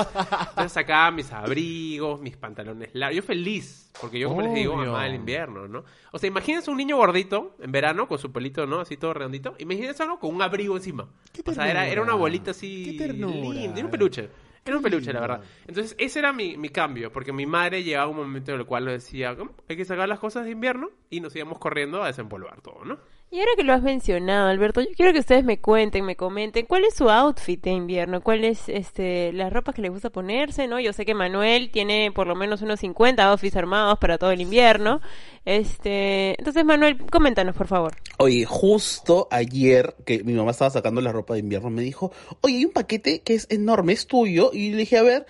Entonces 0.50 0.72
sacaba 0.72 1.11
mis 1.11 1.33
abrigos, 1.33 2.20
mis 2.20 2.37
pantalones 2.37 2.90
largos. 2.92 3.16
Yo 3.16 3.22
feliz, 3.22 3.90
porque 4.00 4.18
yo 4.18 4.28
como 4.28 4.42
les 4.42 4.52
digo, 4.54 4.74
Obvio. 4.74 4.92
mamá 4.92 5.04
del 5.04 5.14
invierno, 5.14 5.68
¿no? 5.68 5.85
O 6.12 6.18
sea, 6.18 6.28
imagínense 6.28 6.70
un 6.70 6.76
niño 6.76 6.96
gordito 6.98 7.34
en 7.61 7.73
verano 7.73 8.09
con 8.09 8.18
su 8.18 8.33
pelito, 8.33 8.66
¿no? 8.66 8.81
Así 8.81 8.97
todo 8.97 9.14
redondito. 9.14 9.55
Imagínense 9.59 10.03
algo 10.03 10.18
con 10.18 10.35
un 10.35 10.42
abrigo 10.42 10.77
encima. 10.77 11.09
Qué 11.33 11.42
O 11.44 11.53
sea, 11.53 11.70
era, 11.70 11.87
era 11.87 12.03
una 12.03 12.14
bolita 12.14 12.53
así 12.53 12.97
Qué 12.99 13.09
linda, 13.09 13.79
era 13.79 13.85
un 13.85 13.90
peluche. 13.90 14.29
Era 14.66 14.77
un 14.79 14.83
peluche, 14.83 15.12
la 15.12 15.20
verdad. 15.20 15.42
Entonces, 15.66 15.94
ese 15.99 16.18
era 16.20 16.33
mi, 16.33 16.57
mi 16.57 16.70
cambio, 16.70 17.12
porque 17.12 17.33
mi 17.33 17.44
madre 17.44 17.83
llegaba 17.83 18.09
un 18.09 18.16
momento 18.16 18.53
en 18.53 18.61
el 18.61 18.66
cual 18.66 18.87
nos 18.87 18.94
decía, 18.94 19.37
"¿Cómo? 19.37 19.53
hay 19.68 19.77
que 19.77 19.85
sacar 19.85 20.09
las 20.09 20.18
cosas 20.18 20.44
de 20.44 20.53
invierno, 20.53 20.90
y 21.11 21.20
nos 21.20 21.37
íbamos 21.37 21.59
corriendo 21.59 22.03
a 22.03 22.07
desempolvar 22.07 22.62
todo, 22.62 22.83
¿no? 22.85 22.99
Y 23.30 23.40
ahora 23.40 23.50
que 23.56 23.64
lo 23.64 23.72
has 23.72 23.82
mencionado, 23.82 24.48
Alberto, 24.48 24.80
yo 24.80 24.88
quiero 24.96 25.12
que 25.12 25.18
ustedes 25.18 25.44
me 25.44 25.58
cuenten, 25.58 26.04
me 26.04 26.14
comenten, 26.14 26.66
¿cuál 26.66 26.84
es 26.84 26.94
su 26.94 27.10
outfit 27.10 27.60
de 27.60 27.70
invierno? 27.70 28.20
¿Cuál 28.22 28.44
es 28.44 28.68
este, 28.68 29.32
las 29.32 29.52
ropas 29.52 29.74
que 29.74 29.82
les 29.82 29.90
gusta 29.90 30.10
ponerse, 30.10 30.68
no? 30.68 30.78
Yo 30.78 30.92
sé 30.92 31.04
que 31.04 31.14
Manuel 31.14 31.70
tiene 31.72 32.12
por 32.14 32.28
lo 32.28 32.37
menos 32.37 32.62
unos 32.62 32.78
50 32.78 33.24
outfits 33.24 33.56
armados 33.56 33.98
para 33.98 34.18
todo 34.18 34.30
el 34.30 34.40
invierno. 34.40 35.00
Este, 35.44 36.37
entonces 36.38 36.64
Manuel, 36.64 36.96
coméntanos, 37.06 37.56
por 37.56 37.66
favor. 37.66 37.96
Oye, 38.18 38.44
justo 38.44 39.26
ayer 39.32 39.96
que 40.06 40.22
mi 40.22 40.32
mamá 40.34 40.52
estaba 40.52 40.70
sacando 40.70 41.00
la 41.00 41.10
ropa 41.10 41.34
de 41.34 41.40
invierno, 41.40 41.70
me 41.70 41.82
dijo, 41.82 42.12
oye, 42.40 42.58
hay 42.58 42.64
un 42.66 42.72
paquete 42.72 43.22
que 43.22 43.34
es 43.34 43.48
enorme, 43.50 43.94
es 43.94 44.06
tuyo. 44.06 44.50
Y 44.52 44.70
le 44.70 44.76
dije, 44.76 44.96
a 44.96 45.02
ver, 45.02 45.26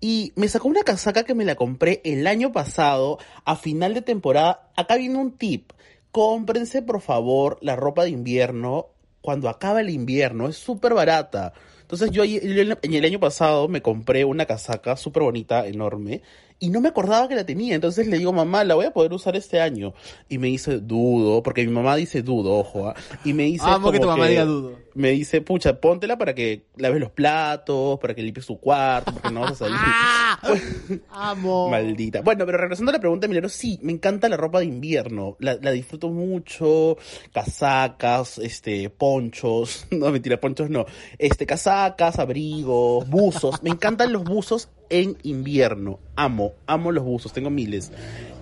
y 0.00 0.32
me 0.36 0.48
sacó 0.48 0.68
una 0.68 0.82
casaca 0.82 1.24
que 1.24 1.34
me 1.34 1.44
la 1.44 1.54
compré 1.56 2.00
el 2.04 2.26
año 2.26 2.52
pasado, 2.52 3.18
a 3.44 3.56
final 3.56 3.92
de 3.92 4.02
temporada. 4.02 4.70
Acá 4.76 4.96
viene 4.96 5.18
un 5.18 5.32
tip. 5.32 5.72
Cómprense, 6.14 6.80
por 6.80 7.00
favor, 7.00 7.58
la 7.60 7.74
ropa 7.74 8.04
de 8.04 8.10
invierno 8.10 8.90
cuando 9.20 9.48
acaba 9.48 9.80
el 9.80 9.90
invierno. 9.90 10.46
Es 10.46 10.56
súper 10.56 10.94
barata. 10.94 11.52
Entonces 11.80 12.12
yo, 12.12 12.22
en 12.22 12.94
el 12.94 13.04
año 13.04 13.18
pasado 13.18 13.66
me 13.66 13.82
compré 13.82 14.24
una 14.24 14.46
casaca 14.46 14.96
súper 14.96 15.24
bonita, 15.24 15.66
enorme, 15.66 16.22
y 16.58 16.70
no 16.70 16.80
me 16.80 16.88
acordaba 16.88 17.28
que 17.28 17.34
la 17.34 17.44
tenía. 17.44 17.74
Entonces 17.74 18.06
le 18.06 18.18
digo, 18.18 18.32
mamá, 18.32 18.64
la 18.64 18.74
voy 18.74 18.86
a 18.86 18.92
poder 18.92 19.12
usar 19.12 19.36
este 19.36 19.60
año. 19.60 19.92
Y 20.28 20.38
me 20.38 20.46
dice, 20.48 20.78
dudo, 20.78 21.42
porque 21.42 21.66
mi 21.66 21.72
mamá 21.72 21.96
dice 21.96 22.22
dudo, 22.22 22.58
ojo. 22.58 22.88
¿ah? 22.88 22.94
Y 23.24 23.32
me 23.32 23.44
dice... 23.44 23.66
Amo 23.66 23.92
que 23.92 24.00
tu 24.00 24.06
mamá 24.06 24.28
diga 24.28 24.44
dudo. 24.44 24.78
Me 24.94 25.10
dice, 25.10 25.40
pucha, 25.40 25.80
póntela 25.80 26.16
para 26.16 26.34
que 26.34 26.66
laves 26.76 27.00
los 27.00 27.10
platos, 27.10 27.98
para 27.98 28.14
que 28.14 28.22
limpies 28.22 28.46
tu 28.46 28.58
cuarto, 28.60 29.12
porque 29.12 29.30
no 29.30 29.40
vas 29.40 29.52
a 29.52 29.68
salir. 29.68 31.02
Amo. 31.10 31.68
Maldita. 31.70 32.22
Bueno, 32.22 32.46
pero 32.46 32.58
regresando 32.58 32.90
a 32.90 32.94
la 32.94 33.00
pregunta, 33.00 33.26
Milero, 33.26 33.48
sí, 33.48 33.78
me 33.82 33.92
encanta 33.92 34.28
la 34.28 34.36
ropa 34.36 34.60
de 34.60 34.66
invierno. 34.66 35.36
La, 35.40 35.58
la 35.60 35.72
disfruto 35.72 36.08
mucho. 36.10 36.96
Casacas, 37.32 38.38
este, 38.38 38.90
ponchos. 38.90 39.86
No, 39.94 40.10
mentira, 40.10 40.40
ponchos 40.40 40.70
no. 40.70 40.86
Este, 41.18 41.46
casacas, 41.46 42.18
abrigos, 42.18 43.08
buzos. 43.08 43.62
Me 43.62 43.70
encantan 43.70 44.12
los 44.12 44.24
buzos 44.24 44.68
en 44.90 45.16
invierno. 45.22 45.98
Amo, 46.16 46.52
amo 46.66 46.92
los 46.92 47.04
buzos. 47.04 47.32
Tengo 47.32 47.50
miles. 47.50 47.92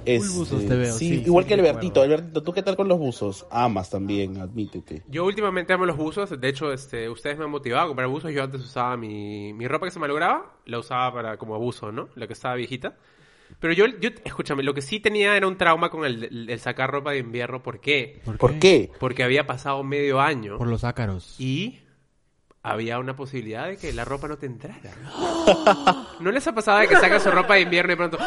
Este, 0.05 0.29
buzos 0.37 0.67
te 0.67 0.75
veo, 0.75 0.93
sí, 0.93 1.23
igual 1.25 1.45
sí, 1.45 1.49
que. 1.49 1.55
Albertito. 1.55 2.03
Albertito, 2.03 2.43
¿tú 2.43 2.53
qué 2.53 2.63
tal 2.63 2.75
con 2.77 2.89
los 2.89 2.99
buzos? 2.99 3.47
Amas 3.51 3.89
también, 3.89 4.37
admítete. 4.39 5.03
Yo 5.09 5.25
últimamente 5.25 5.73
amo 5.73 5.87
los 5.87 5.97
buzos, 5.97 6.41
de 6.41 6.49
hecho, 6.49 6.73
este, 6.73 7.09
ustedes 7.09 7.39
me 7.39 7.45
han 7.45 7.51
motivado 7.53 7.85
a 7.85 7.87
comprar 7.87 8.09
buzos, 8.09 8.33
yo 8.33 8.43
antes 8.43 8.61
usaba 8.63 8.97
mi, 8.97 9.53
mi 9.53 9.69
ropa 9.69 9.87
que 9.87 9.93
se 9.93 10.01
malograba, 10.01 10.57
la 10.67 10.81
usaba 10.81 11.13
para 11.15 11.37
como 11.37 11.55
abuso, 11.55 11.93
¿no? 11.93 12.09
La 12.17 12.27
que 12.27 12.33
estaba 12.33 12.57
viejita. 12.57 12.97
Pero 13.61 13.75
yo, 13.75 13.85
yo, 14.01 14.09
escúchame, 14.25 14.63
lo 14.65 14.75
que 14.75 14.81
sí 14.83 14.99
tenía 14.99 15.37
era 15.37 15.47
un 15.47 15.57
trauma 15.59 15.89
con 15.91 16.05
el, 16.05 16.25
el- 16.25 16.51
el 16.51 16.59
sacar 16.59 16.91
ropa 16.91 17.13
de 17.13 17.19
invierno, 17.19 17.63
¿por 17.63 17.79
qué? 17.81 18.23
¿Por 18.25 18.59
qué? 18.59 18.91
Porque 18.99 19.23
había 19.23 19.47
pasado 19.47 19.85
medio 19.85 20.21
año 20.21 20.57
Por 20.59 20.69
los 20.69 20.83
ácaros. 20.85 21.37
y 21.39 21.79
había 22.63 22.99
una 22.99 23.17
posibilidad 23.17 23.67
de 23.67 23.77
que 23.77 23.93
la 23.93 24.05
ropa 24.05 24.29
no 24.29 24.39
te 24.39 24.47
entrara. 24.47 24.79
¿No 26.21 26.31
les 26.31 26.47
ha 26.47 26.55
pasado 26.55 26.79
de 26.81 26.89
que 26.89 26.97
sacas 26.97 27.23
su 27.23 27.31
ropa 27.31 27.55
de 27.55 27.63
invierno 27.63 27.93
y 27.93 27.97
pronto... 27.97 28.19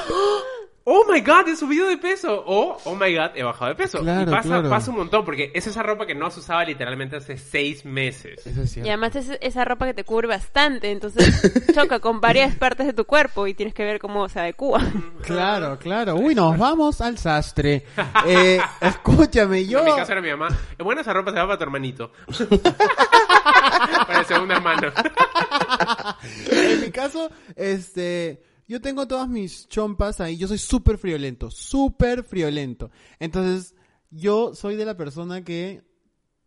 Oh 0.88 1.04
my 1.12 1.20
god, 1.22 1.48
he 1.48 1.56
subido 1.56 1.88
de 1.88 1.98
peso. 1.98 2.44
O, 2.46 2.78
oh 2.84 2.96
my 2.96 3.12
god, 3.12 3.32
he 3.34 3.42
bajado 3.42 3.70
de 3.70 3.76
peso. 3.76 4.02
Claro, 4.02 4.22
y 4.22 4.26
pasa, 4.32 4.48
claro. 4.50 4.70
pasa 4.70 4.92
un 4.92 4.98
montón, 4.98 5.26
porque 5.26 5.50
es 5.56 5.66
esa 5.66 5.82
ropa 5.82 6.06
que 6.06 6.14
no 6.14 6.30
se 6.30 6.42
usaba 6.42 6.64
literalmente 6.64 7.16
hace 7.16 7.38
seis 7.40 7.84
meses. 7.86 8.46
Eso 8.46 8.62
es 8.62 8.70
Y 8.70 8.74
cierto. 8.74 8.90
además 8.92 9.16
es 9.16 9.32
esa 9.42 9.66
ropa 9.66 9.88
que 9.88 9.96
te 9.96 10.04
cubre 10.04 10.28
bastante, 10.28 10.92
entonces 10.92 11.42
choca 11.74 12.00
con 12.00 12.22
varias 12.22 12.56
partes 12.56 12.86
de 12.86 12.94
tu 12.94 13.06
cuerpo 13.06 13.48
y 13.48 13.56
tienes 13.56 13.74
que 13.74 13.84
ver 13.84 13.98
cómo 14.00 14.30
se 14.30 14.40
adecua. 14.40 14.80
Claro, 15.24 15.80
claro. 15.80 16.18
Uy, 16.18 16.36
nos 16.36 16.56
vamos 16.56 17.02
al 17.02 17.18
sastre. 17.18 17.84
Eh, 18.28 18.60
escúchame, 18.82 19.66
yo... 19.66 19.80
En 19.80 19.86
mi 19.86 19.92
caso 19.96 20.12
era 20.12 20.22
mi 20.22 20.30
mamá. 20.30 20.48
"Eh, 20.78 20.84
Bueno, 20.84 21.02
esa 21.02 21.14
ropa 21.14 21.32
se 21.32 21.38
va 21.38 21.46
para 21.46 21.58
tu 21.58 21.64
hermanito. 21.64 22.12
para 24.08 24.20
el 24.20 24.26
segundo 24.26 24.54
hermano. 24.54 24.92
en 26.52 26.82
mi 26.82 26.92
caso, 26.92 27.30
este, 27.56 28.42
yo 28.68 28.82
tengo 28.82 29.08
todas 29.08 29.30
mis 29.30 29.68
chompas 29.68 30.20
ahí. 30.22 30.38
Yo 30.38 30.48
soy 30.48 30.58
súper 30.58 30.98
friolento, 30.98 31.52
súper 31.52 32.24
friolento. 32.24 32.92
Entonces, 33.20 33.76
yo 34.10 34.56
soy 34.56 34.76
de 34.76 34.86
la 34.86 34.98
persona 34.98 35.44
que 35.44 35.84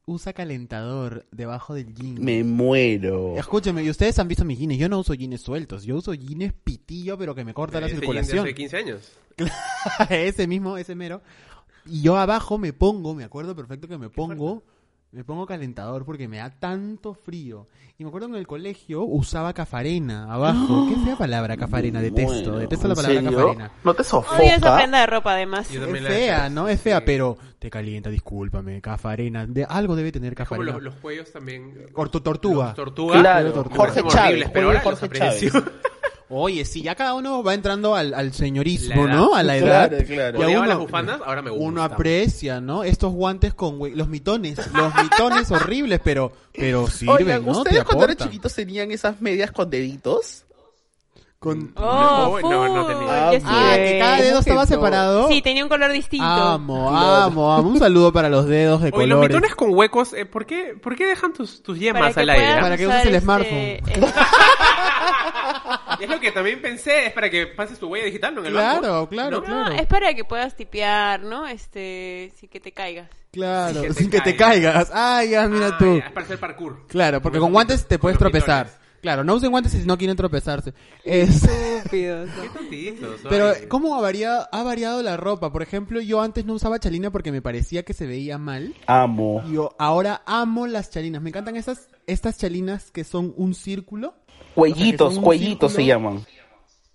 usa 0.06 0.32
calentador 0.32 1.26
debajo 1.30 1.74
del 1.74 1.94
jean. 1.94 2.16
Me 2.20 2.42
muero. 2.42 3.36
Escúcheme, 3.36 3.84
y 3.84 3.90
ustedes 3.90 4.18
han 4.18 4.26
visto 4.26 4.44
mis 4.44 4.58
jeans. 4.58 4.78
Yo 4.78 4.88
no 4.88 4.98
uso 4.98 5.14
jeans 5.14 5.40
sueltos. 5.40 5.84
Yo 5.84 5.96
uso 5.96 6.14
jeans 6.14 6.52
pitillo, 6.64 7.18
pero 7.18 7.34
que 7.34 7.44
me 7.44 7.54
corta 7.54 7.80
la 7.80 7.86
Ese 7.86 7.96
jean 7.96 8.00
de 8.00 8.06
circulación. 8.06 8.46
hace 8.46 8.54
15 8.54 8.76
años. 8.76 9.12
ese 10.10 10.46
mismo, 10.46 10.76
ese 10.76 10.94
mero. 10.94 11.22
Y 11.86 12.02
yo 12.02 12.16
abajo 12.16 12.58
me 12.58 12.72
pongo, 12.72 13.14
me 13.14 13.24
acuerdo 13.24 13.54
perfecto 13.54 13.86
que 13.88 13.98
me 13.98 14.10
pongo, 14.10 14.64
me 15.10 15.24
pongo 15.24 15.46
calentador 15.46 16.04
porque 16.04 16.28
me 16.28 16.36
da 16.38 16.50
tanto 16.50 17.14
frío. 17.14 17.66
Y 17.96 18.04
me 18.04 18.08
acuerdo 18.08 18.28
que 18.28 18.34
en 18.34 18.38
el 18.40 18.46
colegio 18.46 19.02
usaba 19.02 19.52
cafarena 19.54 20.32
abajo. 20.32 20.86
Qué 20.88 20.96
fea 21.04 21.16
palabra, 21.16 21.56
cafarena, 21.56 22.00
detesto, 22.00 22.32
Bueno, 22.50 22.58
detesto 22.58 22.86
la 22.88 22.92
¿en 22.92 22.96
palabra 22.96 23.20
serio? 23.22 23.36
cafarena. 23.38 23.70
¿No 23.84 23.94
te 23.94 24.02
Odio 24.02 24.20
esa 24.42 24.56
sofoca? 24.58 24.76
prenda 24.76 25.00
de 25.00 25.06
ropa 25.06 25.32
además. 25.32 25.70
Yo 25.70 25.84
Es 25.84 26.06
fea. 26.06 26.48
¿no? 26.50 26.68
Es 26.68 26.80
fea, 26.80 26.98
Sí. 26.98 27.02
pero 27.06 27.38
te 27.58 27.70
calienta, 27.70 28.10
discúlpame, 28.10 28.80
cafarena. 28.80 29.46
De, 29.46 29.64
algo 29.64 29.96
debe 29.96 30.12
tener 30.12 30.34
Es 30.34 30.38
como 30.38 30.60
cafarena. 30.60 30.72
los, 30.74 30.82
los 30.82 30.94
cuellos 30.96 31.32
también. 31.32 31.86
Corto 31.92 32.22
tortuga. 32.22 32.66
Los 32.66 32.74
tortuga. 32.76 33.18
Claro, 33.20 33.52
parecen 33.54 33.76
Jorge 33.76 34.00
horribles, 34.00 34.14
Chávez, 34.14 34.50
pero 34.52 34.66
ahora 34.68 34.80
Jorge 34.80 35.08
los. 35.08 35.62
Oye, 36.30 36.64
sí, 36.64 36.82
ya 36.82 36.94
cada 36.94 37.14
uno 37.14 37.42
va 37.42 37.54
entrando 37.54 37.94
al, 37.94 38.12
al 38.12 38.32
señorismo. 38.32 39.06
¿no? 39.06 39.34
A 39.34 39.42
la 39.42 39.56
edad. 39.56 39.88
Claro, 40.06 40.38
claro. 40.38 40.66
Las 40.66 40.78
bufandas, 40.78 41.20
ahora 41.24 41.40
me 41.42 41.50
gusta. 41.50 41.64
Uno 41.64 41.82
aprecia, 41.82 42.60
¿no? 42.60 42.84
Estos 42.84 43.12
guantes 43.12 43.54
con 43.54 43.78
hue- 43.78 43.94
los 43.94 44.08
mitones, 44.08 44.58
los 44.74 44.92
mitones 45.02 45.50
horribles, 45.50 46.00
pero 46.04 46.32
pero 46.52 46.86
sirven, 46.88 47.16
Oigan, 47.16 47.46
¿no? 47.46 47.52
Te 47.52 47.58
¿ustedes 47.60 47.84
cuando 47.84 48.04
eran 48.04 48.12
aportan. 48.14 48.28
chiquitos 48.28 48.54
tenían 48.54 48.90
esas 48.90 49.20
medias 49.20 49.52
con 49.52 49.70
deditos? 49.70 50.44
Con... 51.40 51.72
Oh, 51.76 52.40
No, 52.42 52.66
no, 52.68 52.74
no 52.74 52.86
tenía. 52.86 53.30
Ah, 53.44 53.74
que 53.76 53.98
cada 54.00 54.16
dedo 54.16 54.30
¿Cómo 54.32 54.42
que 54.44 54.50
estaba 54.50 54.66
separado. 54.66 55.28
Sí, 55.28 55.40
tenía 55.40 55.62
un 55.62 55.68
color 55.68 55.92
distinto. 55.92 56.26
Amo, 56.26 56.90
amo, 56.96 57.52
amo. 57.54 57.68
Un 57.68 57.78
saludo 57.78 58.12
para 58.12 58.28
los 58.28 58.46
dedos 58.46 58.82
de 58.82 58.90
Oye, 58.92 59.06
los 59.06 59.16
colores. 59.18 59.36
mitones 59.36 59.54
con 59.54 59.72
huecos, 59.72 60.14
eh, 60.14 60.26
¿por, 60.26 60.46
qué, 60.46 60.74
¿por 60.82 60.96
qué 60.96 61.06
dejan 61.06 61.32
tus, 61.32 61.62
tus 61.62 61.78
yemas 61.78 62.16
al 62.16 62.28
aire? 62.28 62.44
puedas 62.44 62.60
Para 62.60 62.76
que 62.76 62.86
uses 62.88 63.02
el 63.06 63.14
este, 63.14 63.20
smartphone. 63.20 63.56
es 66.00 66.08
lo 66.08 66.18
que 66.20 66.32
también 66.32 66.60
pensé, 66.60 67.06
es 67.06 67.12
para 67.12 67.30
que 67.30 67.46
pases 67.46 67.78
tu 67.78 67.86
huella 67.86 68.06
digital, 68.06 68.34
¿no? 68.34 68.40
En 68.40 68.46
el 68.48 68.52
Claro, 68.54 68.80
banco. 68.92 69.08
claro, 69.08 69.30
¿No? 69.38 69.44
claro. 69.44 69.70
No, 69.70 69.76
es 69.76 69.86
para 69.86 70.14
que 70.14 70.24
puedas 70.24 70.56
tipear, 70.56 71.22
¿no? 71.22 71.46
Este, 71.46 72.32
sin 72.36 72.48
que 72.48 72.58
te 72.58 72.72
caigas. 72.72 73.08
Claro, 73.30 73.74
Sin 73.74 73.82
que 73.82 73.88
te 73.88 73.94
sin 73.94 74.10
que 74.10 74.20
te 74.22 74.34
caigas. 74.36 74.90
Ay, 74.92 75.30
ya, 75.30 75.46
mira 75.46 75.68
Ah, 75.68 75.78
tú. 75.78 75.98
ya, 75.98 76.06
es 76.06 76.10
para 76.12 76.26
hacer 76.26 76.40
parkour. 76.40 76.84
Claro, 76.88 77.22
porque 77.22 77.38
Con 77.38 77.46
con 77.46 77.52
los 77.52 77.54
guantes 77.54 77.86
te 77.86 78.00
puedes 78.00 78.16
los 78.16 78.20
tropezar. 78.28 78.66
mitones. 78.66 78.87
Claro, 79.00 79.22
no 79.22 79.34
usen 79.34 79.50
guantes 79.50 79.72
si 79.72 79.86
no 79.86 79.96
quieren 79.96 80.16
tropezarse. 80.16 80.74
Es... 81.04 81.44
Estúpidos. 81.78 82.30
Qué 82.30 82.48
tontitos. 82.58 83.20
Pero. 83.28 83.52
¿cómo 83.68 83.94
ha 83.94 84.00
variado, 84.00 84.46
ha 84.50 84.62
variado 84.62 85.02
la 85.02 85.16
ropa? 85.16 85.52
Por 85.52 85.62
ejemplo, 85.62 86.00
yo 86.00 86.20
antes 86.20 86.44
no 86.44 86.54
usaba 86.54 86.78
chalina 86.78 87.10
porque 87.10 87.32
me 87.32 87.42
parecía 87.42 87.84
que 87.84 87.94
se 87.94 88.06
veía 88.06 88.38
mal. 88.38 88.74
Amo. 88.86 89.42
Yo 89.50 89.74
ahora 89.78 90.22
amo 90.26 90.66
las 90.66 90.90
chalinas. 90.90 91.22
Me 91.22 91.30
encantan 91.30 91.56
estas, 91.56 91.88
estas 92.06 92.38
chalinas 92.38 92.90
que 92.90 93.04
son 93.04 93.32
un 93.36 93.54
círculo. 93.54 94.14
Cuellitos, 94.54 95.16
un 95.16 95.22
cuellitos 95.22 95.72
se 95.72 95.84
llaman. 95.84 96.24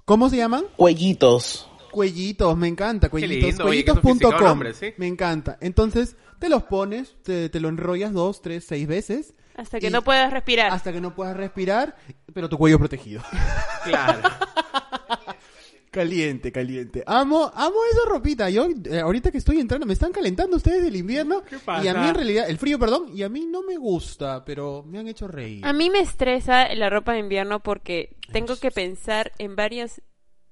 ¿Cómo 0.05 0.29
se 0.29 0.37
llaman? 0.37 0.65
Cuellitos. 0.75 1.69
Cuellitos, 1.91 2.57
me 2.57 2.67
encanta. 2.67 3.09
Cuellitos. 3.09 3.59
Cuellitos.com. 3.61 4.63
Me 4.97 5.07
encanta. 5.07 5.57
Entonces, 5.61 6.17
te 6.39 6.49
los 6.49 6.63
pones, 6.63 7.15
te, 7.23 7.49
te 7.49 7.59
lo 7.59 7.69
enrollas 7.69 8.11
dos, 8.11 8.41
tres, 8.41 8.65
seis 8.67 8.87
veces. 8.87 9.33
Hasta 9.55 9.79
que 9.79 9.87
Y- 9.87 9.89
no 9.91 10.01
puedas 10.01 10.31
respirar. 10.31 10.71
Hasta 10.71 10.91
que 10.91 10.99
no 11.01 11.13
puedas 11.13 11.35
respirar, 11.37 11.95
pero 12.33 12.49
tu 12.49 12.57
cuello 12.57 12.79
protegido. 12.79 13.21
Claro. 13.83 14.21
Caliente, 15.91 16.51
caliente. 16.51 17.03
Amo, 17.05 17.51
amo 17.53 17.75
esa 17.91 18.09
ropita. 18.09 18.49
Yo, 18.49 18.67
eh, 18.89 18.99
ahorita 18.99 19.29
que 19.29 19.37
estoy 19.37 19.59
entrando, 19.59 19.85
me 19.85 19.93
están 19.93 20.11
calentando 20.11 20.57
ustedes 20.57 20.81
del 20.81 20.95
invierno. 20.95 21.43
¿Qué 21.43 21.59
pasa? 21.59 21.83
Y 21.85 21.87
a 21.87 21.93
mí 21.93 22.07
en 22.07 22.15
realidad, 22.15 22.49
el 22.49 22.57
frío, 22.57 22.79
perdón, 22.79 23.11
y 23.13 23.21
a 23.21 23.29
mí 23.29 23.45
no 23.45 23.61
me 23.61 23.77
gusta, 23.77 24.43
pero 24.43 24.83
me 24.87 24.97
han 24.97 25.07
hecho 25.07 25.27
reír. 25.27 25.63
A 25.63 25.71
mí 25.71 25.91
me 25.91 25.99
estresa 25.99 26.73
la 26.73 26.89
ropa 26.89 27.13
de 27.13 27.19
invierno 27.19 27.59
porque 27.59 28.15
tengo 28.31 28.55
que 28.55 28.71
pensar 28.71 29.33
en 29.37 29.55
varias, 29.55 30.01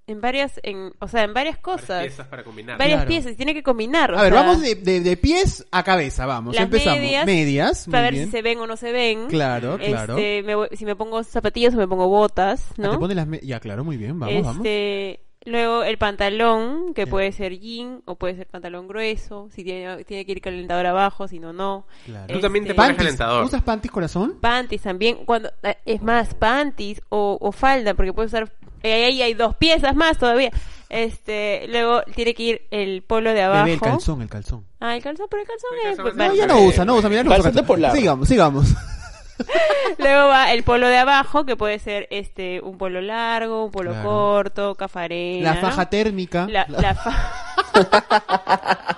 en 0.08 0.20
varias, 0.22 0.60
en, 0.64 0.92
o 1.00 1.08
sea, 1.08 1.24
en 1.24 1.34
varias 1.34 1.58
Varias 1.58 1.58
cosas. 1.82 2.02
piezas 2.04 2.28
para 2.28 2.44
combinar. 2.44 2.78
Varias 2.78 2.98
Claro. 3.00 3.10
piezas, 3.10 3.36
tiene 3.38 3.54
que 3.54 3.64
combinar. 3.64 4.14
o 4.14 4.18
A 4.18 4.24
ver, 4.24 4.34
sea, 4.34 4.42
vamos 4.42 4.62
de, 4.62 4.76
de, 4.76 5.00
de 5.02 5.18
pies 5.18 5.66
a 5.72 5.84
cabeza, 5.84 6.26
vamos. 6.26 6.56
Las 6.56 6.66
Empezamos. 6.66 7.00
medias, 7.00 7.26
Medias, 7.26 7.88
muy 7.88 7.92
Para 7.92 8.04
ver 8.06 8.14
bien. 8.14 8.26
si 8.26 8.32
se 8.32 8.42
ven 8.42 8.60
o 8.60 8.68
no 8.68 8.78
se 8.78 8.92
ven. 8.92 9.28
Claro, 9.28 9.78
claro. 9.78 10.18
Este, 10.18 10.44
me 10.44 10.56
voy- 10.56 10.70
si 10.74 10.86
me 10.86 10.96
pongo 10.96 11.24
zapatillas 11.24 11.74
o 11.74 11.78
me 11.78 11.88
pongo 11.88 12.08
botas, 12.08 12.66
Ah, 12.72 12.74
¿no? 12.78 12.92
te 12.92 12.98
pones 12.98 13.16
las 13.16 13.28
me- 13.28 13.40
Ya, 13.40 13.60
claro, 13.60 13.84
muy 13.84 13.98
bien, 13.98 14.20
vamos, 14.20 14.36
vamos. 14.44 14.58
este, 14.58 15.22
luego 15.46 15.84
el 15.84 15.98
pantalón, 15.98 16.94
que 16.94 17.06
Ya. 17.06 17.10
puede 17.10 17.32
ser 17.32 17.58
jean 17.60 18.02
o 18.06 18.16
puede 18.16 18.36
ser 18.36 18.48
pantalón 18.48 18.88
grueso, 18.88 19.50
si 19.52 19.64
tiene, 19.64 20.04
tiene 20.04 20.26
que 20.26 20.32
ir 20.34 20.42
calentador 20.42 20.86
abajo, 20.86 21.28
si 21.28 21.40
no, 21.40 21.52
no. 21.54 21.86
Claro. 22.06 22.32
Tú 22.34 22.40
también 22.40 22.66
te 22.66 22.72
Este, 22.72 22.76
pones 22.78 22.96
Panties. 22.96 23.18
calentador. 23.18 23.46
¿Usas 23.46 23.64
panties, 23.64 23.92
corazón? 23.92 24.38
Panties 24.40 24.82
también, 24.84 25.26
cuando 25.26 25.52
eh, 25.64 25.78
es 25.86 26.02
más, 26.02 26.34
panties 26.36 27.02
o, 27.10 27.38
o 27.42 27.52
falda, 27.52 27.94
porque 27.96 28.14
puedes 28.14 28.32
usar, 28.32 28.52
ahí 28.84 29.22
hay 29.22 29.34
dos 29.34 29.56
piezas 29.56 29.96
más 29.96 30.18
todavía. 30.18 30.52
Este, 30.90 31.66
luego 31.70 32.02
tiene 32.16 32.34
que 32.34 32.44
ir 32.44 32.62
el 32.72 33.02
polo 33.04 33.34
de 33.34 33.42
abajo. 33.44 33.64
Bebé, 33.64 33.74
el 33.76 33.80
calzón, 33.80 34.22
el 34.22 34.30
calzón. 34.30 34.66
Ah, 34.82 34.96
el 34.96 35.02
calzón, 35.02 35.28
pero 35.30 35.42
el 35.44 35.48
calzón 35.48 35.70
El 35.74 35.92
es... 35.92 35.98
calzón 35.98 36.22
es. 36.22 36.28
No, 36.28 36.36
ya 36.36 36.48
no 36.48 36.62
usa, 36.62 36.84
no 36.86 36.96
usa, 36.96 37.10
mira, 37.10 37.24
no 37.24 37.32
usa 37.32 37.52
Calzón. 37.54 37.92
Sigamos, 37.96 38.28
sigamos. 38.28 38.68
Luego 39.98 40.28
va 40.28 40.52
el 40.54 40.64
polo 40.64 40.88
de 40.88 40.98
abajo, 40.98 41.46
que 41.46 41.56
puede 41.56 41.80
ser 41.80 42.08
este 42.12 42.60
un 42.62 42.78
polo 42.78 43.02
largo, 43.02 43.66
un 43.66 43.72
polo 43.72 43.92
Claro. 43.92 44.08
corto, 44.10 44.76
cafarena. 44.76 45.54
La 45.56 45.62
¿no? 45.62 45.62
faja 45.62 45.90
térmica. 45.90 46.46
La, 46.50 46.66
la 46.68 46.94
fa- 46.96 47.32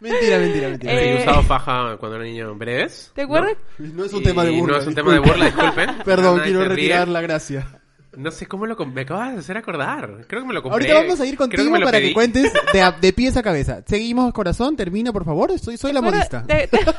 Mentira, 0.00 0.38
mentira, 0.38 0.68
mentira. 0.68 0.92
Sí, 0.92 0.98
yo 0.98 1.04
he 1.04 1.14
Eh, 1.16 1.20
usado 1.22 1.42
faja 1.44 1.96
cuando 1.96 2.16
era 2.16 2.24
niño 2.26 2.54
breves. 2.56 3.10
¿Te 3.14 3.22
acuerdas? 3.22 3.56
No 3.78 4.04
es 4.04 4.12
un 4.12 4.20
Y 4.20 4.24
tema 4.24 4.44
de 4.44 4.50
burla. 4.50 4.74
No 4.76 4.82
es 4.82 4.86
un 4.88 4.94
tema 4.94 5.12
de 5.12 5.18
burla, 5.20 5.44
disculpen. 5.46 5.90
Perdón, 6.04 6.40
quiero 6.40 6.58
se 6.60 6.64
ríe. 6.68 6.74
retirar 6.76 7.08
la 7.08 7.20
gracia. 7.22 7.66
No 8.16 8.30
sé 8.30 8.46
cómo 8.46 8.66
lo... 8.66 8.76
Me 8.86 9.02
acabas 9.02 9.32
de 9.34 9.38
hacer 9.40 9.56
acordar. 9.56 10.24
Creo 10.26 10.42
que 10.42 10.48
me 10.48 10.54
lo 10.54 10.62
compré. 10.62 10.90
Ahorita 10.90 11.06
vamos 11.06 11.20
a 11.20 11.26
ir 11.26 11.36
contigo 11.36 11.70
para 11.72 11.90
pedí. 11.92 12.08
que 12.08 12.14
cuentes 12.14 12.52
de, 12.72 12.80
a- 12.82 12.92
de 12.92 13.12
pies 13.12 13.36
a 13.36 13.42
cabeza. 13.42 13.82
Seguimos, 13.86 14.32
corazón, 14.32 14.76
termina, 14.76 15.12
por 15.12 15.24
favor. 15.24 15.58
Soy, 15.58 15.76
soy 15.76 15.92
la 15.92 16.00
¿Te 16.00 16.06
modista. 16.06 16.38
acuerdas? 16.40 16.70
Te- 16.70 16.78
te- 16.78 16.84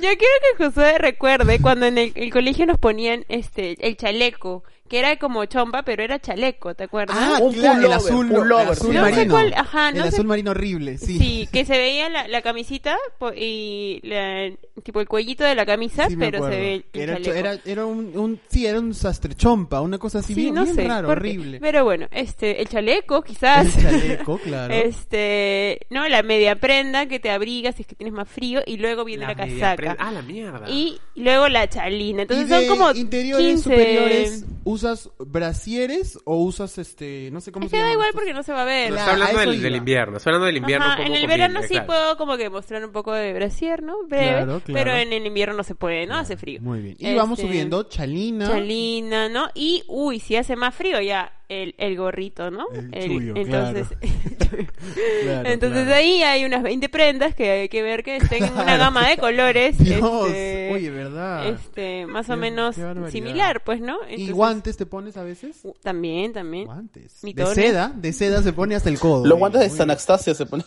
Yo 0.00 0.08
quiero 0.08 0.18
que 0.58 0.64
Josué 0.64 0.98
recuerde 0.98 1.60
cuando 1.60 1.86
en 1.86 1.98
el, 1.98 2.12
el 2.16 2.32
colegio 2.32 2.66
nos 2.66 2.78
ponían 2.78 3.24
este 3.28 3.76
el 3.86 3.96
chaleco, 3.96 4.64
que 4.92 4.98
era 4.98 5.16
como 5.16 5.42
chompa, 5.46 5.84
pero 5.84 6.02
era 6.02 6.18
chaleco, 6.18 6.74
¿te 6.74 6.84
acuerdas? 6.84 7.16
Ah, 7.18 7.38
Un 7.40 7.54
claro, 7.54 7.78
el 7.78 7.84
pullover, 7.86 7.96
azul, 7.96 8.28
pullover, 8.28 8.66
el 8.66 8.72
azul 8.72 8.88
sí. 8.92 8.94
No 8.98 9.04
sé 9.06 9.10
marino. 9.12 9.32
cuál- 9.34 9.54
ajá, 9.56 9.90
no 9.92 9.96
el 9.96 10.02
sé- 10.10 10.16
azul 10.16 10.26
marino 10.26 10.50
horrible, 10.50 10.98
sí. 10.98 11.18
Sí, 11.18 11.48
que 11.52 11.64
se 11.64 11.78
veía 11.78 12.10
la, 12.10 12.28
la 12.28 12.42
camisita 12.42 12.98
y 13.34 14.00
la- 14.02 14.50
tipo 14.82 15.00
el 15.00 15.08
cuellito 15.08 15.44
de 15.44 15.54
la 15.54 15.64
camisa, 15.64 16.08
Sí, 16.10 16.16
pero 16.16 16.44
se 16.44 16.50
ve 16.50 16.74
el, 16.74 16.84
era, 16.92 17.14
chaleco. 17.14 17.32
era, 17.34 17.58
era 17.64 17.86
un, 17.86 18.16
un, 18.18 18.38
sí, 18.48 18.66
era 18.66 18.78
un 18.80 18.92
sastre 18.92 19.34
chompa, 19.34 19.80
una 19.80 19.96
cosa 19.96 20.18
así 20.18 20.34
sí, 20.34 20.42
bien, 20.42 20.54
no 20.54 20.64
bien 20.64 20.74
sé, 20.76 20.86
raro, 20.86 21.08
horrible. 21.08 21.58
Pero 21.60 21.84
bueno, 21.84 22.06
este, 22.10 22.60
el 22.60 22.68
chaleco 22.68 23.22
quizás. 23.22 23.74
El 23.76 23.82
chaleco, 23.82 24.36
claro. 24.38 24.74
Este, 24.82 25.80
no, 25.90 26.06
la 26.08 26.22
media 26.22 26.56
prenda 26.56 27.06
que 27.06 27.18
te 27.18 27.30
abriga 27.30 27.72
si 27.72 27.82
es 27.82 27.88
que 27.88 27.94
tienes 27.94 28.12
más 28.12 28.28
frío 28.28 28.60
y 28.66 28.76
luego 28.76 29.04
viene 29.04 29.24
la, 29.26 29.34
casaca. 29.34 29.76
prenda- 29.76 29.96
Ah, 29.98 30.12
la 30.12 30.20
mierda. 30.22 30.68
Y 30.68 30.98
luego 31.16 31.48
la 31.48 31.66
chalina. 31.68 32.22
Entonces 32.22 32.46
y 32.46 32.50
de 32.50 32.66
son 32.66 32.78
como 32.78 32.90
interiores 32.92 33.46
15... 33.46 33.62
superiores, 33.62 34.44
¿usas 34.82 35.10
brasieres 35.18 36.18
o 36.24 36.36
usas 36.42 36.76
este, 36.78 37.30
no 37.30 37.40
sé 37.40 37.52
cómo 37.52 37.66
Es 37.66 37.70
se 37.70 37.76
que 37.76 37.82
da 37.82 37.92
igual 37.92 38.10
porque 38.12 38.32
no 38.34 38.42
se 38.42 38.52
va 38.52 38.62
a 38.62 38.64
ver. 38.64 38.90
Está 38.90 39.10
a 39.10 39.12
hablando 39.12 39.38
del, 39.40 39.76
invierno. 39.76 40.16
Está 40.16 40.30
hablando 40.30 40.46
del 40.46 40.56
invierno. 40.56 40.84
Ajá, 40.86 40.94
un 40.94 41.04
poco 41.04 41.14
en 41.16 41.20
el 41.22 41.26
verano 41.28 41.62
sí 41.62 41.68
claro. 41.68 41.86
puedo 41.86 42.16
como 42.16 42.36
que 42.36 42.50
mostrar 42.50 42.84
un 42.84 42.92
poco 42.92 43.12
de 43.12 43.32
brasier, 43.32 43.82
¿no? 43.82 44.04
Breve, 44.06 44.28
Claro, 44.28 44.60
claro. 44.60 44.62
pero 44.72 44.96
en 44.96 45.12
el 45.12 45.24
invierno 45.26 45.54
no 45.54 45.62
se 45.62 45.74
puede, 45.74 46.06
¿no? 46.06 46.16
Hace 46.16 46.36
frío. 46.36 46.60
Muy 46.62 46.80
bien. 46.80 46.96
Y 46.98 47.06
Este, 47.06 47.16
vamos 47.16 47.38
subiendo, 47.38 47.84
chalina. 47.84 48.48
Chalina, 48.48 49.28
¿no? 49.28 49.48
Y, 49.54 49.84
uy, 49.86 50.18
si 50.20 50.36
hace 50.36 50.56
más 50.56 50.74
frío 50.74 51.00
ya, 51.00 51.32
el, 51.48 51.74
el 51.78 51.96
gorrito, 51.96 52.50
¿no? 52.50 52.66
El 52.92 53.06
chuyo, 53.06 53.34
entonces, 53.36 53.88
Claro, 55.22 55.48
entonces 55.48 55.84
claro. 55.84 55.94
ahí 55.98 56.22
hay 56.22 56.44
unas 56.44 56.62
20 56.62 56.88
prendas 56.88 57.34
que 57.34 57.50
hay 57.50 57.68
que 57.68 57.82
ver 57.82 58.02
que 58.02 58.16
estén 58.16 58.44
en 58.44 58.52
una 58.54 58.76
gama 58.76 59.06
de 59.08 59.16
colores. 59.18 59.76
Dios, 59.78 60.26
este, 60.28 60.70
oye, 60.72 60.90
¿verdad? 60.90 61.46
este, 61.48 62.06
más 62.06 62.28
o 62.30 62.36
menos 62.36 62.76
similar, 63.10 63.62
pues, 63.64 63.80
¿no? 63.80 63.98
¿Y 64.08 64.12
Entonces- 64.12 64.30
guantes 64.72 64.76
te 64.76 64.86
pones 64.86 65.16
a 65.16 65.22
veces? 65.24 65.60
Uh, 65.64 65.72
También, 65.82 66.32
también. 66.32 66.66
Guantes. 66.66 67.20
De 67.22 67.46
seda, 67.46 67.92
de 67.94 68.12
seda 68.12 68.42
se 68.42 68.52
pone 68.52 68.74
hasta 68.74 68.88
el 68.88 68.98
codo. 68.98 69.26
Los 69.26 69.38
guantes 69.38 69.60
de 69.60 69.70
San 69.70 69.90
Anastasia 69.90 70.34
se 70.34 70.46
ponen. 70.46 70.66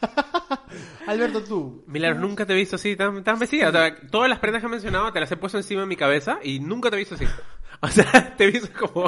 Alberto, 1.06 1.42
tú. 1.42 1.82
Milagros, 1.86 2.20
nunca 2.20 2.44
te 2.46 2.52
he 2.52 2.56
visto 2.56 2.76
así 2.76 2.94
tan, 2.96 3.24
tan 3.24 3.38
vestida. 3.38 3.68
O 3.68 3.72
sea, 3.72 3.94
todas 4.10 4.28
las 4.28 4.38
prendas 4.38 4.60
que 4.62 4.66
he 4.66 4.70
mencionado 4.70 5.12
te 5.12 5.20
las 5.20 5.30
he 5.32 5.36
puesto 5.36 5.56
encima 5.58 5.80
de 5.82 5.86
mi 5.86 5.96
cabeza 5.96 6.38
y 6.42 6.60
nunca 6.60 6.90
te 6.90 6.96
he 6.96 6.98
visto 6.98 7.14
así. 7.14 7.24
O 7.80 7.86
sea, 7.86 8.34
te 8.36 8.44
he 8.44 8.50
visto 8.50 8.68
como, 8.76 9.02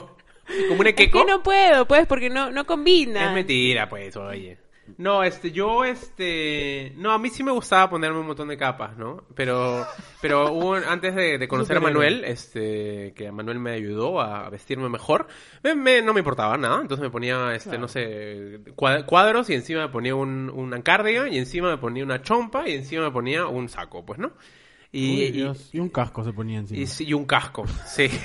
como 0.68 0.80
un 0.80 0.86
Es 0.86 0.92
equeco. 0.92 1.24
que 1.26 1.32
no 1.32 1.42
puedo, 1.42 1.88
pues, 1.88 2.06
porque 2.06 2.30
no, 2.30 2.52
no 2.52 2.64
combina. 2.66 3.26
Es 3.26 3.34
mentira, 3.34 3.88
pues, 3.88 4.16
oye. 4.16 4.58
No, 4.98 5.22
este, 5.24 5.50
yo, 5.52 5.84
este, 5.84 6.92
no, 6.96 7.12
a 7.12 7.18
mí 7.18 7.30
sí 7.30 7.42
me 7.42 7.52
gustaba 7.52 7.90
ponerme 7.90 8.18
un 8.20 8.26
montón 8.26 8.48
de 8.48 8.56
capas, 8.56 8.96
¿no? 8.96 9.24
Pero, 9.34 9.86
pero 10.20 10.52
hubo, 10.52 10.74
antes 10.74 11.14
de, 11.14 11.38
de 11.38 11.48
conocer 11.48 11.76
a. 11.76 11.80
Manuel, 11.80 12.24
este, 12.24 13.12
que 13.14 13.30
Manuel 13.32 13.58
me 13.58 13.72
ayudó 13.72 14.20
a 14.20 14.48
vestirme 14.50 14.88
mejor, 14.88 15.26
me, 15.62 15.74
me- 15.74 16.02
no 16.02 16.12
me 16.12 16.20
importaba 16.20 16.56
nada, 16.56 16.80
entonces 16.80 17.02
me 17.02 17.10
ponía, 17.10 17.54
este, 17.54 17.78
no 17.78 17.88
sé, 17.88 18.60
cua- 18.76 19.04
cuadros 19.06 19.48
y 19.50 19.54
encima 19.54 19.82
me 19.82 19.88
ponía 19.92 20.14
un, 20.14 20.50
una 20.50 20.82
cardigan 20.82 21.32
y 21.32 21.38
encima 21.38 21.70
me 21.70 21.78
ponía 21.78 22.04
una 22.04 22.22
chompa 22.22 22.68
y 22.68 22.74
encima 22.74 23.02
me 23.04 23.10
ponía 23.10 23.46
un 23.46 23.68
saco, 23.68 24.04
pues, 24.04 24.18
¿no? 24.18 24.32
Y, 24.92 25.10
Uy, 25.14 25.22
y- 25.22 25.30
Dios, 25.30 25.70
y 25.72 25.78
un 25.78 25.88
casco 25.88 26.24
se 26.24 26.32
ponía 26.32 26.58
encima. 26.58 26.84
y 26.98 27.12
un 27.14 27.24
casco, 27.24 27.64
sí. 27.86 28.08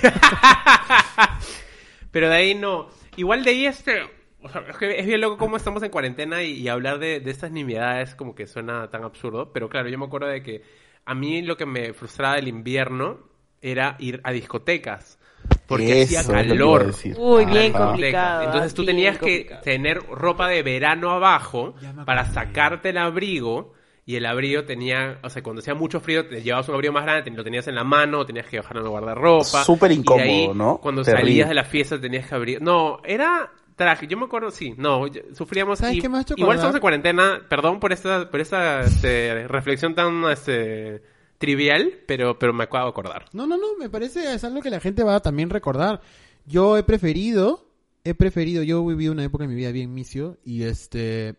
Pero 2.10 2.28
de 2.28 2.34
ahí 2.36 2.54
no. 2.54 2.88
Igual 3.16 3.44
de 3.44 3.50
ahí 3.50 3.66
este... 3.66 4.02
o 4.46 4.48
sea, 4.48 4.64
es, 4.68 4.76
que 4.78 4.98
es 4.98 5.06
bien 5.06 5.20
loco 5.20 5.36
cómo 5.38 5.56
estamos 5.56 5.82
en 5.82 5.90
cuarentena 5.90 6.42
y, 6.42 6.52
y 6.52 6.68
hablar 6.68 6.98
de, 6.98 7.20
de 7.20 7.30
estas 7.30 7.50
nimiedades 7.50 8.14
como 8.14 8.34
que 8.34 8.46
suena 8.46 8.88
tan 8.90 9.04
absurdo. 9.04 9.52
Pero 9.52 9.68
claro, 9.68 9.88
yo 9.88 9.98
me 9.98 10.06
acuerdo 10.06 10.28
de 10.28 10.42
que 10.42 10.62
a 11.04 11.14
mí 11.14 11.42
lo 11.42 11.56
que 11.56 11.66
me 11.66 11.92
frustraba 11.92 12.36
del 12.36 12.48
invierno 12.48 13.18
era 13.60 13.96
ir 13.98 14.20
a 14.24 14.32
discotecas. 14.32 15.18
Porque 15.66 16.02
Eso 16.02 16.18
hacía 16.20 16.48
calor. 16.48 16.92
Uy, 17.16 17.44
la 17.44 17.50
bien 17.52 17.72
complicado. 17.72 18.42
Entonces 18.44 18.74
tú 18.74 18.84
tenías 18.84 19.18
que 19.18 19.44
tener 19.62 19.98
ropa 20.10 20.48
de 20.48 20.62
verano 20.62 21.10
abajo 21.10 21.74
para 22.04 22.24
sacarte 22.24 22.90
el 22.90 22.98
abrigo. 22.98 23.74
Y 24.08 24.14
el 24.14 24.24
abrigo 24.26 24.62
tenía, 24.64 25.18
o 25.24 25.28
sea, 25.30 25.42
cuando 25.42 25.58
hacía 25.60 25.74
mucho 25.74 25.98
frío, 25.98 26.28
te 26.28 26.40
llevabas 26.40 26.68
un 26.68 26.76
abrigo 26.76 26.92
más 26.92 27.02
grande, 27.02 27.28
te- 27.28 27.36
lo 27.36 27.42
tenías 27.42 27.66
en 27.66 27.74
la 27.74 27.82
mano, 27.82 28.24
tenías 28.24 28.46
que 28.46 28.58
bajarlo 28.58 28.82
en 28.82 28.86
el 28.86 28.90
guardarropa. 28.92 29.64
Súper 29.64 29.90
Y 29.90 29.94
de 29.94 30.00
incómodo, 30.00 30.22
ahí, 30.22 30.48
¿no? 30.54 30.78
Cuando 30.78 31.02
Terrible. 31.02 31.22
salías 31.28 31.48
de 31.48 31.54
la 31.56 31.64
fiesta 31.64 32.00
tenías 32.00 32.28
que 32.28 32.34
abrir. 32.36 32.62
No, 32.62 33.00
era 33.04 33.50
traje. 33.76 34.06
Yo 34.06 34.16
me 34.16 34.24
acuerdo, 34.24 34.50
sí, 34.50 34.74
no, 34.76 35.04
sufríamos. 35.34 35.78
¿Sabes 35.78 35.96
y- 35.96 36.00
qué 36.00 36.08
me 36.08 36.20
hecho 36.20 36.34
igual 36.36 36.56
estamos 36.56 36.74
en 36.74 36.80
cuarentena, 36.80 37.42
perdón 37.48 37.78
por 37.78 37.92
esta, 37.92 38.28
por 38.30 38.40
esta 38.40 38.80
este, 38.80 39.46
reflexión 39.46 39.94
tan 39.94 40.24
este, 40.24 41.02
trivial, 41.38 41.92
pero, 42.06 42.38
pero 42.38 42.52
me 42.52 42.64
acabo 42.64 42.86
de 42.86 42.90
acordar. 42.90 43.26
No, 43.32 43.46
no, 43.46 43.56
no, 43.56 43.76
me 43.78 43.88
parece 43.88 44.34
es 44.34 44.42
algo 44.42 44.60
que 44.60 44.70
la 44.70 44.80
gente 44.80 45.04
va 45.04 45.16
a 45.16 45.20
también 45.20 45.50
recordar. 45.50 46.00
Yo 46.46 46.76
he 46.76 46.82
preferido, 46.82 47.68
he 48.04 48.14
preferido, 48.14 48.62
yo 48.62 48.84
viví 48.84 49.08
una 49.08 49.24
época 49.24 49.44
en 49.44 49.50
mi 49.50 49.56
vida 49.56 49.70
bien 49.72 49.92
misio 49.92 50.38
y 50.44 50.62
este, 50.64 51.36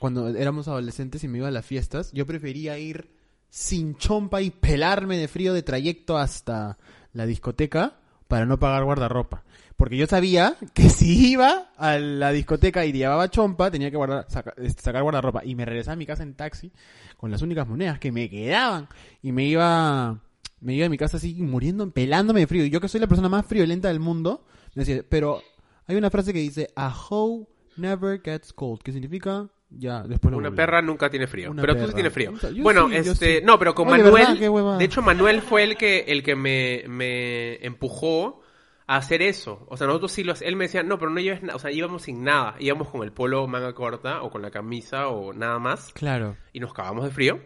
cuando 0.00 0.28
éramos 0.28 0.68
adolescentes 0.68 1.22
y 1.24 1.28
me 1.28 1.38
iba 1.38 1.48
a 1.48 1.52
las 1.52 1.64
fiestas, 1.64 2.10
yo 2.12 2.26
prefería 2.26 2.78
ir 2.78 3.10
sin 3.48 3.96
chompa 3.96 4.42
y 4.42 4.50
pelarme 4.50 5.16
de 5.18 5.28
frío 5.28 5.54
de 5.54 5.62
trayecto 5.62 6.18
hasta 6.18 6.78
la 7.12 7.26
discoteca 7.26 7.98
para 8.28 8.44
no 8.44 8.58
pagar 8.58 8.84
guardarropa. 8.84 9.44
Porque 9.76 9.96
yo 9.96 10.06
sabía 10.06 10.56
que 10.74 10.88
si 10.90 11.32
iba 11.32 11.70
a 11.76 11.98
la 11.98 12.32
discoteca 12.32 12.84
y 12.86 12.92
llevaba 12.92 13.30
chompa, 13.30 13.70
tenía 13.70 13.90
que 13.90 13.96
guardar, 13.96 14.26
saca- 14.28 14.54
este, 14.56 14.82
sacar 14.82 15.02
guardarropa. 15.02 15.44
Y 15.44 15.54
me 15.54 15.64
regresaba 15.64 15.92
a 15.94 15.96
mi 15.96 16.06
casa 16.06 16.22
en 16.22 16.34
taxi 16.34 16.72
con 17.16 17.30
las 17.30 17.42
únicas 17.42 17.68
monedas 17.68 17.98
que 17.98 18.12
me 18.12 18.28
quedaban. 18.30 18.88
Y 19.22 19.32
me 19.32 19.44
iba, 19.44 20.18
me 20.60 20.74
iba 20.74 20.86
a 20.86 20.90
mi 20.90 20.96
casa 20.98 21.18
así 21.18 21.34
muriendo, 21.42 21.90
pelándome 21.90 22.40
de 22.40 22.46
frío. 22.46 22.64
Y 22.64 22.70
yo 22.70 22.80
que 22.80 22.88
soy 22.88 23.00
la 23.00 23.06
persona 23.06 23.28
más 23.28 23.44
friolenta 23.46 23.88
del 23.88 24.00
mundo, 24.00 24.44
decía, 24.74 25.02
pero 25.08 25.42
hay 25.86 25.96
una 25.96 26.10
frase 26.10 26.32
que 26.32 26.38
dice, 26.40 26.70
a 26.74 26.94
hoe 27.10 27.46
never 27.76 28.20
gets 28.22 28.52
cold. 28.52 28.80
¿Qué 28.82 28.92
significa? 28.92 29.48
Ya, 29.68 30.04
después 30.04 30.32
lo 30.32 30.38
Una 30.38 30.52
perra 30.54 30.80
nunca 30.80 31.10
tiene 31.10 31.26
frío. 31.26 31.50
Una 31.50 31.60
pero 31.60 31.74
tú 31.74 31.80
sí 31.80 31.84
perra. 31.86 31.94
tienes 31.94 32.12
frío. 32.12 32.32
Yo 32.54 32.62
bueno, 32.62 32.88
sí, 32.88 32.94
este, 32.96 33.38
sí. 33.40 33.44
no, 33.44 33.58
pero 33.58 33.74
con 33.74 33.88
Oye, 33.88 34.02
Manuel, 34.02 34.38
de 34.78 34.84
hecho 34.84 35.02
Manuel 35.02 35.42
fue 35.42 35.64
el 35.64 35.76
que 35.76 36.04
el 36.06 36.22
que 36.22 36.36
me, 36.36 36.84
me 36.88 37.56
empujó 37.66 38.40
a 38.86 38.96
hacer 38.96 39.22
eso. 39.22 39.66
O 39.68 39.76
sea, 39.76 39.86
nosotros 39.86 40.12
sí 40.12 40.22
lo 40.24 40.34
él 40.40 40.56
me 40.56 40.64
decía, 40.64 40.82
"No, 40.82 40.98
pero 40.98 41.10
no 41.10 41.20
lleves 41.20 41.42
nada", 41.42 41.56
o 41.56 41.58
sea, 41.58 41.70
íbamos 41.72 42.02
sin 42.02 42.22
nada, 42.24 42.54
íbamos 42.60 42.88
con 42.88 43.02
el 43.02 43.12
polo 43.12 43.46
manga 43.48 43.74
corta 43.74 44.22
o 44.22 44.30
con 44.30 44.42
la 44.42 44.50
camisa 44.50 45.08
o 45.08 45.32
nada 45.32 45.58
más 45.58 45.92
Claro. 45.92 46.36
y 46.52 46.60
nos 46.60 46.72
cagamos 46.72 47.04
de 47.04 47.10
frío, 47.10 47.40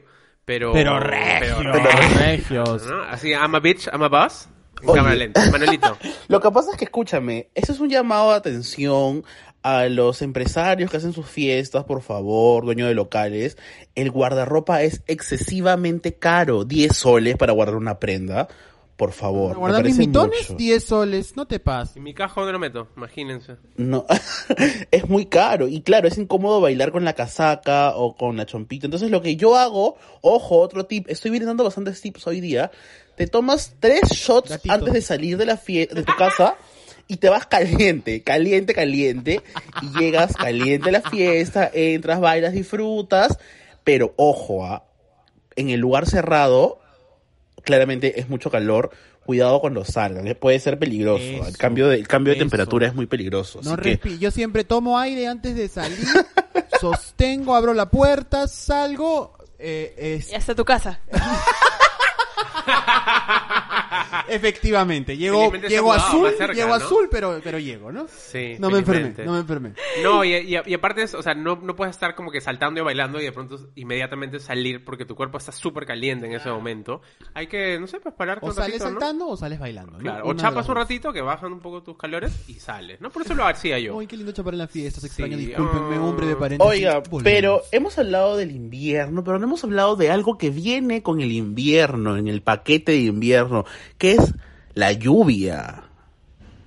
pero 0.45 0.73
Pero 0.73 1.01
regios, 1.01 1.59
pero- 1.59 1.73
regios. 2.19 2.87
¿no? 2.87 3.03
Así, 3.03 3.31
I'm 3.31 3.55
a 3.55 3.61
bitch, 3.61 3.87
I'm 3.93 4.03
a 4.03 4.09
boss. 4.09 4.49
En 4.83 4.95
cámara 4.95 5.15
lenta. 5.15 5.51
Manuelito. 5.51 5.97
Lo 6.29 6.41
que 6.41 6.51
pasa 6.51 6.71
es 6.73 6.77
que, 6.79 6.85
escúchame, 6.87 7.51
eso 7.55 7.73
es 7.73 7.81
un 7.81 7.91
llamado 7.91 8.31
de 8.31 8.37
atención 8.37 9.25
a 9.63 9.85
los 9.87 10.23
empresarios 10.23 10.91
que 10.91 10.97
hacen 10.97 11.13
sus 11.13 11.27
fiestas, 11.27 11.85
por 11.85 12.01
favor, 12.01 12.65
dueño 12.65 12.87
de 12.87 12.95
locales. 12.95 13.59
El 13.95 14.11
guardarropa 14.11 14.83
es 14.83 15.03
excesivamente 15.07 16.15
caro. 16.15 16.65
10 16.65 16.97
soles 16.97 17.37
para 17.37 17.53
guardar 17.53 17.77
una 17.77 17.99
prenda. 17.99 18.49
Por 19.01 19.13
favor. 19.13 19.57
Guardar 19.57 19.83
mis 19.83 19.95
parece 19.95 20.07
mitones, 20.09 20.43
mucho. 20.51 20.55
10 20.59 20.85
soles, 20.85 21.35
no 21.35 21.47
te 21.47 21.59
pases. 21.59 21.97
¿Y 21.97 22.01
mi 22.01 22.13
caja 22.13 22.35
dónde 22.39 22.53
lo 22.53 22.59
meto? 22.59 22.87
Imagínense. 22.99 23.57
No, 23.79 24.05
es 24.91 25.09
muy 25.09 25.25
caro. 25.25 25.69
Y 25.69 25.81
claro, 25.81 26.07
es 26.07 26.19
incómodo 26.19 26.61
bailar 26.61 26.93
con 26.93 27.07
la 27.07 27.15
casaca 27.15 27.97
o 27.97 28.15
con 28.15 28.37
la 28.37 28.45
chompita. 28.45 28.87
Entonces 28.87 29.11
lo 29.11 29.23
que 29.23 29.37
yo 29.37 29.57
hago, 29.57 29.97
ojo, 30.21 30.59
otro 30.61 30.85
tip, 30.85 31.07
estoy 31.09 31.31
brindando 31.31 31.65
bastantes 31.65 31.99
tips 32.03 32.27
hoy 32.27 32.43
día. 32.43 32.71
Te 33.17 33.27
tomas 33.27 33.75
tres 33.81 34.03
shots 34.11 34.51
Gatito. 34.51 34.75
antes 34.75 34.93
de 34.93 35.01
salir 35.01 35.39
de 35.39 35.47
la 35.47 35.57
fie- 35.59 35.89
de 35.89 36.03
tu 36.03 36.13
casa 36.19 36.57
y 37.09 37.17
te 37.17 37.31
vas 37.31 37.47
caliente, 37.47 38.23
caliente, 38.23 38.75
caliente. 38.75 39.41
Y 39.81 39.99
llegas 39.99 40.37
caliente 40.37 40.91
a 40.91 40.93
la 40.93 41.01
fiesta, 41.01 41.71
entras, 41.73 42.21
bailas, 42.21 42.53
disfrutas. 42.53 43.39
Pero 43.83 44.13
ojo, 44.19 44.67
ah, 44.67 44.85
en 45.57 45.71
el 45.71 45.81
lugar 45.81 46.07
cerrado, 46.07 46.80
claramente 47.71 48.21
es 48.21 48.29
mucho 48.29 48.51
calor. 48.51 48.91
Cuidado 49.25 49.61
cuando 49.61 49.85
salgan, 49.85 50.27
eh, 50.27 50.35
puede 50.35 50.59
ser 50.59 50.79
peligroso. 50.79 51.23
Eso, 51.23 51.47
el 51.47 51.57
cambio 51.57 51.89
de, 51.89 51.97
el 51.97 52.09
cambio 52.09 52.33
de 52.33 52.39
eso. 52.39 52.45
temperatura 52.45 52.89
es 52.89 52.95
muy 52.95 53.07
peligroso. 53.07 53.61
No 53.63 53.75
así 53.75 53.97
que- 53.99 54.19
Yo 54.19 54.31
siempre 54.31 54.65
tomo 54.65 54.99
aire 54.99 55.27
antes 55.29 55.55
de 55.55 55.69
salir, 55.69 55.99
sostengo, 56.81 57.55
abro 57.55 57.73
la 57.75 57.89
puerta, 57.91 58.49
salgo. 58.49 59.37
eh, 59.59 59.95
es- 60.19 60.33
Y 60.33 60.35
hasta 60.35 60.55
tu 60.55 60.65
casa. 60.65 61.01
Efectivamente, 64.29 65.17
llego, 65.17 65.53
llego 65.53 65.87
mudado 65.89 66.07
azul, 66.07 66.31
cerca, 66.37 66.53
llego 66.55 66.69
¿no? 66.69 66.75
azul, 66.75 67.09
pero, 67.11 67.41
pero 67.43 67.59
llego, 67.59 67.93
¿no? 67.93 68.07
Sí. 68.09 68.57
No 68.59 68.71
me 68.71 68.79
enfermé, 68.79 69.15
no 69.25 69.33
me 69.33 69.39
enfermé. 69.41 69.73
No, 70.03 70.25
y, 70.25 70.35
y- 70.35 70.57
y 70.67 70.75
aparte, 70.75 71.03
es, 71.03 71.15
o 71.15 71.23
sea, 71.23 71.35
no, 71.35 71.57
no 71.63 71.75
puedes 71.77 71.95
estar 71.95 72.15
como 72.15 72.31
que 72.31 72.41
saltando 72.41 72.81
y 72.81 72.85
bailando 72.85 73.21
y 73.21 73.25
de 73.25 73.33
pronto 73.33 73.59
inmediatamente 73.75 74.39
salir 74.41 74.85
porque 74.85 75.05
tu 75.05 75.15
cuerpo 75.15 75.39
está 75.39 75.53
súper 75.53 75.87
caliente 75.87 76.27
en 76.27 76.33
ese 76.33 76.51
momento. 76.51 77.01
Hay 77.35 77.47
que, 77.47 77.79
no 77.81 77.87
sé, 77.87 78.01
pues 78.01 78.15
pararte 78.15 78.45
O 78.47 78.49
un 78.51 78.55
sales 78.55 78.73
ratito, 78.75 78.85
¿no? 78.95 79.01
saltando 79.01 79.29
o 79.29 79.37
sales 79.37 79.59
bailando. 79.59 79.93
¿no? 79.93 79.99
Claro, 79.99 80.25
Una 80.25 80.31
o 80.31 80.35
de 80.35 80.41
chapas 80.41 80.57
las 80.57 80.69
un 80.69 80.75
ratito 80.77 81.13
que 81.13 81.21
bajan 81.21 81.53
un 81.53 81.61
poco 81.61 81.83
tus 81.83 81.97
calores 81.97 82.33
y 82.49 82.55
sales, 82.55 83.01
¿no? 83.01 83.11
Por 83.11 83.23
eso 83.23 83.35
lo 83.35 83.47
hacía 83.47 83.79
yo. 83.79 83.99
Ay, 83.99 84.07
qué 84.07 84.17
lindo 84.17 84.33
chapar 84.33 84.55
en 84.55 84.59
la 84.59 84.69
fiesta, 84.69 85.01
se 85.01 85.07
extraña, 85.09 85.37
Sí, 85.37 85.47
discúlpenme, 85.47 85.97
ah. 85.97 86.01
un 86.01 86.17
breve 86.17 86.37
paréntesis. 86.37 86.71
Oiga, 86.73 86.99
Volvemos. 87.11 87.23
pero 87.25 87.63
hemos 87.73 87.99
hablado 87.99 88.37
del 88.37 88.51
invierno, 88.53 89.25
pero 89.25 89.39
no 89.39 89.47
hemos 89.47 89.65
hablado 89.65 89.97
de 89.97 90.11
algo 90.11 90.39
que 90.39 90.51
viene 90.51 91.03
con 91.03 91.21
el 91.21 91.33
invierno, 91.33 92.17
en 92.17 92.29
el 92.29 92.43
paquete 92.43 92.93
de 92.93 92.99
invierno, 92.99 93.65
que 93.99 94.13
es 94.13 94.35
la 94.75 94.93
lluvia. 94.93 95.85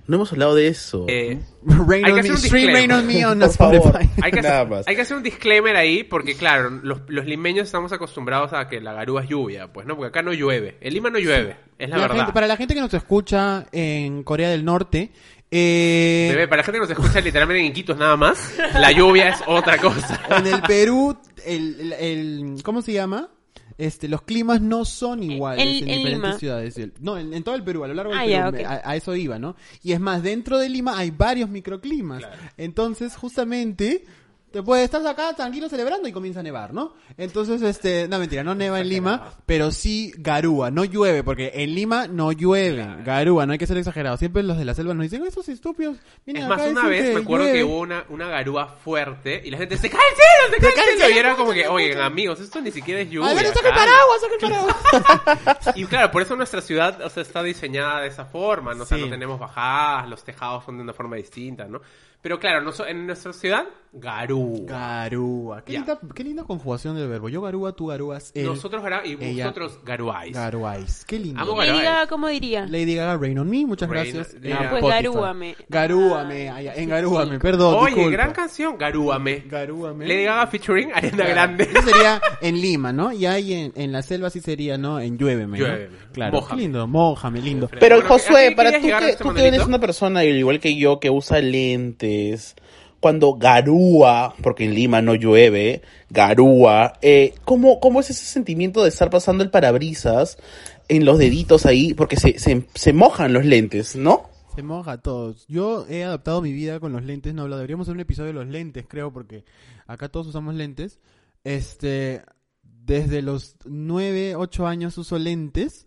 No 0.06 0.16
hemos 0.16 0.30
hablado 0.32 0.54
de 0.54 0.68
eso. 0.68 1.06
Eh, 1.08 1.40
Rain 1.64 2.04
Hay 2.04 2.12
on 2.12 2.16
que 2.18 2.22
me, 2.22 2.28
hacer 2.28 2.30
un 2.32 2.36
stream 2.38 2.66
disclaimer. 2.66 2.74
rain 2.74 2.92
on 2.92 3.06
me 3.06 3.24
on 3.26 3.38
Por 3.40 3.50
favor. 3.52 3.74
Spotify. 3.76 4.10
hay, 4.22 4.30
que 4.32 4.42
Nada 4.42 4.60
hacer, 4.60 4.68
más. 4.70 4.86
hay 4.88 4.96
que 4.96 5.00
hacer 5.00 5.16
un 5.16 5.22
disclaimer 5.22 5.76
ahí 5.76 6.04
porque, 6.04 6.36
claro, 6.36 6.68
los, 6.68 7.00
los 7.08 7.24
limeños 7.24 7.64
estamos 7.64 7.90
acostumbrados 7.92 8.52
a 8.52 8.68
que 8.68 8.82
la 8.82 8.92
garúa 8.92 9.22
es 9.22 9.30
lluvia, 9.30 9.72
pues, 9.72 9.86
¿no? 9.86 9.96
Porque 9.96 10.08
acá 10.08 10.22
no 10.22 10.34
llueve. 10.34 10.76
En 10.82 10.92
Lima 10.92 11.08
no 11.08 11.18
llueve, 11.18 11.56
es 11.78 11.88
la, 11.88 11.96
La 11.96 12.02
verdad. 12.02 12.16
gente- 12.18 12.32
para 12.34 12.46
la 12.46 12.56
gente 12.58 12.74
que 12.74 12.80
nos 12.82 12.92
escucha 12.92 13.66
en 13.72 14.22
Corea 14.24 14.50
del 14.50 14.62
Norte, 14.62 15.10
eh, 15.50 16.28
Bebé, 16.32 16.48
para 16.48 16.60
la 16.60 16.64
gente 16.64 16.78
que 16.80 16.82
nos 16.86 16.90
escucha 16.90 17.20
literalmente 17.22 17.60
en 17.60 17.66
Iquitos 17.70 17.96
nada 17.96 18.16
más, 18.18 18.54
la 18.74 18.92
lluvia 18.92 19.30
es 19.30 19.38
otra 19.46 19.78
cosa. 19.78 20.20
en 20.38 20.46
el 20.48 20.60
Perú, 20.62 21.16
el, 21.46 21.80
el- 21.80 21.92
el- 21.94 22.62
¿cómo 22.62 22.82
se 22.82 22.92
llama? 22.92 23.30
Este, 23.76 24.06
los 24.08 24.22
climas 24.22 24.60
no 24.60 24.84
son 24.84 25.22
iguales 25.22 25.62
En- 25.64 25.68
en, 25.68 25.76
en 25.88 25.96
diferentes 25.98 26.12
Lima. 26.28 26.38
ciudades. 26.38 26.78
No, 27.00 27.18
en, 27.18 27.34
en 27.34 27.42
todo 27.42 27.54
el 27.56 27.64
Perú, 27.64 27.84
a 27.84 27.88
lo 27.88 27.94
largo 27.94 28.12
del 28.12 28.20
Ah, 28.34 28.50
Perú, 28.50 28.62
ya, 28.62 28.80
a 28.84 28.96
eso 28.96 29.16
iba, 29.16 29.38
¿no? 29.38 29.56
Y 29.82 29.92
es 29.92 30.00
más, 30.00 30.22
dentro 30.22 30.58
de 30.58 30.68
Lima 30.68 30.96
hay 30.98 31.10
varios 31.10 31.48
microclimas. 31.50 32.22
Entonces, 32.56 33.16
justamente, 33.16 34.04
Después 34.54 34.82
estás 34.82 35.04
acá 35.04 35.34
tranquilo 35.34 35.68
celebrando 35.68 36.08
y 36.08 36.12
comienza 36.12 36.40
a 36.40 36.42
nevar, 36.42 36.72
¿no? 36.72 36.94
Entonces, 37.18 37.60
este, 37.60 38.08
no 38.08 38.18
mentira, 38.18 38.42
no 38.44 38.54
neva 38.54 38.80
en 38.80 38.88
Lima, 38.88 39.34
pero 39.44 39.70
sí 39.72 40.12
garúa, 40.16 40.70
no 40.70 40.84
llueve, 40.84 41.22
porque 41.24 41.50
en 41.54 41.74
Lima 41.74 42.06
no 42.06 42.32
llueve, 42.32 42.86
garúa, 43.04 43.44
no 43.46 43.52
hay 43.52 43.58
que 43.58 43.66
ser 43.66 43.76
exagerado. 43.76 44.16
Siempre 44.16 44.42
los 44.44 44.56
de 44.56 44.64
la 44.64 44.74
selva 44.74 44.94
nos 44.94 45.02
dicen, 45.02 45.26
esos 45.26 45.48
estúpidos, 45.48 45.96
vienen 46.24 46.44
Es 46.44 46.50
acá 46.50 46.62
más, 46.62 46.70
una 46.70 46.86
vez 46.86 47.14
me 47.14 47.20
acuerdo 47.20 47.44
llueve". 47.46 47.58
que 47.58 47.64
hubo 47.64 47.80
una, 47.80 48.04
una 48.08 48.28
garúa 48.28 48.68
fuerte 48.68 49.42
y 49.44 49.50
la 49.50 49.58
gente 49.58 49.76
se 49.76 49.90
cae 49.90 50.00
el 50.10 50.14
cielo, 50.16 50.68
se 50.68 50.74
cae 50.74 50.84
el 50.92 50.98
cielo. 50.98 51.14
Y 51.14 51.18
era 51.18 51.34
como 51.36 51.52
que, 51.52 51.66
oigan, 51.68 52.00
amigos, 52.02 52.40
esto 52.40 52.60
ni 52.60 52.70
siquiera 52.70 53.00
es 53.00 53.10
lluvia. 53.10 53.30
A 53.30 53.34
ver, 53.34 53.46
saca 53.46 53.68
el 53.68 53.74
calma". 53.74 53.92
paraguas, 53.92 54.20
saca 54.20 54.34
el 54.34 54.40
paraguas. 55.44 55.76
Y 55.76 55.84
claro, 55.86 56.10
por 56.12 56.22
eso 56.22 56.36
nuestra 56.36 56.60
ciudad 56.60 57.02
o 57.02 57.10
sea, 57.10 57.22
está 57.22 57.42
diseñada 57.42 58.00
de 58.02 58.08
esa 58.08 58.24
forma, 58.24 58.72
¿no? 58.74 58.84
O 58.84 58.86
sea, 58.86 58.96
Sí. 58.98 59.04
no 59.04 59.10
tenemos 59.10 59.38
bajadas, 59.40 60.08
los 60.08 60.22
tejados 60.22 60.64
son 60.64 60.76
de 60.76 60.84
una 60.84 60.92
forma 60.92 61.16
distinta, 61.16 61.64
¿no? 61.66 61.80
Pero 62.24 62.40
claro, 62.40 62.62
noso- 62.64 62.86
en 62.88 63.06
nuestra 63.06 63.34
ciudad, 63.34 63.66
garúa. 63.92 64.60
Garúa. 64.66 65.62
Qué, 65.62 65.74
Ya. 65.74 65.78
linda, 65.80 65.98
qué 66.14 66.24
linda 66.24 66.42
conjugación 66.44 66.96
del 66.96 67.06
verbo. 67.06 67.28
Yo 67.28 67.42
garúa, 67.42 67.72
tú 67.76 67.88
garúas, 67.88 68.32
él. 68.34 68.46
Nosotros 68.46 68.82
garúa 68.82 69.06
y 69.06 69.16
ella. 69.22 69.44
vosotros 69.44 69.78
garuáis. 69.84 70.32
Garuáis. 70.34 71.04
Qué 71.06 71.18
lindo. 71.18 71.40
Amo 71.42 71.56
Lady. 71.62 71.82
Gaga, 71.82 72.06
¿cómo 72.06 72.26
diría? 72.28 72.66
Lady 72.66 72.94
Gaga, 72.94 73.18
Rain 73.18 73.38
on 73.38 73.48
Me, 73.50 73.66
muchas 73.66 73.88
Rain- 73.90 74.14
gracias. 74.14 74.34
Lady 74.40 74.50
En 74.52 74.56
Gaga. 74.56 74.70
Pues 74.70 74.82
Spotify. 74.82 75.02
garúame. 75.14 75.56
Garúame, 75.68 76.34
sí, 76.34 76.66
en 76.68 76.74
sí. 76.76 76.86
Garúame, 76.86 77.38
perdón. 77.38 77.74
Oye, 77.78 77.86
disculpa. 77.94 78.10
gran 78.10 78.32
canción, 78.32 78.78
Garúame. 78.78 79.44
Garúame. 79.46 80.06
Lady 80.08 80.24
Gaga 80.24 80.46
featuring 80.46 80.90
Ariana. 80.94 81.24
Grande. 81.26 81.64
Eso 81.64 81.82
sería 81.82 82.20
en 82.40 82.60
Lima, 82.60 82.92
¿no? 82.92 83.12
Y 83.12 83.26
ahí 83.26 83.52
en, 83.52 83.72
en 83.76 83.92
la 83.92 84.00
selva 84.02 84.30
sí 84.30 84.40
sería, 84.40 84.78
¿no? 84.78 84.98
En 84.98 85.18
Lluéveme, 85.18 85.58
¿no? 85.58 85.66
Lluéveme. 85.66 85.96
Claro, 86.14 86.32
Mójame. 86.32 86.56
qué 86.56 86.62
lindo, 86.62 86.86
mójame, 86.86 87.40
lindo. 87.42 87.68
Pero 87.68 87.96
Bueno, 87.96 88.06
¿a 88.06 88.08
Josué, 88.18 88.46
qué 88.50 88.56
para 88.56 88.72
tú 88.72 88.78
llegar, 88.86 89.02
que, 89.02 89.10
este 89.10 89.24
tú 89.24 89.34
que 89.34 89.46
eres 89.48 89.66
una 89.66 89.78
persona, 89.80 90.20
al 90.20 90.28
igual 90.28 90.60
que 90.60 90.76
yo, 90.76 91.00
que 91.00 91.10
usa 91.10 91.38
cuando 93.04 93.34
garúa, 93.34 94.34
porque 94.42 94.64
en 94.64 94.74
Lima 94.74 95.02
no 95.02 95.14
llueve, 95.14 95.82
garúa, 96.08 96.94
eh, 97.02 97.34
¿cómo, 97.44 97.78
¿cómo 97.78 98.00
es 98.00 98.08
ese 98.08 98.24
sentimiento 98.24 98.82
de 98.82 98.88
estar 98.88 99.10
pasando 99.10 99.44
el 99.44 99.50
parabrisas 99.50 100.38
en 100.88 101.04
los 101.04 101.18
deditos 101.18 101.66
ahí? 101.66 101.92
Porque 101.92 102.16
se, 102.16 102.38
se, 102.38 102.92
mojan 102.94 103.34
los 103.34 103.44
lentes, 103.44 103.94
¿no? 103.94 104.30
Se 104.56 104.62
moja 104.62 105.02
todos. 105.02 105.46
Yo 105.48 105.84
he 105.90 106.02
adaptado 106.02 106.40
mi 106.40 106.54
vida 106.54 106.80
con 106.80 106.92
los 106.94 107.04
lentes, 107.04 107.34
no 107.34 107.42
hablo, 107.42 107.56
deberíamos 107.56 107.86
hacer 107.86 107.94
un 107.94 108.00
episodio 108.00 108.28
de 108.28 108.38
los 108.38 108.46
lentes, 108.46 108.86
creo, 108.88 109.12
porque 109.12 109.44
acá 109.86 110.08
todos 110.08 110.28
usamos 110.28 110.54
lentes. 110.54 110.98
Este, 111.44 112.22
desde 112.62 113.20
los 113.20 113.56
9, 113.66 114.34
8 114.36 114.66
años 114.66 114.96
uso 114.96 115.18
lentes 115.18 115.86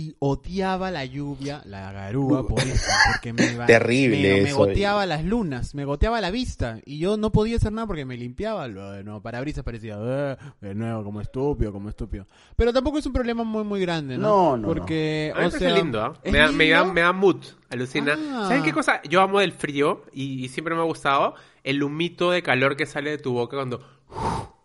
y 0.00 0.16
odiaba 0.18 0.90
la 0.90 1.04
lluvia, 1.04 1.60
la 1.66 1.92
garúa, 1.92 2.46
por 2.48 2.60
eso, 2.60 2.90
porque 3.12 3.32
me 3.34 3.52
iba- 3.52 3.66
Terrible 3.66 4.16
me, 4.36 4.42
me 4.42 4.48
eso. 4.48 4.56
goteaba 4.56 5.04
las 5.04 5.24
lunas, 5.24 5.74
me 5.74 5.84
goteaba 5.84 6.20
la 6.22 6.30
vista 6.30 6.78
y 6.86 6.98
yo 6.98 7.16
no 7.18 7.30
podía 7.32 7.56
hacer 7.56 7.70
nada 7.72 7.86
porque 7.86 8.04
me 8.06 8.16
limpiaba, 8.16 8.66
lo 8.66 8.92
de 8.92 9.04
nuevo, 9.04 9.20
parabrisas 9.20 9.62
parecía, 9.62 9.96
"Eh", 10.00 10.36
de 10.62 10.74
nuevo, 10.74 11.04
como 11.04 11.20
estúpido, 11.20 11.70
como 11.72 11.90
estúpido. 11.90 12.26
Pero 12.56 12.72
tampoco 12.72 12.96
es 12.98 13.04
un 13.06 13.12
problema 13.12 13.44
muy, 13.44 13.62
muy 13.64 13.80
grande, 13.80 14.16
¿no? 14.16 14.28
No, 14.28 14.56
no, 14.56 14.68
Porque, 14.68 15.32
A 15.34 15.38
mí 15.38 15.42
me 15.42 15.46
o 15.48 15.50
sea, 15.50 15.74
lindo, 15.74 16.02
¿ah? 16.02 16.14
¿es 16.22 16.32
me, 16.32 16.38
da, 16.38 16.50
me, 16.52 16.68
da, 16.70 16.78
lindo? 16.78 16.94
me 16.94 17.00
da 17.02 17.12
mood, 17.12 17.44
alucina. 17.68 18.16
Ah. 18.32 18.46
¿Saben 18.48 18.62
qué 18.62 18.72
cosa? 18.72 19.02
Yo 19.02 19.20
amo 19.20 19.40
del 19.40 19.52
frío 19.52 20.04
y, 20.14 20.42
y 20.44 20.48
siempre 20.48 20.74
me 20.74 20.80
ha 20.80 20.84
gustado 20.84 21.34
el 21.62 21.82
humito 21.82 22.30
de 22.30 22.42
calor 22.42 22.76
que 22.76 22.86
sale 22.86 23.10
de 23.10 23.18
tu 23.18 23.32
boca 23.34 23.56
cuando... 23.58 23.80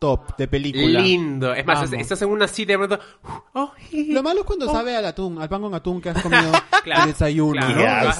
top 0.06 0.38
de 0.38 0.48
película. 0.48 1.00
Lindo. 1.02 1.54
Es 1.54 1.66
más, 1.66 1.92
estás 1.94 2.22
en 2.22 2.30
una 2.30 2.48
cita 2.48 2.74
y 2.74 2.76
de 2.78 2.86
pronto... 2.88 3.00
oh, 3.54 3.72
Lo 3.92 4.22
malo 4.24 4.42
es 4.42 4.46
cuando 4.46 4.70
sabe 4.72 4.96
al 4.96 5.06
atún, 5.06 5.42
al 5.42 5.50
pan 5.50 5.62
con 5.62 5.74
atún 5.74 6.02
que 6.02 6.10
has 6.10 6.22
comido 6.24 6.52
Claro, 6.84 7.02
de 7.02 7.08
desayuno, 7.08 7.62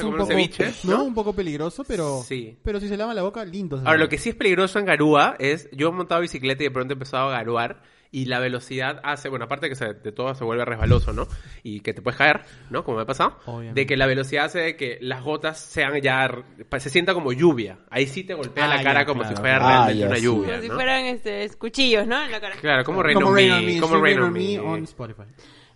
un 0.04 0.12
poco, 0.12 0.26
ceviche, 0.26 0.74
¿no? 0.84 0.98
¿no? 0.98 1.04
Un 1.04 1.14
poco 1.14 1.34
peligroso, 1.34 1.84
pero 1.84 2.22
Sí. 2.24 2.58
pero 2.64 2.80
si 2.80 2.88
se 2.88 2.98
lava 2.98 3.14
la 3.14 3.22
boca, 3.22 3.46
lindo. 3.46 3.78
Ahora, 3.86 3.98
lo 3.98 4.10
que 4.10 4.18
sí 4.18 4.30
es 4.30 4.36
peligroso 4.36 4.80
en 4.80 4.86
Garúa 4.86 5.36
es, 5.40 5.70
yo 5.72 5.90
he 5.90 5.92
montado 5.92 6.22
bicicleta 6.22 6.64
y 6.64 6.68
de 6.68 6.72
pronto 6.72 6.94
he 6.94 6.96
empezado 6.96 7.30
a 7.30 7.32
garuar 7.32 7.82
y 8.12 8.26
la 8.26 8.40
velocidad 8.40 9.02
hace, 9.04 9.30
bueno, 9.30 9.46
aparte 9.46 9.68
que 9.70 9.76
se- 9.76 9.94
de 9.94 10.12
todo 10.12 10.34
se 10.36 10.44
vuelve 10.44 10.64
resbaloso, 10.66 11.12
¿no? 11.14 11.28
Y 11.64 11.82
que 11.82 11.94
te 11.94 12.02
puedes 12.02 12.18
caer, 12.18 12.42
¿no? 12.70 12.84
Como 12.84 12.98
me 12.98 13.04
ha 13.04 13.06
pasado. 13.06 13.40
Obviamente. 13.46 13.82
De 13.82 13.86
que 13.88 13.98
la 13.98 14.06
velocidad 14.06 14.46
hace 14.46 14.60
de 14.60 14.76
que 14.78 14.98
las 15.02 15.24
gotas 15.24 15.60
sean 15.60 16.00
ya, 16.02 16.30
se 16.78 16.90
sienta 16.90 17.14
como 17.14 17.34
lluvia. 17.34 17.80
Ahí 17.90 18.08
sí 18.08 18.24
te 18.24 18.34
golpea 18.34 18.66
Ah, 18.66 18.68
la 18.70 18.78
ya, 18.78 18.84
cara 18.84 19.06
como 19.06 19.22
claro. 19.22 19.36
si 19.36 19.42
fuera 19.42 19.56
Ah, 19.58 19.60
realmente 19.88 19.98
ya, 20.00 20.08
una 20.08 20.16
sí. 20.16 20.22
lluvia, 20.24 20.50
Como 20.52 20.62
si 20.62 20.68
¿no? 20.70 20.74
fueran 20.76 21.06
este, 21.06 21.50
cuchillos, 21.58 22.08
¿no? 22.08 22.24
En 22.24 22.32
la 22.32 22.40
cara. 22.42 22.56
Claro, 22.62 22.84
como 22.84 23.04
Rain 23.04 23.16
como 23.16 23.28
on 23.30 23.36
Rain 23.36 23.50
Me, 23.50 23.56
on 23.58 23.66
Me, 23.66 23.80
como 23.80 23.94
Rain 23.96 24.04
Rain 24.04 24.18
on 24.20 24.24
on 24.26 24.34
Me 24.34 24.40
Me. 24.40 24.60
on 24.60 24.84
Spotify. 24.84 25.24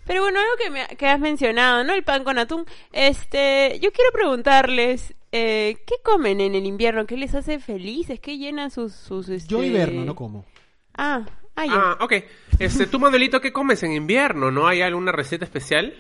Pero 0.06 0.24
bueno, 0.24 0.40
algo 0.40 0.52
que, 0.64 0.70
me- 0.72 0.88
que 0.98 1.08
has 1.08 1.20
mencionado, 1.20 1.84
¿no? 1.84 1.94
El 1.94 2.04
pan 2.04 2.24
con 2.24 2.40
atún. 2.40 2.66
Este, 3.10 3.80
yo 3.82 3.92
quiero 3.92 4.12
preguntarles, 4.12 5.14
eh, 5.32 5.78
¿qué 5.86 5.96
comen 6.04 6.42
en 6.42 6.56
el 6.56 6.66
invierno? 6.66 7.06
¿Qué 7.06 7.16
les 7.18 7.36
hace 7.36 7.60
felices? 7.60 8.20
¿Qué 8.20 8.38
llena 8.38 8.70
sus, 8.70 8.94
sus 8.94 9.30
este... 9.30 9.48
Yo 9.50 9.64
hiberno, 9.64 10.04
no 10.06 10.16
como. 10.16 10.46
Ah, 10.98 11.26
ah. 11.68 11.98
Ah, 12.00 12.04
ok. 12.04 12.14
Este, 12.60 12.88
tú, 12.88 13.00
Manuelito, 13.00 13.42
¿qué 13.42 13.52
comes 13.52 13.84
en 13.84 13.94
invierno? 13.94 14.52
¿No 14.52 14.68
hay 14.68 14.82
alguna 14.82 15.12
receta 15.12 15.46
especial? 15.46 15.94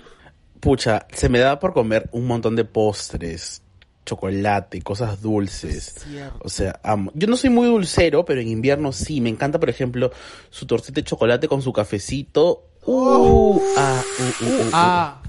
Pucha, 0.60 1.08
se 1.12 1.30
me 1.30 1.40
da 1.40 1.60
por 1.60 1.74
comer 1.74 2.10
un 2.12 2.28
montón 2.28 2.56
de 2.56 2.66
postres, 2.66 3.62
chocolate, 4.06 4.82
cosas 4.82 5.22
dulces. 5.22 6.06
O 6.40 6.50
sea, 6.50 6.80
amo. 6.84 7.12
Yo 7.16 7.28
no 7.28 7.38
soy 7.38 7.50
muy 7.50 7.68
dulcero, 7.68 8.26
pero 8.26 8.42
en 8.42 8.50
invierno 8.50 8.92
sí. 8.92 9.22
Me 9.22 9.30
encanta, 9.30 9.60
por 9.60 9.70
ejemplo, 9.70 10.12
su 10.50 10.66
tortita 10.66 10.96
de 10.96 11.04
chocolate 11.04 11.48
con 11.48 11.62
su 11.62 11.72
cafecito. 11.72 12.66
Uh, 12.86 13.62
ah, 13.78 14.02
uh, 14.20 14.24
uh, 14.24 14.48
uh, 14.48 14.62
uh. 14.64 14.70
Ah, 14.74 15.22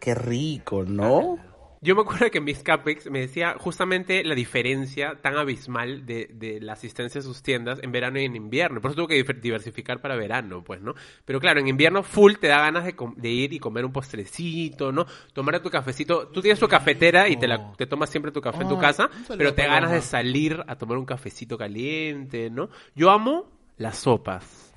Qué 0.00 0.14
rico, 0.14 0.84
¿no? 0.84 1.38
Yo 1.80 1.94
me 1.94 2.02
acuerdo 2.02 2.30
que 2.30 2.38
en 2.38 2.44
mis 2.44 2.62
Capex 2.62 3.10
me 3.10 3.20
decía 3.20 3.56
justamente 3.58 4.24
la 4.24 4.34
diferencia 4.34 5.16
tan 5.20 5.36
abismal 5.36 6.06
de, 6.06 6.30
de 6.32 6.60
la 6.60 6.74
asistencia 6.74 7.20
a 7.20 7.22
sus 7.22 7.42
tiendas 7.42 7.80
en 7.82 7.92
verano 7.92 8.18
y 8.20 8.24
en 8.24 8.36
invierno. 8.36 8.80
Por 8.80 8.90
eso 8.92 9.04
tuve 9.04 9.22
que 9.22 9.32
diversificar 9.34 10.00
para 10.00 10.16
verano, 10.16 10.62
pues, 10.64 10.80
¿no? 10.80 10.94
Pero 11.24 11.40
claro, 11.40 11.60
en 11.60 11.68
invierno 11.68 12.02
full 12.02 12.34
te 12.40 12.46
da 12.48 12.60
ganas 12.60 12.84
de, 12.84 12.94
de 13.16 13.28
ir 13.28 13.52
y 13.52 13.58
comer 13.58 13.84
un 13.84 13.92
postrecito, 13.92 14.92
¿no? 14.92 15.06
Tomar 15.32 15.60
tu 15.60 15.70
cafecito. 15.70 16.28
Tú 16.28 16.40
tienes 16.40 16.60
tu 16.60 16.68
cafetera 16.68 17.28
y 17.28 17.36
te, 17.36 17.48
la, 17.48 17.72
te 17.72 17.86
tomas 17.86 18.10
siempre 18.10 18.32
tu 18.32 18.40
café 18.40 18.62
en 18.62 18.68
tu 18.68 18.76
Oh, 18.76 18.78
casa, 18.78 19.08
pero 19.36 19.54
te 19.54 19.62
da 19.62 19.68
ganas 19.68 19.90
de 19.90 20.02
salir 20.02 20.62
a 20.66 20.76
tomar 20.76 20.98
un 20.98 21.06
cafecito 21.06 21.56
caliente, 21.56 22.50
¿no? 22.50 22.68
Yo 22.94 23.10
amo 23.10 23.50
las 23.78 23.98
sopas. 23.98 24.74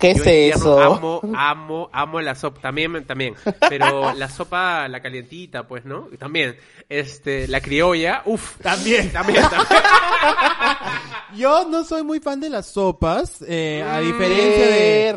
¿Qué 0.00 0.14
Yo 0.14 0.22
es 0.24 0.56
eso? 0.56 0.80
Amo, 0.80 1.20
amo, 1.34 1.90
amo 1.92 2.20
la 2.20 2.34
sopa. 2.34 2.60
También, 2.60 3.04
también. 3.04 3.34
Pero 3.68 4.12
la 4.14 4.28
sopa, 4.28 4.88
la 4.88 5.00
calientita, 5.00 5.68
pues, 5.68 5.84
¿no? 5.84 6.08
Y 6.12 6.16
También. 6.16 6.56
Este, 6.88 7.46
la 7.48 7.60
criolla, 7.60 8.22
uff. 8.24 8.56
También. 8.58 9.12
También, 9.12 9.42
también. 9.42 9.66
yo 11.36 11.68
no 11.68 11.84
soy 11.84 12.02
muy 12.02 12.20
fan 12.20 12.40
de 12.40 12.50
las 12.50 12.66
sopas, 12.66 13.42
eh, 13.46 13.84
a 13.86 14.00
Mm, 14.00 14.04
diferencia 14.06 14.66
de, 14.66 14.74
de 14.74 15.12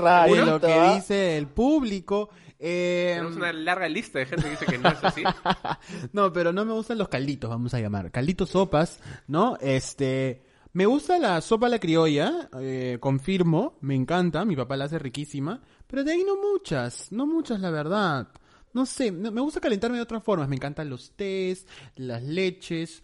lo 0.45 0.59
que 0.59 0.67
rarito. 0.67 0.95
dice 0.95 1.37
el 1.37 1.47
público. 1.47 2.29
Eh, 2.59 3.13
Tenemos 3.15 3.35
una 3.35 3.51
larga 3.51 3.89
lista 3.89 4.19
de 4.19 4.25
gente 4.25 4.43
que 4.45 4.49
dice 4.51 4.65
que 4.65 4.77
no 4.77 4.89
es 4.89 5.03
así. 5.03 5.23
no, 6.13 6.31
pero 6.31 6.53
no 6.53 6.63
me 6.65 6.73
gustan 6.73 6.97
los 6.97 7.09
calditos, 7.09 7.49
vamos 7.49 7.73
a 7.73 7.79
llamar. 7.79 8.11
Calditos 8.11 8.49
sopas, 8.49 8.99
¿no? 9.27 9.57
Este. 9.59 10.41
Me 10.73 10.87
gusta 10.87 11.19
la 11.19 11.39
sopa 11.41 11.67
a 11.67 11.69
la 11.69 11.77
criolla, 11.79 12.49
eh, 12.59 12.97
confirmo, 12.99 13.77
me 13.81 13.93
encanta, 13.93 14.43
mi 14.43 14.55
papá 14.55 14.75
la 14.75 14.85
hace 14.85 14.97
riquísima, 14.97 15.61
pero 15.85 16.03
de 16.03 16.13
ahí 16.13 16.23
no 16.25 16.35
muchas, 16.35 17.11
no 17.11 17.27
muchas 17.27 17.59
la 17.59 17.69
verdad. 17.69 18.27
No 18.73 18.87
sé, 18.87 19.11
me 19.11 19.39
gusta 19.39 19.59
calentarme 19.59 19.97
de 19.97 20.03
otras 20.03 20.23
formas, 20.23 20.49
me 20.49 20.55
encantan 20.55 20.89
los 20.89 21.11
tés, 21.11 21.67
las 21.95 22.23
leches, 22.23 23.03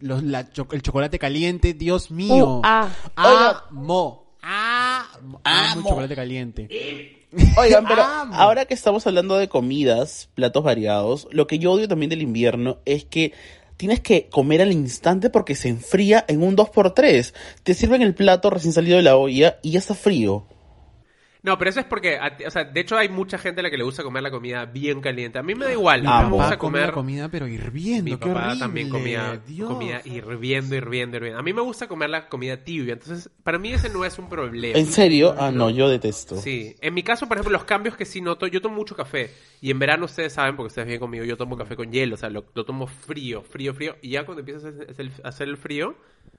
los, 0.00 0.24
la 0.24 0.50
cho- 0.50 0.66
el 0.72 0.82
chocolate 0.82 1.20
caliente, 1.20 1.72
Dios 1.72 2.10
mío. 2.10 2.56
Uh, 2.56 2.62
ah. 2.64 2.88
Amo, 3.14 4.34
amo, 4.42 5.40
amo 5.44 5.80
el 5.80 5.84
chocolate 5.84 6.16
caliente. 6.16 6.68
Oigan, 7.58 7.84
pero 7.86 8.02
Amo. 8.02 8.34
ahora 8.34 8.64
que 8.64 8.74
estamos 8.74 9.06
hablando 9.06 9.36
de 9.36 9.48
comidas, 9.48 10.30
platos 10.34 10.64
variados, 10.64 11.28
lo 11.30 11.46
que 11.46 11.60
yo 11.60 11.70
odio 11.70 11.86
también 11.86 12.10
del 12.10 12.22
invierno 12.22 12.78
es 12.84 13.04
que 13.04 13.32
tienes 13.76 14.00
que 14.00 14.28
comer 14.28 14.62
al 14.62 14.72
instante 14.72 15.30
porque 15.30 15.54
se 15.54 15.68
enfría 15.68 16.24
en 16.28 16.42
un 16.42 16.56
2x3. 16.56 17.32
Te 17.62 17.74
sirven 17.74 18.02
el 18.02 18.14
plato 18.14 18.50
recién 18.50 18.72
salido 18.72 18.96
de 18.96 19.02
la 19.02 19.16
olla 19.16 19.58
y 19.62 19.72
ya 19.72 19.78
está 19.78 19.94
frío. 19.94 20.46
No, 21.44 21.58
pero 21.58 21.68
eso 21.68 21.78
es 21.78 21.84
porque, 21.84 22.16
a 22.18 22.36
ti- 22.38 22.44
o 22.46 22.50
sea, 22.50 22.64
de 22.64 22.80
hecho 22.80 22.96
hay 22.96 23.10
mucha 23.10 23.36
gente 23.36 23.60
a 23.60 23.62
la 23.62 23.70
que 23.70 23.76
le 23.76 23.84
gusta 23.84 24.02
comer 24.02 24.22
la 24.22 24.30
comida 24.30 24.64
bien 24.64 25.02
caliente. 25.02 25.38
A 25.38 25.42
mí 25.42 25.54
me 25.54 25.66
da 25.66 25.72
igual. 25.72 26.00
Mi 26.00 26.08
A 26.08 26.22
mí 26.22 26.30
me 26.30 26.36
gusta 26.36 26.56
comer... 26.56 26.90
comida 26.92 27.28
pero 27.28 27.46
hirviendo, 27.46 28.04
Mi 28.04 28.10
qué 28.12 28.16
papá 28.16 28.46
horrible. 28.46 28.58
también 28.60 28.88
comía 28.88 29.40
Dios. 29.46 29.68
comida 29.68 30.00
hirviendo, 30.06 30.74
hirviendo, 30.74 31.16
hirviendo. 31.18 31.38
A 31.38 31.42
mí 31.42 31.52
me 31.52 31.60
gusta 31.60 31.86
comer 31.86 32.08
la 32.08 32.28
comida 32.30 32.56
tibia, 32.56 32.94
entonces 32.94 33.28
para 33.42 33.58
mí 33.58 33.72
ese 33.74 33.90
no 33.90 34.06
es 34.06 34.18
un 34.18 34.30
problema. 34.30 34.78
¿En 34.78 34.86
serio? 34.86 35.34
Ah, 35.38 35.50
no, 35.52 35.68
yo 35.68 35.90
detesto. 35.90 36.36
Sí, 36.40 36.76
en 36.80 36.94
mi 36.94 37.02
caso, 37.02 37.28
por 37.28 37.36
ejemplo, 37.36 37.52
los 37.52 37.64
cambios 37.64 37.94
que 37.94 38.06
sí 38.06 38.22
noto, 38.22 38.46
yo 38.46 38.62
tomo 38.62 38.76
mucho 38.76 38.96
café 38.96 39.30
y 39.60 39.70
en 39.70 39.78
verano 39.78 40.06
ustedes 40.06 40.32
saben, 40.32 40.56
porque 40.56 40.68
ustedes 40.68 40.86
vienen 40.86 41.00
conmigo, 41.00 41.24
yo 41.26 41.36
tomo 41.36 41.58
café 41.58 41.76
con 41.76 41.92
hielo, 41.92 42.14
o 42.14 42.18
sea, 42.18 42.30
lo, 42.30 42.46
lo 42.54 42.64
tomo 42.64 42.86
frío, 42.86 43.42
frío, 43.42 43.74
frío, 43.74 43.96
y 44.00 44.08
ya 44.10 44.24
cuando 44.24 44.40
empieza 44.40 44.66
a 44.66 44.70
hacer, 44.70 44.90
hacer 44.90 45.04
el- 45.06 45.12
a 45.22 45.28
hacer 45.28 45.48
el 45.48 45.58
frío, 45.58 45.94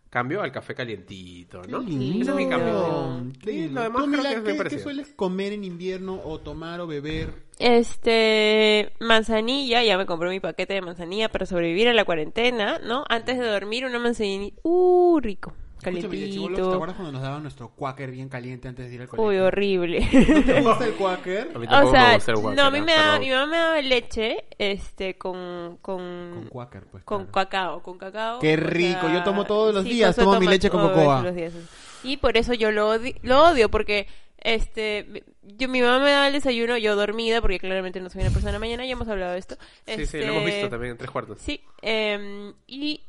cambio 0.09 0.41
al 0.41 0.51
café 0.51 0.73
calientito, 0.75 1.61
¿no? 1.67 1.79
Qué 1.85 1.91
lindo. 1.91 2.21
Ese 2.21 2.31
es 2.31 2.37
mi 2.37 2.47
cambio. 2.49 3.31
Qué 3.43 3.51
Sí, 3.51 3.57
lindo. 3.61 3.73
lo 3.75 3.83
demás 3.83 4.03
Tú, 4.05 4.11
creo 4.11 4.23
que 4.23 4.51
es 4.51 4.57
¿qué, 4.57 4.69
qué 4.69 4.79
sueles 4.79 5.13
comer 5.15 5.53
en 5.53 5.63
invierno 5.63 6.21
o 6.23 6.39
tomar 6.39 6.79
o 6.81 6.87
beber? 6.87 7.45
Este, 7.59 8.93
manzanilla, 8.99 9.83
ya 9.83 9.97
me 9.97 10.05
compré 10.05 10.29
mi 10.29 10.39
paquete 10.39 10.73
de 10.73 10.81
manzanilla 10.81 11.29
para 11.29 11.45
sobrevivir 11.45 11.87
a 11.87 11.93
la 11.93 12.05
cuarentena, 12.05 12.79
¿no? 12.79 13.05
Antes 13.09 13.37
de 13.39 13.45
dormir 13.45 13.85
una 13.85 13.99
manzanilla, 13.99 14.53
uh, 14.63 15.19
rico. 15.19 15.53
Chibolos, 15.93 16.09
¿te 16.11 16.17
calientito. 16.17 16.73
acuerdas 16.73 16.95
cuando 16.95 17.11
nos 17.13 17.21
daban 17.21 17.41
nuestro 17.43 17.69
quaker 17.69 18.11
bien 18.11 18.29
caliente 18.29 18.67
antes 18.67 18.89
de 18.89 18.95
ir 18.95 19.01
al 19.01 19.07
colegio? 19.07 19.29
Uy, 19.29 19.37
horrible. 19.37 20.07
¿Te 20.45 20.61
gusta 20.61 20.85
el 20.85 20.93
quaker? 20.97 21.51
O 21.55 21.91
sea, 21.91 22.15
gusta 22.15 22.31
el 22.31 22.37
guacal, 22.37 22.55
no, 22.55 22.63
a 22.63 22.71
mí 22.71 22.81
me 22.81 22.93
da, 22.93 23.19
mi 23.19 23.29
mamá 23.29 23.45
me 23.45 23.57
daba 23.57 23.81
leche, 23.81 24.45
este, 24.57 25.17
con, 25.17 25.77
con, 25.81 26.31
Con 26.33 26.47
quaker, 26.49 26.83
pues. 26.91 27.03
con 27.03 27.25
claro. 27.25 27.31
cacao, 27.31 27.83
con 27.83 27.97
cacao. 27.97 28.39
Qué 28.39 28.55
rico, 28.55 29.09
yo 29.11 29.23
tomo 29.23 29.45
todos 29.45 29.73
los 29.73 29.83
sí, 29.83 29.91
días, 29.91 30.15
tomo 30.15 30.39
mi 30.39 30.47
leche 30.47 30.69
con 30.69 30.81
cocoa. 30.81 31.21
los 31.21 31.35
días. 31.35 31.53
Y 32.03 32.17
por 32.17 32.37
eso 32.37 32.53
yo 32.53 32.71
lo, 32.71 32.93
odi- 32.95 33.17
lo 33.23 33.43
odio, 33.45 33.69
porque 33.69 34.07
este 34.37 35.23
yo 35.41 35.67
mi 35.69 35.81
mamá 35.81 35.99
me 36.03 36.11
da 36.11 36.27
el 36.27 36.33
desayuno, 36.33 36.77
yo 36.77 36.95
dormida, 36.95 37.41
porque 37.41 37.59
claramente 37.59 37.99
no 37.99 38.09
soy 38.09 38.21
una 38.21 38.29
persona 38.31 38.59
mañana, 38.59 38.85
ya 38.85 38.91
hemos 38.91 39.07
hablado 39.07 39.33
de 39.33 39.39
esto. 39.39 39.55
Sí, 39.87 40.05
sí, 40.05 40.17
lo 40.19 40.25
hemos 40.25 40.43
Este, 40.43 40.51
visto 40.55 40.69
también 40.69 40.91
en 40.91 40.97
tres 40.97 41.09
cuartos. 41.11 41.39
Sí, 41.39 41.61
em, 41.81 42.53
y, 42.67 43.01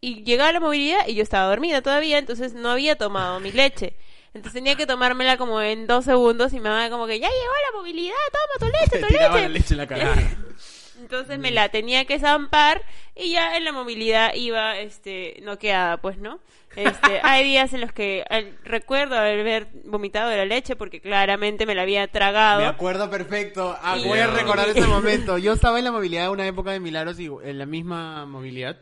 y 0.00 0.24
llegaba 0.24 0.52
la 0.52 0.60
movilidad 0.60 1.06
y 1.06 1.14
yo 1.14 1.22
estaba 1.22 1.48
dormida 1.48 1.82
todavía, 1.82 2.18
entonces 2.18 2.54
no 2.54 2.70
había 2.70 2.96
tomado 2.96 3.40
mi 3.40 3.52
leche. 3.52 3.94
Entonces 4.32 4.52
tenía 4.54 4.76
que 4.76 4.86
tomármela 4.86 5.36
como 5.36 5.60
en 5.60 5.86
dos 5.86 6.04
segundos 6.04 6.52
y 6.52 6.56
mi 6.56 6.62
mamá 6.62 6.88
como 6.88 7.06
que 7.06 7.18
ya 7.18 7.28
llegó 7.28 7.52
la 7.72 7.78
movilidad, 7.78 8.14
toma 8.32 8.70
tu 8.70 8.78
leche, 8.78 9.06
tu 9.06 9.12
leche. 9.12 9.28
la 9.42 9.48
leche 9.48 9.74
en 9.74 9.78
la 9.78 9.86
cara. 9.86 10.14
Entonces 11.00 11.38
me 11.38 11.50
la 11.50 11.70
tenía 11.70 12.04
que 12.04 12.18
zampar 12.18 12.82
y 13.16 13.32
ya 13.32 13.56
en 13.56 13.64
la 13.64 13.72
movilidad 13.72 14.34
iba 14.34 14.78
este 14.78 15.40
noqueada, 15.42 15.96
pues, 15.96 16.18
¿no? 16.18 16.40
Este, 16.76 17.20
hay 17.22 17.42
días 17.42 17.72
en 17.72 17.80
los 17.80 17.92
que 17.92 18.22
eh, 18.28 18.54
recuerdo 18.64 19.16
haber 19.16 19.68
vomitado 19.84 20.28
de 20.28 20.36
la 20.36 20.44
leche 20.44 20.76
porque 20.76 21.00
claramente 21.00 21.64
me 21.66 21.74
la 21.74 21.82
había 21.82 22.06
tragado. 22.06 22.60
Me 22.60 22.66
acuerdo 22.66 23.08
perfecto. 23.10 23.76
Ah, 23.82 23.96
Y- 23.98 24.06
voy 24.06 24.18
a 24.18 24.26
recordar 24.26 24.68
ese 24.68 24.86
momento. 24.86 25.38
Yo 25.38 25.54
estaba 25.54 25.78
en 25.78 25.84
la 25.86 25.92
movilidad, 25.92 26.30
una 26.30 26.46
época 26.46 26.70
de 26.70 26.80
Milagros, 26.80 27.18
y 27.18 27.26
en 27.44 27.58
la 27.58 27.66
misma 27.66 28.26
movilidad. 28.26 28.76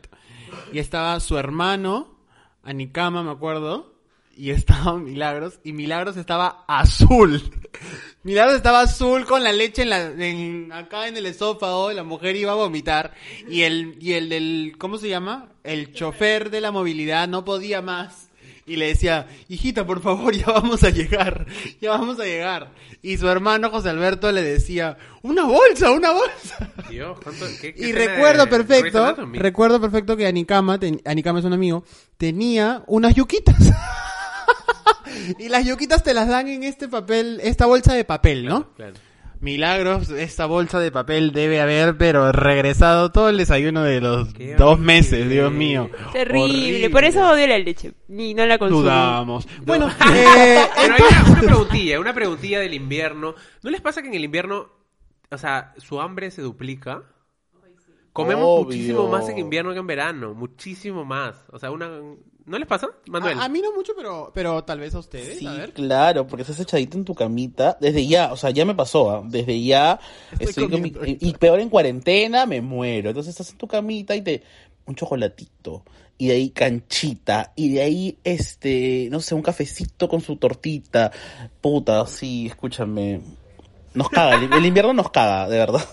Y 0.73 0.79
estaba 0.79 1.19
su 1.19 1.37
hermano, 1.37 2.15
Anicama, 2.63 3.23
me 3.23 3.31
acuerdo. 3.31 3.93
Y 4.35 4.51
estaba 4.51 4.93
Milagros. 4.97 5.59
Y 5.63 5.73
Milagros 5.73 6.17
estaba 6.17 6.63
azul. 6.67 7.41
Milagros 8.23 8.55
estaba 8.57 8.81
azul 8.81 9.25
con 9.25 9.43
la 9.43 9.51
leche 9.53 9.81
en 9.83 9.89
la, 9.89 10.01
en- 10.07 10.71
acá 10.71 11.07
en 11.07 11.17
el 11.17 11.25
esófago. 11.25 11.91
La 11.91 12.03
mujer 12.03 12.35
iba 12.35 12.51
a 12.51 12.55
vomitar. 12.55 13.13
Y 13.49 13.61
el, 13.63 13.97
y 13.99 14.13
el 14.13 14.29
del, 14.29 14.75
¿cómo 14.77 14.97
se 14.97 15.09
llama? 15.09 15.49
El 15.63 15.93
chofer 15.93 16.49
de 16.49 16.61
la 16.61 16.71
movilidad 16.71 17.27
no 17.27 17.43
podía 17.45 17.81
más. 17.81 18.28
Y 18.69 18.75
le 18.75 18.87
decía, 18.87 19.27
hijita, 19.49 19.85
por 19.85 20.01
favor, 20.01 20.33
ya 20.37 20.45
vamos 20.45 20.83
a 20.83 20.89
llegar, 20.91 21.45
ya 21.81 21.89
vamos 21.89 22.19
a 22.19 22.23
llegar. 22.23 22.71
Y 23.01 23.17
su 23.17 23.27
hermano 23.27 23.69
José 23.71 23.89
Alberto 23.89 24.31
le 24.31 24.43
decía, 24.43 24.97
una 25.23 25.43
bolsa, 25.45 25.91
una 25.91 26.11
bolsa. 26.11 26.69
Dios, 26.89 27.17
¿cuánto- 27.23 27.45
qué- 27.59 27.73
qué 27.73 27.87
Y 27.87 27.91
recuerdo 27.91 28.45
de 28.45 28.51
perfecto, 28.51 29.15
recuerdo 29.33 29.81
perfecto 29.81 30.15
que 30.15 30.27
Anicama, 30.27 30.79
ten- 30.79 31.01
Anicama 31.03 31.39
es 31.39 31.45
un 31.45 31.53
amigo, 31.53 31.83
tenía 32.17 32.83
unas 32.87 33.15
yuquitas. 33.15 33.55
y 35.39 35.49
las 35.49 35.65
yuquitas 35.65 36.03
te 36.03 36.13
las 36.13 36.27
dan 36.27 36.47
en 36.47 36.63
este 36.63 36.87
papel, 36.87 37.39
esta 37.43 37.65
bolsa 37.65 37.93
de 37.93 38.05
papel, 38.05 38.45
¿no? 38.45 38.73
Claro. 38.75 38.93
Milagros, 39.41 40.09
esta 40.09 40.45
bolsa 40.47 40.79
de 40.79 40.91
papel 40.91 41.31
debe 41.31 41.61
haber, 41.61 41.97
pero 41.97 42.31
regresado 42.33 43.11
todo 43.11 43.29
el 43.29 43.37
desayuno 43.37 43.83
de 43.83 44.01
los 44.01 44.33
Qué 44.33 44.55
dos 44.55 44.73
horrible. 44.73 44.85
meses, 44.93 45.29
Dios 45.29 45.51
mío. 45.51 45.89
Terrible. 46.11 46.43
Horrible. 46.43 46.89
por 46.89 47.03
eso 47.05 47.29
odio 47.29 47.47
la 47.47 47.57
leche. 47.57 47.93
Ni 48.09 48.33
no 48.33 48.45
la 48.45 48.57
consumo. 48.57 48.81
Dudamos. 48.81 49.47
Bueno, 49.65 49.87
eh, 50.13 50.59
Pero 50.75 50.93
hay 50.93 51.01
una, 51.09 51.31
una 51.31 51.41
preguntilla, 51.41 51.99
una 51.99 52.13
preguntilla 52.13 52.59
del 52.59 52.73
invierno. 52.73 53.33
¿No 53.63 53.69
les 53.69 53.79
pasa 53.79 54.01
que 54.01 54.09
en 54.09 54.15
el 54.15 54.25
invierno, 54.25 54.67
o 55.31 55.37
sea, 55.37 55.73
su 55.77 56.01
hambre 56.01 56.31
se 56.31 56.41
duplica? 56.41 57.03
Comemos 58.11 58.43
Obvio. 58.45 58.65
muchísimo 58.65 59.07
más 59.07 59.29
en 59.29 59.37
invierno 59.37 59.71
que 59.71 59.79
en 59.79 59.87
verano, 59.87 60.33
muchísimo 60.33 61.05
más. 61.05 61.45
O 61.51 61.59
sea, 61.59 61.71
una 61.71 61.89
¿no 62.49 62.59
les 62.59 62.67
pasa, 62.67 62.87
Manuel? 63.07 63.39
a, 63.39 63.45
a 63.45 63.49
mí 63.49 63.61
no 63.61 63.71
mucho, 63.73 63.93
pero, 63.95 64.31
pero 64.33 64.63
tal 64.63 64.79
vez 64.79 64.93
a 64.95 64.99
ustedes. 64.99 65.39
Sí, 65.39 65.45
a 65.45 65.51
ver. 65.53 65.73
claro, 65.73 66.27
porque 66.27 66.41
estás 66.41 66.59
echadito 66.59 66.97
en 66.97 67.05
tu 67.05 67.15
camita. 67.15 67.77
Desde 67.79 68.05
ya, 68.07 68.33
o 68.33 68.37
sea, 68.37 68.49
ya 68.49 68.65
me 68.65 68.75
pasó, 68.75 69.11
¿ah? 69.11 69.21
desde 69.25 69.61
ya. 69.63 69.99
Estoy 70.33 70.47
estoy 70.47 70.69
con 70.69 70.81
mi- 70.81 70.93
y 71.19 71.33
peor 71.33 71.59
en 71.59 71.69
cuarentena, 71.69 72.45
me 72.45 72.59
muero. 72.61 73.09
Entonces 73.09 73.31
estás 73.31 73.51
en 73.51 73.57
tu 73.57 73.67
camita 73.67 74.15
y 74.15 74.21
te. 74.21 74.43
Un 74.85 74.95
chocolatito. 74.95 75.83
Y 76.17 76.27
de 76.27 76.33
ahí 76.33 76.49
canchita. 76.49 77.53
Y 77.55 77.73
de 77.73 77.81
ahí, 77.81 78.17
este. 78.23 79.07
No 79.11 79.21
sé, 79.21 79.35
un 79.35 79.41
cafecito 79.43 80.09
con 80.09 80.19
su 80.21 80.35
tortita. 80.35 81.11
Puta, 81.61 82.05
sí, 82.07 82.47
escúchame. 82.47 83.21
Nos 83.93 84.09
caga, 84.09 84.35
el, 84.35 84.51
el 84.51 84.65
invierno 84.65 84.93
nos 84.93 85.09
caga, 85.11 85.47
de 85.47 85.57
verdad. 85.57 85.85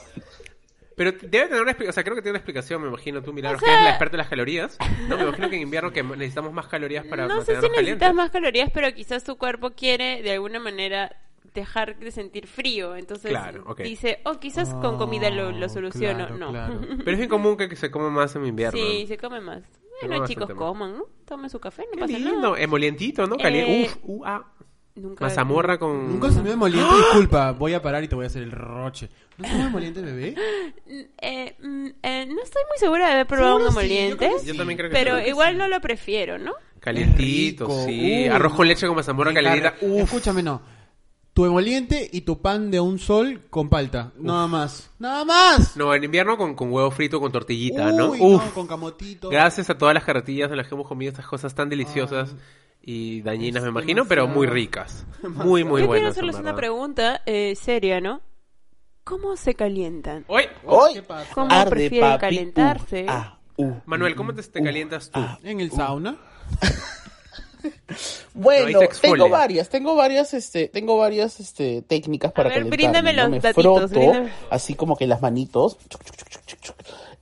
Pero 0.97 1.13
debe 1.13 1.47
tener 1.47 1.61
una 1.63 1.71
explicación, 1.73 1.91
o 1.91 1.93
sea, 1.93 2.03
creo 2.05 2.17
que 2.17 2.23
tiene 2.23 2.31
una 2.33 2.39
explicación, 2.39 2.83
me 2.83 2.89
imagino 2.89 3.23
tú, 3.23 3.33
Milagros, 3.33 3.63
que 3.63 3.71
eres 3.71 3.83
la 3.85 3.91
experta 3.91 4.17
en 4.17 4.19
las 4.19 4.29
calorías. 4.29 4.79
No, 5.09 5.17
me 5.17 5.23
imagino 5.25 5.49
que 5.51 5.57
en 5.57 5.63
invierno 5.63 5.93
que 5.93 6.03
necesitamos 6.03 6.53
más 6.53 6.67
calorías 6.67 7.05
para 7.07 7.27
no 7.29 7.41
sé 7.43 7.47
si 7.47 7.51
necesitas 7.53 7.77
calientes. 7.77 8.15
más 8.15 8.31
calorías, 8.31 8.71
pero 8.73 8.93
quizás 8.95 9.23
tu 9.23 9.37
cuerpo 9.37 9.71
quiere 9.73 10.23
de 10.23 10.33
alguna 10.33 10.59
manera 10.59 11.15
dejar 11.55 11.99
de 11.99 12.11
sentir 12.11 12.47
frío. 12.47 12.97
Entonces 12.97 13.31
Claro, 13.31 13.75
dice, 13.79 14.21
oh, 14.25 14.41
quizás 14.41 14.75
con 14.75 14.97
comida 14.99 15.31
lo, 15.31 15.53
lo 15.53 15.67
Oh, 15.67 15.69
soluciono. 15.69 16.27
claro, 16.27 16.39
no. 16.39 16.49
claro. 16.51 16.81
Pero 16.99 17.11
es 17.13 17.17
bien 17.19 17.29
común 17.29 17.57
que 17.57 17.75
se 17.77 17.91
come 17.91 18.11
más 18.11 18.35
en 18.37 18.47
invierno. 18.47 18.79
Sí, 18.79 19.07
se 19.07 19.17
come 19.17 19.41
más. 19.41 19.63
Bueno, 20.03 20.27
chicos, 20.27 20.51
coman, 20.55 20.99
¿no? 20.99 21.05
Tomen 21.25 21.49
su 21.49 21.59
café, 21.61 21.83
no 21.85 21.93
Qué 21.93 21.99
pasa 22.01 22.19
lindo, 22.19 22.51
nada. 22.53 22.61
emolientito, 22.63 23.27
¿no? 23.27 23.37
Caliente. 23.37 23.83
Eh, 23.83 23.85
Uf, 23.87 23.97
uh, 24.03 24.23
ah. 24.27 24.53
Nunca 24.97 25.27
Mazamorra 25.27 25.79
con... 25.79 26.09
Nunca 26.09 26.31
se 26.31 26.43
me 26.43 26.53
emoliente, 26.53 26.95
disculpa, 26.97 27.53
voy 27.53 27.75
a 27.75 27.83
parar 27.83 28.03
y 28.03 28.09
te 28.09 28.15
voy 28.15 28.25
a 28.25 28.29
hacer 28.29 28.43
el 28.43 28.51
roche. 28.51 29.11
¿No 29.37 29.47
se 29.47 29.55
me 29.55 29.65
emoliente, 29.65 30.01
bebé? 30.01 30.35
Eh, 31.19 31.57
mm, 31.61 31.87
eh, 32.03 32.27
no 32.27 32.43
estoy 32.43 32.63
muy 32.69 32.79
segura 32.79 33.07
de 33.07 33.13
haber 33.15 33.27
probado 33.27 33.57
un 33.57 33.73
sí, 33.73 34.09
yo 34.45 34.55
también 34.57 34.79
creo 34.79 34.91
que 34.91 34.97
pero 34.97 35.19
sí. 35.19 35.29
igual 35.29 35.59
no 35.59 35.67
lo 35.67 35.81
prefiero, 35.81 36.39
¿no? 36.39 36.53
Calientito, 36.81 37.67
Rico, 37.67 37.85
sí. 37.85 38.23
uy. 38.23 38.29
Arroz 38.29 38.55
con 38.55 38.69
leche 38.69 38.87
con 38.87 38.97
mazamorra 38.97 39.35
calientita. 39.35 39.75
Uf. 39.81 40.03
Escúchame, 40.05 40.43
no. 40.43 40.63
Tu 41.35 41.45
emoliente 41.45 42.09
y 42.11 42.23
tu 42.23 42.41
pan 42.41 42.71
de 42.71 42.81
un 42.81 42.99
sol 42.99 43.43
con 43.51 43.69
palta. 43.69 44.13
Nada 44.17 44.47
más. 44.47 44.91
¡Nada 44.99 45.25
más! 45.25 45.77
No, 45.77 45.95
en 45.95 46.05
invierno 46.05 46.39
con, 46.39 46.55
con 46.55 46.73
huevo 46.73 46.91
frito 46.91 47.21
con 47.21 47.33
tortillita, 47.33 47.93
¿no? 47.93 48.13
Uy, 48.13 48.21
Uf. 48.21 48.53
con 48.53 48.67
camotito. 48.67 49.29
Gracias 49.29 49.69
a 49.69 49.77
todas 49.77 49.93
las 49.93 50.05
carretillas 50.05 50.51
en 50.51 50.57
las 50.57 50.69
que 50.69 50.75
hemos 50.75 50.87
comido 50.87 51.11
estas 51.11 51.27
cosas 51.27 51.55
tan 51.55 51.69
deliciosas 51.69 52.35
y 52.89 53.21
dañinas, 53.23 53.63
me 53.65 53.69
imagino, 53.71 54.07
pero 54.07 54.27
muy 54.29 54.47
ricas. 54.47 55.05
Muy, 55.23 55.65
muy 55.65 55.83
Yo 55.83 55.87
quiero 55.87 55.87
buenas. 55.89 56.11
hacerles 56.13 56.37
en 56.37 56.41
una 56.43 56.53
verdad. 56.53 56.57
pregunta 56.61 57.23
eh, 57.27 57.55
seria, 57.61 58.01
¿no? 58.01 58.21
¿Cómo 59.05 59.37
se 59.37 59.55
calientan? 59.55 60.25
Hoy, 60.29 60.45
¿Qué 60.95 61.03
pasa? 61.03 61.31
¿Cómo 61.35 61.53
arde, 61.53 61.71
prefieren 61.71 62.11
papi. 62.11 62.21
calentarse? 62.21 63.03
Uh, 63.05 63.07
ah, 63.11 63.39
uh. 63.57 63.73
Manuel, 63.87 64.15
¿cómo 64.17 64.33
te, 64.35 64.43
te 64.43 64.63
calientas 64.63 65.11
tú? 65.11 65.21
En 65.43 65.61
el 65.61 65.71
sauna. 65.73 66.17
Bueno, 68.35 68.63
No, 68.63 68.67
ahí 68.69 68.75
te 68.79 68.85
exfolia. 68.85 69.25
tengo 69.25 69.29
varias, 69.29 69.69
tengo 69.71 69.97
varias, 69.97 70.35
este, 70.35 70.69
tengo 70.69 70.97
varias, 70.99 71.41
este, 71.41 71.83
técnicas 71.83 72.31
para 72.31 72.49
ver, 72.51 72.59
calentarme, 72.71 72.77
bríndame 72.77 73.13
¿no? 73.13 73.23
los 73.23 73.31
Me 73.31 73.41
datitos, 73.41 73.65
froto, 73.65 73.89
bríndame. 73.89 74.33
así 74.51 74.75
como 74.75 74.97
que 74.97 75.07
las 75.09 75.21
manitos, 75.21 75.77
chuc, 75.89 76.05
chuc, 76.05 76.17
chuc, 76.17 76.45
chuc, 76.47 76.61
chuc. 76.61 76.77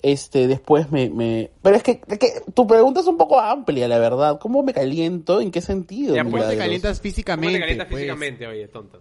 Este, 0.05 0.47
después 0.49 0.93
me, 0.93 1.09
me, 1.09 1.51
pero 1.63 1.77
es 1.77 1.83
que, 1.83 2.03
es 2.07 2.19
que 2.19 2.29
tu 2.53 2.67
pregunta 2.67 3.01
es 3.01 3.07
un 3.07 3.17
poco 3.17 3.41
amplia, 3.41 3.89
la 3.89 3.99
verdad, 3.99 4.39
¿cómo 4.39 4.63
me 4.63 4.75
caliento? 4.75 5.41
¿En 5.41 5.51
qué 5.51 5.63
sentido? 5.63 6.15
Ya, 6.15 6.25
¿Cómo 6.25 6.37
pues, 6.37 6.47
te 6.51 6.59
calientas 6.59 6.99
¿Cómo 6.99 7.03
físicamente? 7.05 7.55
te 7.55 7.61
calientas 7.61 7.87
pues? 7.89 8.01
físicamente, 8.03 8.47
oye, 8.47 8.69
tonta? 8.69 8.99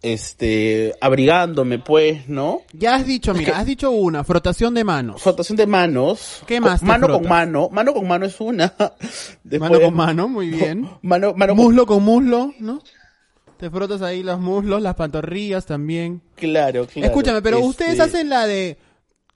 Este, 0.00 0.94
abrigándome, 1.02 1.80
pues, 1.80 2.26
¿no? 2.30 2.62
Ya 2.72 2.94
has 2.94 3.04
dicho, 3.04 3.34
mira, 3.34 3.58
has 3.58 3.66
dicho 3.66 3.90
una, 3.90 4.24
frotación 4.24 4.72
de 4.72 4.84
manos. 4.84 5.20
Frotación 5.20 5.56
de 5.58 5.66
manos. 5.66 6.42
¿Qué 6.46 6.58
más 6.60 6.82
Mano 6.82 7.06
con 7.06 7.28
mano, 7.28 7.68
mano 7.70 7.92
con 7.92 8.08
mano 8.08 8.24
es 8.24 8.40
una. 8.40 8.72
Después- 9.44 9.70
Mano 9.70 9.80
con 9.82 9.94
mano, 9.94 10.28
muy 10.30 10.48
bien. 10.48 10.88
Mano, 11.02 11.34
mano 11.34 11.54
con- 11.54 11.64
Muslo 11.66 11.84
con 11.84 12.02
muslo, 12.02 12.54
¿no? 12.58 12.80
Te 13.58 13.68
frotas 13.68 14.00
ahí 14.00 14.22
los 14.22 14.40
muslos, 14.40 14.80
las 14.80 14.94
pantorrillas 14.94 15.66
también. 15.66 16.22
Claro, 16.36 16.86
claro. 16.86 17.06
Escúchame, 17.08 17.42
pero 17.42 17.58
Este, 17.58 17.68
ustedes 17.68 18.00
hacen 18.00 18.30
la 18.30 18.46
de... 18.46 18.78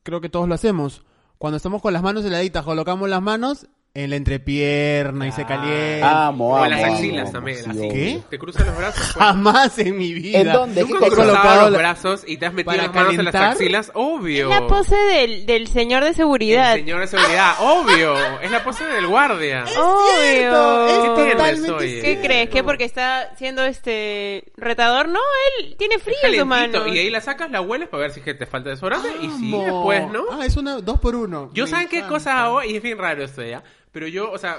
Creo 0.04 0.20
que 0.20 0.28
todos 0.28 0.46
lo 0.46 0.54
hacemos. 0.54 1.02
Cuando 1.38 1.56
estamos 1.56 1.82
con 1.82 1.92
las 1.92 2.02
manos 2.02 2.24
heladitas, 2.24 2.62
colocamos 2.64 3.08
las 3.08 3.22
manos 3.22 3.66
en 3.96 4.10
la 4.10 4.16
entrepierna 4.16 5.28
y 5.28 5.30
se 5.30 5.44
calienta. 5.46 6.26
Amo, 6.26 6.48
O 6.48 6.56
amo. 6.56 6.64
en 6.64 6.70
las 6.72 6.82
amo, 6.82 6.94
axilas 6.94 7.22
amo, 7.28 7.32
también. 7.32 7.58
sí, 7.58 7.70
así. 7.70 7.78
obvio. 7.78 7.92
¿Qué? 7.92 8.20
Te 8.28 8.38
cruzan 8.40 8.66
los 8.66 8.76
brazos. 8.76 9.00
pues. 9.04 9.24
Jamás 9.24 9.78
en 9.78 9.96
mi 9.96 10.12
vida. 10.12 10.38
¿En 10.40 10.52
dónde? 10.52 10.80
¿Nunca 10.80 10.98
¿Qué 10.98 11.04
has 11.04 11.10
cosa? 11.10 11.22
cruzado 11.22 11.36
colocado 11.42 11.62
los 11.62 11.70
la- 11.72 11.78
brazos 11.78 12.24
y 12.26 12.36
te 12.36 12.46
has 12.46 12.52
metido 12.54 12.72
para 12.72 12.82
las 12.88 12.94
manos 12.94 13.14
en 13.14 13.24
las 13.24 13.32
calentar? 13.32 13.52
axilas? 13.52 13.92
Obvio. 13.94 14.52
Es 14.52 14.60
la 14.60 14.66
pose 14.66 14.96
del, 14.96 15.46
del 15.46 15.68
señor 15.68 16.02
de 16.02 16.12
seguridad. 16.12 16.72
El 16.74 16.80
señor 16.80 17.00
de 17.02 17.06
seguridad, 17.06 17.54
obvio. 17.60 18.40
Es 18.40 18.50
la 18.50 18.64
pose 18.64 18.84
del 18.84 19.06
guardia. 19.06 19.64
Obvio. 19.78 20.86
es 20.88 20.92
¿Qué 20.92 21.10
tienes, 21.14 21.32
totalmente 21.36 21.70
oye? 21.72 22.00
¿Qué 22.02 22.20
crees? 22.20 22.50
¿Qué? 22.50 22.64
Porque 22.64 22.84
está 22.84 23.32
siendo 23.36 23.62
este 23.64 24.42
retador. 24.56 25.08
No, 25.08 25.20
él 25.60 25.76
tiene 25.78 26.00
frío 26.00 26.16
en 26.24 26.40
su 26.40 26.46
mano. 26.46 26.88
Y 26.88 26.98
ahí 26.98 27.10
la 27.10 27.20
sacas, 27.20 27.48
la 27.48 27.60
hueles 27.60 27.88
para 27.88 28.02
ver 28.02 28.10
si 28.10 28.18
es 28.18 28.24
que 28.24 28.34
te 28.34 28.46
falta 28.46 28.70
desodorante. 28.70 29.08
Y 29.22 29.30
sí, 29.30 29.54
Amo. 29.54 29.62
después, 29.62 30.10
¿no? 30.10 30.24
Ah, 30.32 30.44
es 30.44 30.56
una 30.56 30.78
dos 30.80 30.98
por 30.98 31.14
uno. 31.14 31.50
Yo 31.54 31.64
Me 31.66 31.70
saben 31.70 31.86
qué 31.88 31.98
encanta. 31.98 32.12
cosa 32.14 32.42
hago, 32.44 32.64
y 32.64 32.74
es 32.76 32.82
bien 32.82 32.98
raro 32.98 33.22
esto 33.22 33.42
ya, 33.44 33.62
pero 33.94 34.08
yo, 34.08 34.30
o 34.30 34.38
sea, 34.38 34.58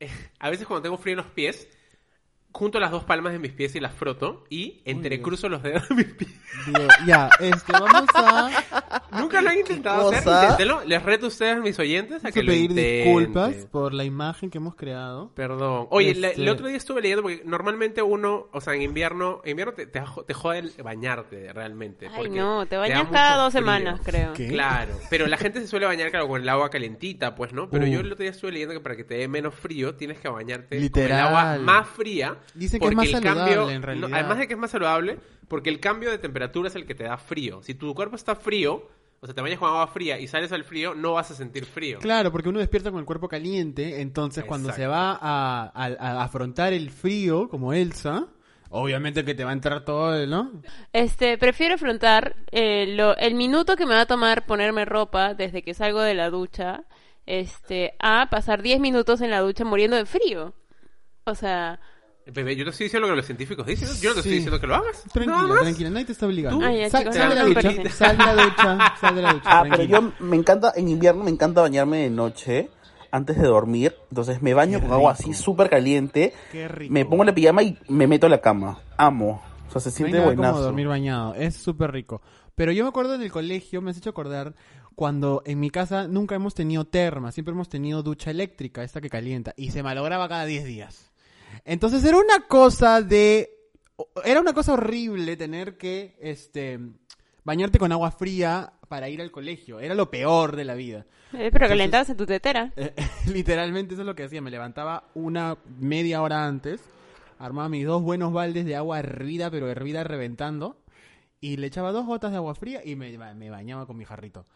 a 0.40 0.50
veces 0.50 0.66
cuando 0.66 0.82
tengo 0.82 0.98
frío 0.98 1.12
en 1.12 1.18
los 1.18 1.28
pies, 1.28 1.68
junto 2.56 2.80
las 2.80 2.90
dos 2.90 3.04
palmas 3.04 3.32
de 3.32 3.38
mis 3.38 3.52
pies 3.52 3.74
y 3.76 3.80
las 3.80 3.92
froto 3.94 4.44
y 4.50 4.80
entrecruzo 4.84 5.48
los 5.48 5.62
dedos 5.62 5.88
de 5.88 5.94
mis 5.94 6.06
pies. 6.14 6.30
Ya, 7.06 7.28
este, 7.38 7.72
vamos 7.72 8.06
a 8.14 8.50
Nunca 9.20 9.40
lo 9.40 9.50
han 9.50 9.58
intentado 9.58 10.08
hacer, 10.10 10.24
cosa? 10.24 10.42
inténtenlo. 10.42 10.82
Les 10.84 11.02
reto 11.02 11.26
a 11.26 11.28
ustedes, 11.28 11.58
mis 11.60 11.78
oyentes, 11.78 12.24
a 12.24 12.32
que 12.32 12.42
lo 12.42 12.48
pedir 12.52 12.70
intenten. 12.70 13.04
disculpas 13.04 13.54
por 13.70 13.92
la 13.94 14.04
imagen 14.04 14.50
que 14.50 14.58
hemos 14.58 14.74
creado. 14.74 15.30
Perdón. 15.34 15.86
Oye, 15.90 16.14
la- 16.14 16.28
Este- 16.28 16.42
el 16.42 16.48
otro 16.48 16.66
día 16.66 16.76
estuve 16.76 17.02
leyendo 17.02 17.22
porque 17.22 17.42
normalmente 17.44 18.02
uno, 18.02 18.48
o 18.52 18.60
sea, 18.60 18.74
en 18.74 18.82
invierno, 18.82 19.40
en 19.44 19.50
invierno 19.50 19.74
te, 19.74 19.86
te, 19.86 20.00
jo- 20.04 20.24
te 20.24 20.34
jode 20.34 20.58
el 20.58 20.72
bañarte 20.82 21.52
realmente. 21.52 22.08
Ay, 22.12 22.30
no, 22.30 22.66
te 22.66 22.76
bañas 22.76 23.06
cada 23.12 23.36
dos 23.42 23.52
frío. 23.52 23.62
semanas, 23.62 24.00
creo. 24.04 24.32
¿Qué? 24.32 24.48
Claro, 24.48 24.94
pero 25.10 25.26
la 25.26 25.36
gente 25.36 25.60
se 25.60 25.66
suele 25.68 25.86
bañar, 25.86 26.10
claro, 26.10 26.26
con 26.28 26.40
el 26.40 26.48
agua 26.48 26.70
calentita, 26.70 27.34
pues, 27.34 27.52
¿no? 27.52 27.68
Pero 27.70 27.84
Uh. 27.84 27.88
yo 27.88 28.00
el 28.00 28.12
otro 28.12 28.22
día 28.22 28.30
estuve 28.30 28.52
leyendo 28.52 28.74
que 28.74 28.80
para 28.80 28.96
que 28.96 29.04
te 29.04 29.14
dé 29.16 29.28
menos 29.28 29.54
frío 29.54 29.94
tienes 29.94 30.18
que 30.18 30.28
bañarte 30.28 30.80
Literal. 30.80 31.08
con 31.08 31.18
el 31.18 31.22
agua 31.36 31.58
más 31.62 31.88
fría. 31.88 32.36
Dicen 32.54 32.80
que 32.80 32.86
es 32.88 32.94
más 32.96 33.08
saludable, 33.10 33.54
cambio, 33.54 33.70
en 33.70 33.82
realidad. 33.82 34.08
no, 34.08 34.14
además 34.16 34.38
de 34.38 34.46
que 34.48 34.54
es 34.54 34.58
más 34.60 34.70
saludable, 34.70 35.18
porque 35.48 35.70
el 35.70 35.80
cambio 35.80 36.10
de 36.10 36.18
temperatura 36.18 36.68
es 36.68 36.74
el 36.76 36.86
que 36.86 36.94
te 36.94 37.04
da 37.04 37.16
frío. 37.18 37.62
Si 37.62 37.74
tu 37.74 37.94
cuerpo 37.94 38.16
está 38.16 38.34
frío, 38.34 38.88
o 39.20 39.26
sea, 39.26 39.34
te 39.34 39.40
bañas 39.40 39.58
con 39.58 39.68
agua 39.68 39.86
fría 39.88 40.18
y 40.18 40.26
sales 40.28 40.52
al 40.52 40.64
frío, 40.64 40.94
no 40.94 41.14
vas 41.14 41.30
a 41.30 41.34
sentir 41.34 41.64
frío. 41.64 41.98
Claro, 42.00 42.30
porque 42.32 42.48
uno 42.48 42.58
despierta 42.58 42.90
con 42.90 43.00
el 43.00 43.06
cuerpo 43.06 43.28
caliente, 43.28 44.00
entonces 44.00 44.44
cuando 44.44 44.72
se 44.72 44.86
va 44.86 45.12
a, 45.20 45.72
a- 45.74 45.84
a 45.98 46.22
afrontar 46.24 46.72
el 46.72 46.90
frío, 46.90 47.48
como 47.48 47.72
Elsa, 47.72 48.26
obviamente 48.68 49.24
que 49.24 49.34
te 49.34 49.44
va 49.44 49.50
a 49.50 49.54
entrar 49.54 49.84
todo, 49.84 50.26
¿no? 50.26 50.52
Este, 50.92 51.38
prefiero 51.38 51.76
afrontar 51.76 52.36
eh, 52.50 52.86
lo- 52.96 53.16
el 53.16 53.34
minuto 53.34 53.76
que 53.76 53.86
me 53.86 53.94
va 53.94 54.02
a 54.02 54.06
tomar 54.06 54.44
ponerme 54.46 54.84
ropa 54.84 55.34
desde 55.34 55.62
que 55.62 55.72
salgo 55.74 56.00
de 56.02 56.14
la 56.14 56.28
ducha, 56.30 56.84
este, 57.24 57.94
a 57.98 58.28
pasar 58.30 58.62
10 58.62 58.80
minutos 58.80 59.20
en 59.20 59.30
la 59.30 59.40
ducha 59.40 59.64
muriendo 59.64 59.96
de 59.96 60.04
frío. 60.06 60.54
O 61.24 61.34
sea, 61.34 61.80
Bebé, 62.32 62.56
yo 62.56 62.64
te 62.64 62.70
estoy 62.70 62.84
diciendo 62.86 63.06
lo 63.06 63.12
que 63.12 63.16
los 63.18 63.26
científicos 63.26 63.64
dicen. 63.66 63.88
Yo 64.00 64.08
no 64.10 64.14
te 64.14 64.20
estoy 64.20 64.22
Sí. 64.32 64.36
diciendo 64.38 64.60
que 64.60 64.66
lo 64.66 64.74
hagas. 64.74 65.04
Tranquila, 65.12 65.42
más. 65.46 65.60
tranquila, 65.62 65.90
nadie 65.90 66.06
te 66.06 66.12
está 66.12 66.26
obligando. 66.26 66.58
Tú- 66.58 66.64
Ay, 66.64 66.78
ya, 66.80 66.90
sal, 66.90 67.00
chicos, 67.02 67.14
sal 67.16 67.28
de 67.28 67.34
la 67.36 67.42
no, 67.42 67.48
ducha, 67.48 67.90
sal 67.90 68.18
de 68.18 68.24
la 68.24 68.42
ducha, 68.44 68.94
sal 69.00 69.14
de 69.14 69.22
la 69.22 69.32
ducha. 69.32 69.44
Ah, 69.46 69.62
pero 69.62 69.76
tranquila. 69.76 70.00
yo 70.00 70.12
me 70.26 70.36
encanta, 70.36 70.72
en 70.74 70.88
invierno 70.88 71.22
me 71.24 71.30
encanta 71.30 71.60
bañarme 71.60 71.98
de 71.98 72.10
noche 72.10 72.70
antes 73.12 73.36
de 73.38 73.46
dormir. 73.46 73.94
Entonces 74.10 74.42
me 74.42 74.54
baño 74.54 74.80
con 74.80 74.92
agua 74.92 75.12
así 75.12 75.32
súper 75.34 75.70
caliente. 75.70 76.32
Qué 76.50 76.66
rico. 76.66 76.92
Me 76.92 77.04
pongo 77.04 77.22
la 77.22 77.32
pijama 77.34 77.62
y 77.62 77.78
me 77.88 78.06
meto 78.08 78.26
a 78.26 78.30
la 78.30 78.40
cama. 78.40 78.80
Amo. 78.96 79.40
O 79.68 79.70
sea, 79.70 79.80
se 79.80 79.88
No 79.88 79.92
hay 80.06 80.12
siente 80.12 80.12
nada 80.18 80.24
como 80.30 80.36
buenazo. 80.42 80.62
dormir 80.62 80.88
bañado, 80.88 81.34
es 81.36 81.54
súper 81.56 81.92
rico. 81.92 82.22
Pero 82.56 82.72
yo 82.72 82.82
me 82.84 82.88
acuerdo 82.88 83.14
en 83.14 83.22
el 83.22 83.30
colegio, 83.30 83.80
me 83.82 83.90
has 83.92 83.98
hecho 83.98 84.10
acordar, 84.10 84.54
cuando 84.96 85.42
en 85.44 85.60
mi 85.60 85.70
casa 85.70 86.08
nunca 86.08 86.34
hemos 86.34 86.54
tenido 86.54 86.86
terma, 86.86 87.30
siempre 87.30 87.52
hemos 87.52 87.68
tenido 87.68 88.02
ducha 88.02 88.30
eléctrica, 88.32 88.82
esta 88.82 89.00
que 89.00 89.10
calienta, 89.10 89.52
y 89.56 89.70
se 89.70 89.82
malograba 89.82 90.28
cada 90.28 90.44
10 90.46 90.64
días. 90.64 91.05
Entonces 91.66 92.04
era 92.04 92.16
una 92.16 92.46
cosa 92.46 93.02
de... 93.02 93.50
Era 94.24 94.40
una 94.40 94.52
cosa 94.52 94.74
horrible 94.74 95.36
tener 95.36 95.76
que, 95.76 96.16
este, 96.20 96.78
bañarte 97.44 97.78
con 97.78 97.90
agua 97.90 98.12
fría 98.12 98.72
para 98.88 99.08
ir 99.08 99.20
al 99.20 99.32
colegio. 99.32 99.80
Era 99.80 99.94
lo 99.94 100.08
peor 100.08 100.54
de 100.54 100.64
la 100.64 100.74
vida. 100.74 101.06
eh, 101.32 101.50
pero 101.52 101.66
calentabas 101.66 102.08
en 102.10 102.16
tu 102.16 102.24
tetera. 102.24 102.72
Eh, 102.76 102.94
literalmente 103.26 103.94
eso 103.94 104.02
es 104.02 104.06
lo 104.06 104.14
que 104.14 104.24
hacía. 104.24 104.40
Me 104.40 104.50
levantaba 104.50 105.08
una 105.14 105.56
media 105.80 106.22
hora 106.22 106.46
antes, 106.46 106.80
armaba 107.38 107.68
mis 107.68 107.84
dos 107.84 108.00
buenos 108.00 108.32
baldes 108.32 108.64
de 108.64 108.76
agua 108.76 109.00
hervida, 109.00 109.50
pero 109.50 109.68
hervida 109.68 110.04
reventando, 110.04 110.78
y 111.40 111.56
le 111.56 111.66
echaba 111.66 111.90
dos 111.90 112.06
gotas 112.06 112.30
de 112.30 112.36
agua 112.36 112.54
fría 112.54 112.80
y 112.84 112.94
me, 112.94 113.16
me 113.34 113.50
bañaba 113.50 113.86
con 113.86 113.96
mi 113.96 114.04
jarrito. 114.04 114.46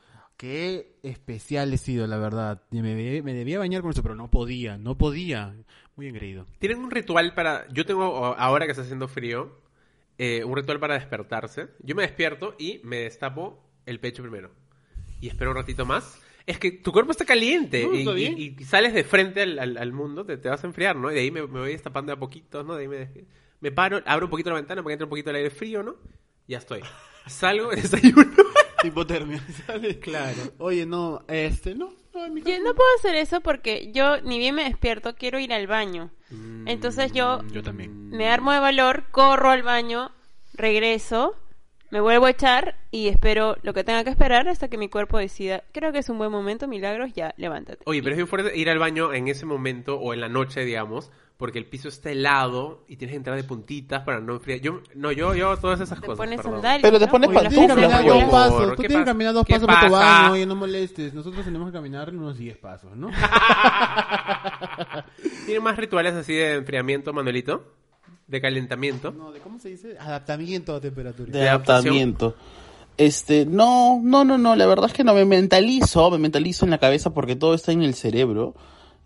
Qué 0.40 0.96
especial 1.02 1.70
he 1.74 1.76
sido, 1.76 2.06
la 2.06 2.16
verdad. 2.16 2.62
Y 2.70 2.80
Me, 2.80 2.94
debía- 2.94 3.22
me 3.22 3.34
debía 3.34 3.58
bañar 3.58 3.82
con 3.82 3.90
eso, 3.90 4.02
pero 4.02 4.14
no 4.14 4.30
podía, 4.30 4.78
no 4.78 4.96
podía. 4.96 5.54
Muy 5.96 6.06
engreído. 6.06 6.46
Tienen 6.58 6.78
un 6.78 6.90
ritual 6.90 7.34
para. 7.34 7.68
Yo 7.68 7.84
tengo, 7.84 8.04
ahora 8.38 8.64
que 8.64 8.70
está 8.72 8.82
haciendo 8.82 9.06
frío, 9.06 9.54
eh, 10.16 10.42
un 10.44 10.56
ritual 10.56 10.80
para 10.80 10.94
despertarse. 10.94 11.68
Yo 11.80 11.94
me 11.94 12.02
despierto 12.04 12.54
y 12.58 12.80
me 12.84 13.00
destapo 13.00 13.62
el 13.84 14.00
pecho 14.00 14.22
primero. 14.22 14.50
Y 15.20 15.28
espero 15.28 15.50
un 15.50 15.58
ratito 15.58 15.84
más. 15.84 16.18
Es 16.46 16.58
que 16.58 16.70
tu 16.72 16.90
cuerpo 16.90 17.10
está 17.12 17.26
caliente 17.26 17.84
No, 17.84 17.92
y, 17.94 17.98
está 17.98 18.12
bien. 18.12 18.34
y- 18.38 18.56
y 18.58 18.64
sales 18.64 18.94
de 18.94 19.04
frente 19.04 19.42
al, 19.42 19.58
al- 19.58 19.76
al 19.76 19.92
mundo, 19.92 20.24
te, 20.24 20.38
te 20.38 20.48
vas 20.48 20.64
a 20.64 20.66
enfriar, 20.66 20.96
¿no? 20.96 21.10
Y 21.10 21.14
de 21.16 21.20
ahí 21.20 21.30
me, 21.30 21.42
me 21.42 21.60
voy 21.60 21.72
destapando 21.72 22.12
de 22.12 22.16
a 22.16 22.18
poquitos, 22.18 22.64
¿no? 22.64 22.76
De 22.76 22.82
ahí 22.84 22.88
me, 22.88 23.10
me 23.60 23.70
paro, 23.72 24.00
abro 24.06 24.24
un 24.26 24.30
poquito 24.30 24.48
la 24.48 24.56
ventana 24.56 24.82
para 24.82 24.88
que 24.90 24.94
entre 24.94 25.04
un 25.04 25.10
poquito 25.10 25.28
el 25.28 25.36
aire 25.36 25.50
frío, 25.50 25.82
¿no? 25.82 25.96
Ya 26.48 26.56
estoy. 26.56 26.80
Salgo, 27.26 27.68
desayuno. 27.76 28.24
Hipotermia, 28.84 29.42
¿sabes? 29.66 29.96
Claro. 29.98 30.38
Oye, 30.58 30.86
no, 30.86 31.22
este, 31.28 31.74
no, 31.74 31.92
no, 32.14 32.24
en 32.26 32.34
mi 32.34 32.40
Yo 32.40 32.46
casa 32.48 32.62
no 32.64 32.74
puedo 32.74 32.88
hacer 32.98 33.14
eso 33.16 33.40
porque 33.40 33.90
yo 33.92 34.20
ni 34.22 34.38
bien 34.38 34.54
me 34.54 34.64
despierto, 34.64 35.14
quiero 35.14 35.38
ir 35.38 35.52
al 35.52 35.66
baño. 35.66 36.10
Entonces 36.66 37.12
yo 37.12 37.42
Yo 37.50 37.62
también. 37.62 38.08
me 38.10 38.28
armo 38.28 38.52
de 38.52 38.60
valor, 38.60 39.04
corro 39.10 39.50
al 39.50 39.62
baño, 39.64 40.12
regreso, 40.54 41.34
me 41.90 42.00
vuelvo 42.00 42.26
a 42.26 42.30
echar 42.30 42.76
y 42.90 43.08
espero 43.08 43.56
lo 43.62 43.74
que 43.74 43.84
tenga 43.84 44.04
que 44.04 44.10
esperar 44.10 44.48
hasta 44.48 44.68
que 44.68 44.78
mi 44.78 44.88
cuerpo 44.88 45.18
decida, 45.18 45.64
creo 45.72 45.92
que 45.92 45.98
es 45.98 46.08
un 46.08 46.18
buen 46.18 46.30
momento, 46.30 46.68
milagros, 46.68 47.12
ya, 47.14 47.34
levántate. 47.36 47.82
Oye, 47.86 48.02
pero 48.02 48.12
es 48.12 48.16
bien 48.18 48.28
fuerte 48.28 48.56
ir 48.56 48.70
al 48.70 48.78
baño 48.78 49.12
en 49.12 49.28
ese 49.28 49.46
momento 49.46 49.96
o 49.98 50.14
en 50.14 50.20
la 50.20 50.28
noche, 50.28 50.64
digamos, 50.64 51.10
porque 51.36 51.58
el 51.58 51.66
piso 51.66 51.88
está 51.88 52.10
helado 52.10 52.84
y 52.86 52.96
tienes 52.96 53.14
que 53.14 53.16
entrar 53.16 53.36
de 53.36 53.44
puntitas 53.44 54.02
para 54.02 54.20
no 54.20 54.34
enfriar. 54.34 54.60
Yo, 54.60 54.82
no, 54.94 55.10
yo, 55.10 55.34
yo, 55.34 55.56
todas 55.56 55.80
esas 55.80 55.98
Te 56.00 56.06
cosas. 56.06 56.18
pones 56.18 56.40
sandalias. 56.42 56.82
Pero 56.82 56.98
te 56.98 57.06
¿no? 57.06 57.10
pones 57.10 57.30
Oye, 57.30 57.42
la 57.42 57.48
Tú 57.48 57.54
tienes 57.54 57.76
que 57.76 57.82
pantuflas, 57.82 58.04
caminar 58.04 58.04
pues. 58.04 58.22
dos 58.22 58.30
pasos, 58.30 58.60
¿Qué 58.70 58.76
tú 58.76 58.82
tienes 58.82 58.98
que 58.98 59.04
caminar 59.04 59.34
dos 59.34 59.44
¿Qué 59.46 59.52
pasos 59.54 59.66
para 59.66 59.86
tu 59.86 59.92
baño, 59.92 60.32
oye, 60.32 60.46
no 60.46 60.54
molestes. 60.56 61.14
Nosotros 61.14 61.44
tenemos 61.44 61.68
que 61.68 61.72
caminar 61.72 62.10
unos 62.10 62.36
10 62.36 62.58
pasos, 62.58 62.94
¿no? 62.94 63.08
¿Tiene 65.46 65.60
más 65.60 65.76
rituales 65.76 66.14
así 66.14 66.34
de 66.34 66.54
enfriamiento, 66.56 67.12
Manuelito? 67.12 67.64
De 68.30 68.40
calentamiento. 68.40 69.10
No, 69.10 69.32
¿de 69.32 69.40
cómo 69.40 69.58
se 69.58 69.70
dice? 69.70 69.96
Adaptamiento 69.98 70.76
a 70.76 70.80
temperatura. 70.80 71.32
de 71.32 71.48
adaptamiento. 71.48 72.36
Este, 72.96 73.44
no, 73.44 74.00
no, 74.02 74.24
no, 74.24 74.38
no, 74.38 74.54
la 74.54 74.66
verdad 74.66 74.86
es 74.86 74.92
que 74.92 75.04
no 75.04 75.14
me 75.14 75.24
mentalizo, 75.24 76.10
me 76.10 76.18
mentalizo 76.18 76.64
en 76.64 76.70
la 76.70 76.78
cabeza 76.78 77.10
porque 77.10 77.34
todo 77.34 77.54
está 77.54 77.72
en 77.72 77.82
el 77.82 77.94
cerebro 77.94 78.54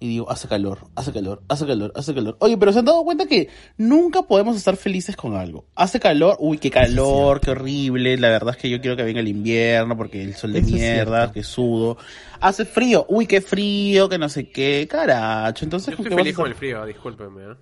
y 0.01 0.09
digo, 0.09 0.31
hace 0.31 0.49
calor, 0.49 0.81
hace 0.97 1.13
calor, 1.13 1.43
hace 1.49 1.65
calor, 1.67 1.93
hace 1.95 2.13
calor. 2.13 2.37
Oye, 2.41 2.59
pero 2.59 2.73
se 2.73 2.81
han 2.81 2.85
dado 2.85 3.05
cuenta 3.05 3.27
que 3.27 3.49
nunca 3.79 4.23
podemos 4.23 4.57
estar 4.57 4.77
felices 4.77 5.17
con 5.17 5.37
algo. 5.37 5.65
Hace 5.75 6.01
calor, 6.01 6.37
uy, 6.41 6.59
qué 6.59 6.71
calor, 6.71 7.41
qué 7.41 7.53
horrible, 7.53 8.19
la 8.19 8.29
verdad 8.29 8.55
es 8.57 8.61
que 8.61 8.69
yo 8.69 8.81
quiero 8.81 8.97
que 8.97 9.05
venga 9.05 9.21
el 9.21 9.29
invierno 9.29 9.97
porque 9.97 10.23
el 10.23 10.35
sol 10.35 10.53
de 10.53 10.59
Eso 10.59 10.71
mierda, 10.73 11.33
que 11.33 11.43
sudo. 11.43 11.97
Hace 12.41 12.65
frío, 12.67 13.07
uy, 13.09 13.27
qué 13.27 13.41
frío, 13.41 14.09
que 14.09 14.19
no 14.19 14.29
sé 14.29 14.51
qué, 14.51 14.87
caracho. 14.91 15.65
Entonces, 15.65 15.93
Yo 15.93 15.97
¿con 15.97 16.07
estoy 16.07 16.11
qué 16.11 16.15
vas 16.15 16.21
a 16.21 16.25
feliz 16.25 16.37
con 16.37 16.47
el 16.49 16.55
frío, 16.55 16.85
discúlpeme. 16.85 17.43
¿eh? 17.43 17.55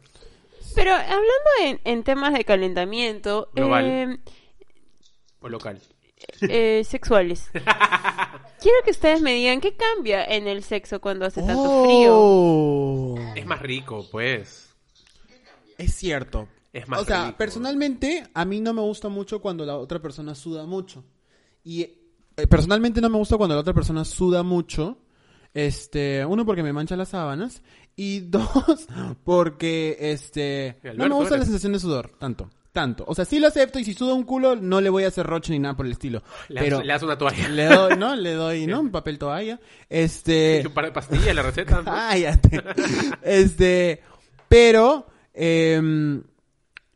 Pero 0.75 0.93
hablando 0.95 1.25
en, 1.63 1.81
en 1.85 2.03
temas 2.05 2.33
de 2.33 2.45
calentamiento 2.45 3.51
Global. 3.55 3.85
eh, 3.87 4.19
O 5.41 5.49
local. 5.49 5.81
eh, 6.43 6.83
sexuales, 6.89 7.51
quiero 7.53 8.79
que 8.85 8.91
ustedes 8.93 9.21
me 9.21 9.35
digan 9.35 9.61
qué 9.61 9.75
cambia 9.77 10.25
en 10.25 10.47
el 10.49 10.63
sexo 10.63 11.01
cuando 11.01 11.27
hace 11.27 11.43
tanto 11.43 11.85
frío. 11.85 12.13
Oh. 12.15 13.15
Es 13.35 13.45
más 13.47 13.61
rico, 13.61 14.07
pues. 14.11 14.75
Es 15.79 15.95
cierto. 15.95 16.49
Es 16.73 16.89
más 16.89 17.03
o 17.03 17.05
sea, 17.05 17.27
rico. 17.27 17.39
personalmente, 17.39 18.25
a 18.33 18.45
mí 18.45 18.61
no 18.61 18.73
me 18.73 18.81
gusta 18.81 19.09
mucho 19.09 19.41
cuando 19.41 19.65
la 19.67 19.77
otra 19.77 20.01
persona 20.01 20.35
suda 20.35 20.65
mucho. 20.65 21.05
Y 21.65 21.83
eh, 21.83 22.47
personalmente 22.49 23.01
no 23.01 23.11
me 23.11 23.19
gusta 23.19 23.37
cuando 23.37 23.55
la 23.55 23.61
otra 23.61 23.75
persona 23.75 24.05
suda 24.05 24.43
mucho. 24.43 24.97
Este, 25.55 26.25
uno 26.25 26.47
porque 26.47 26.63
me 26.63 26.73
mancha 26.73 26.97
las 26.97 27.11
sábanas 27.11 27.63
y 27.97 28.21
dos 28.21 28.87
porque 29.25 29.97
este 30.01 30.79
no 30.97 31.09
me 31.09 31.15
gusta 31.15 31.37
la 31.37 31.45
sensación 31.45 31.73
de 31.73 31.81
sudor, 31.81 32.13
tanto, 32.19 32.51
tanto. 32.73 33.05
O 33.07 33.15
sea, 33.15 33.25
sí 33.25 33.39
lo 33.39 33.49
acepto 33.49 33.79
y 33.79 33.85
si 33.85 33.95
suda 33.95 34.15
un 34.15 34.25
culo 34.25 34.57
no 34.57 34.81
le 34.81 34.91
voy 34.91 35.05
a 35.05 35.09
hacer 35.09 35.27
roche 35.27 35.53
ni 35.53 35.59
nada 35.59 35.77
por 35.77 35.87
el 35.87 35.93
estilo. 35.93 36.23
Le, 36.49 36.61
pero 36.61 36.83
le 36.83 36.93
das 36.93 37.03
una 37.03 37.19
toalla. 37.19 37.49
le 37.49 37.65
doy, 37.67 37.97
¿no? 37.97 38.17
Le 38.17 38.33
doy, 38.33 38.67
¿no? 38.67 38.81
Un 38.81 38.91
papel 38.91 39.19
toalla. 39.19 39.61
Este, 39.89 40.63
Y 40.63 40.67
un 40.67 40.73
par 40.73 40.87
de 40.87 40.93
pastillas, 40.93 41.35
la 41.35 41.43
receta. 41.43 41.83
Cállate. 41.85 42.63
este, 43.23 44.03
pero 44.49 45.07
em, 45.35 46.23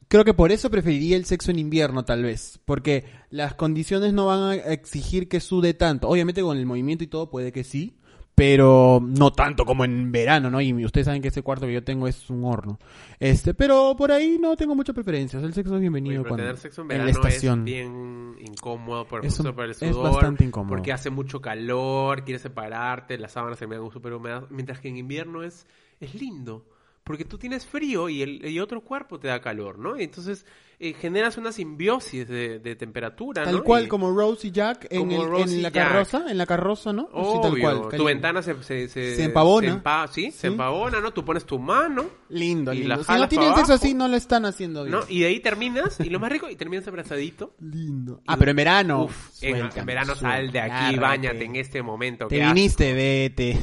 creo 0.08 0.24
que 0.24 0.34
por 0.34 0.52
eso 0.52 0.70
preferiría 0.70 1.16
el 1.16 1.26
sexo 1.26 1.50
en 1.50 1.58
invierno, 1.58 2.04
tal 2.04 2.22
vez, 2.22 2.58
porque 2.64 3.04
las 3.30 3.54
condiciones 3.54 4.12
no 4.12 4.26
van 4.26 4.42
a 4.42 4.54
exigir 4.54 5.28
que 5.28 5.40
sude 5.40 5.74
tanto. 5.74 6.08
Obviamente 6.08 6.42
con 6.42 6.56
el 6.56 6.66
movimiento 6.66 7.04
y 7.04 7.08
todo 7.08 7.30
puede 7.30 7.52
que 7.52 7.64
sí, 7.64 7.98
pero 8.36 9.00
no 9.02 9.32
tanto 9.32 9.64
como 9.64 9.86
en 9.86 10.12
verano, 10.12 10.50
¿no? 10.50 10.60
Y 10.60 10.84
ustedes 10.84 11.06
saben 11.06 11.22
que 11.22 11.28
ese 11.28 11.40
cuarto 11.42 11.66
que 11.66 11.72
yo 11.72 11.82
tengo 11.82 12.06
es 12.06 12.28
un 12.28 12.44
horno. 12.44 12.78
Este, 13.18 13.54
pero 13.54 13.96
por 13.96 14.12
ahí 14.12 14.36
no 14.38 14.54
tengo 14.56 14.74
muchas 14.74 14.94
preferencias. 14.94 15.42
El 15.42 15.54
sexo 15.54 15.70
es 15.70 15.72
Oye, 15.72 15.80
bienvenido 15.80 16.22
pero 16.22 16.28
cuando 16.34 16.44
tener 16.44 16.58
sexo 16.58 16.82
en 16.82 16.90
en 16.92 16.98
la 16.98 17.04
verano 17.06 17.20
es 17.26 17.26
estación. 17.34 17.64
bien 17.64 18.36
incómodo 18.46 19.08
por, 19.08 19.24
Es 19.24 19.40
un- 19.40 19.54
por 19.54 19.64
el 19.64 19.70
es 19.70 19.78
sudor. 19.78 20.12
bastante 20.12 20.44
incómodo. 20.44 20.68
Porque 20.76 20.92
hace 20.92 21.08
mucho 21.08 21.40
calor, 21.40 22.24
quieres 22.24 22.42
separarte, 22.42 23.16
las 23.16 23.32
sábanas 23.32 23.58
se 23.58 23.66
me 23.66 23.78
dan 23.78 23.90
súper 23.90 24.12
húmedas. 24.12 24.44
Mientras 24.50 24.80
que 24.80 24.88
en 24.88 24.98
invierno 24.98 25.42
es, 25.42 25.66
es 25.98 26.14
lindo. 26.14 26.66
porque 27.04 27.24
tú 27.24 27.38
tienes 27.38 27.64
frío 27.64 28.08
y, 28.10 28.20
el, 28.20 28.44
y 28.44 28.58
otro 28.60 28.80
cuerpo 28.82 29.18
te 29.20 29.28
da 29.28 29.40
calor, 29.40 29.78
¿no? 29.78 29.96
Entonces 29.96 30.44
eh, 30.78 30.92
generas 30.92 31.38
una 31.38 31.52
simbiosis 31.52 32.28
de, 32.28 32.58
de 32.58 32.76
temperatura, 32.76 33.44
Tal 33.44 33.54
¿no? 33.56 33.64
cual 33.64 33.84
Y- 33.84 33.88
como 33.88 34.10
Rose 34.12 34.48
y 34.48 34.50
Jack 34.50 34.86
en, 34.90 35.10
el- 35.10 35.24
Rose 35.26 35.44
en 35.54 35.58
y 35.58 35.62
la 35.62 35.70
Jack. 35.70 35.88
carroza, 35.88 36.24
en 36.30 36.36
la 36.36 36.44
carroza, 36.46 36.92
¿no? 36.92 37.04
Sí, 37.04 37.38
tal 37.42 37.52
Obvio, 37.52 37.80
cual. 37.82 37.96
tu 37.98 38.04
ventana 38.04 38.42
se, 38.42 38.62
se, 38.62 38.88
se, 38.88 39.16
Se 39.16 39.24
empavona. 39.24 39.72
se 39.72 39.78
empa- 39.82 40.08
sí, 40.08 40.30
se 40.30 40.38
Sí. 40.42 40.46
empavona, 40.48 41.00
¿no? 41.00 41.12
Tú 41.12 41.24
pones 41.24 41.46
tu 41.46 41.58
mano, 41.58 42.04
Lindo, 42.28 42.72
Y 42.74 42.80
lindo. 42.80 42.96
la 42.96 43.04
Si 43.04 43.12
no 43.12 43.28
tienen 43.28 43.48
para 43.52 43.58
sexo 43.66 43.72
así, 43.72 43.94
no 43.94 44.06
lo 44.08 44.16
están 44.16 44.44
haciendo 44.44 44.82
bien. 44.84 44.92
¿no? 44.96 45.00
Y 45.08 45.20
de 45.20 45.26
ahí 45.28 45.40
terminas, 45.40 45.98
y 46.00 46.10
lo 46.10 46.20
más 46.20 46.30
rico, 46.30 46.50
y 46.50 46.56
terminas 46.56 46.86
abrazadito. 46.88 47.54
Lindo. 47.60 48.20
Ah, 48.26 48.36
pero 48.36 48.50
en 48.50 48.56
verano. 48.56 49.04
Uf, 49.04 49.28
en, 49.42 49.56
suéltame, 49.56 49.80
en 49.80 49.86
verano 49.86 50.14
suéltame, 50.14 50.34
sal 50.44 50.52
de 50.52 50.60
aquí, 50.60 50.96
bañate 50.98 51.44
en 51.44 51.56
este 51.56 51.82
momento. 51.82 52.26
Te 52.28 52.38
viniste, 52.44 52.92
vete. 52.92 53.58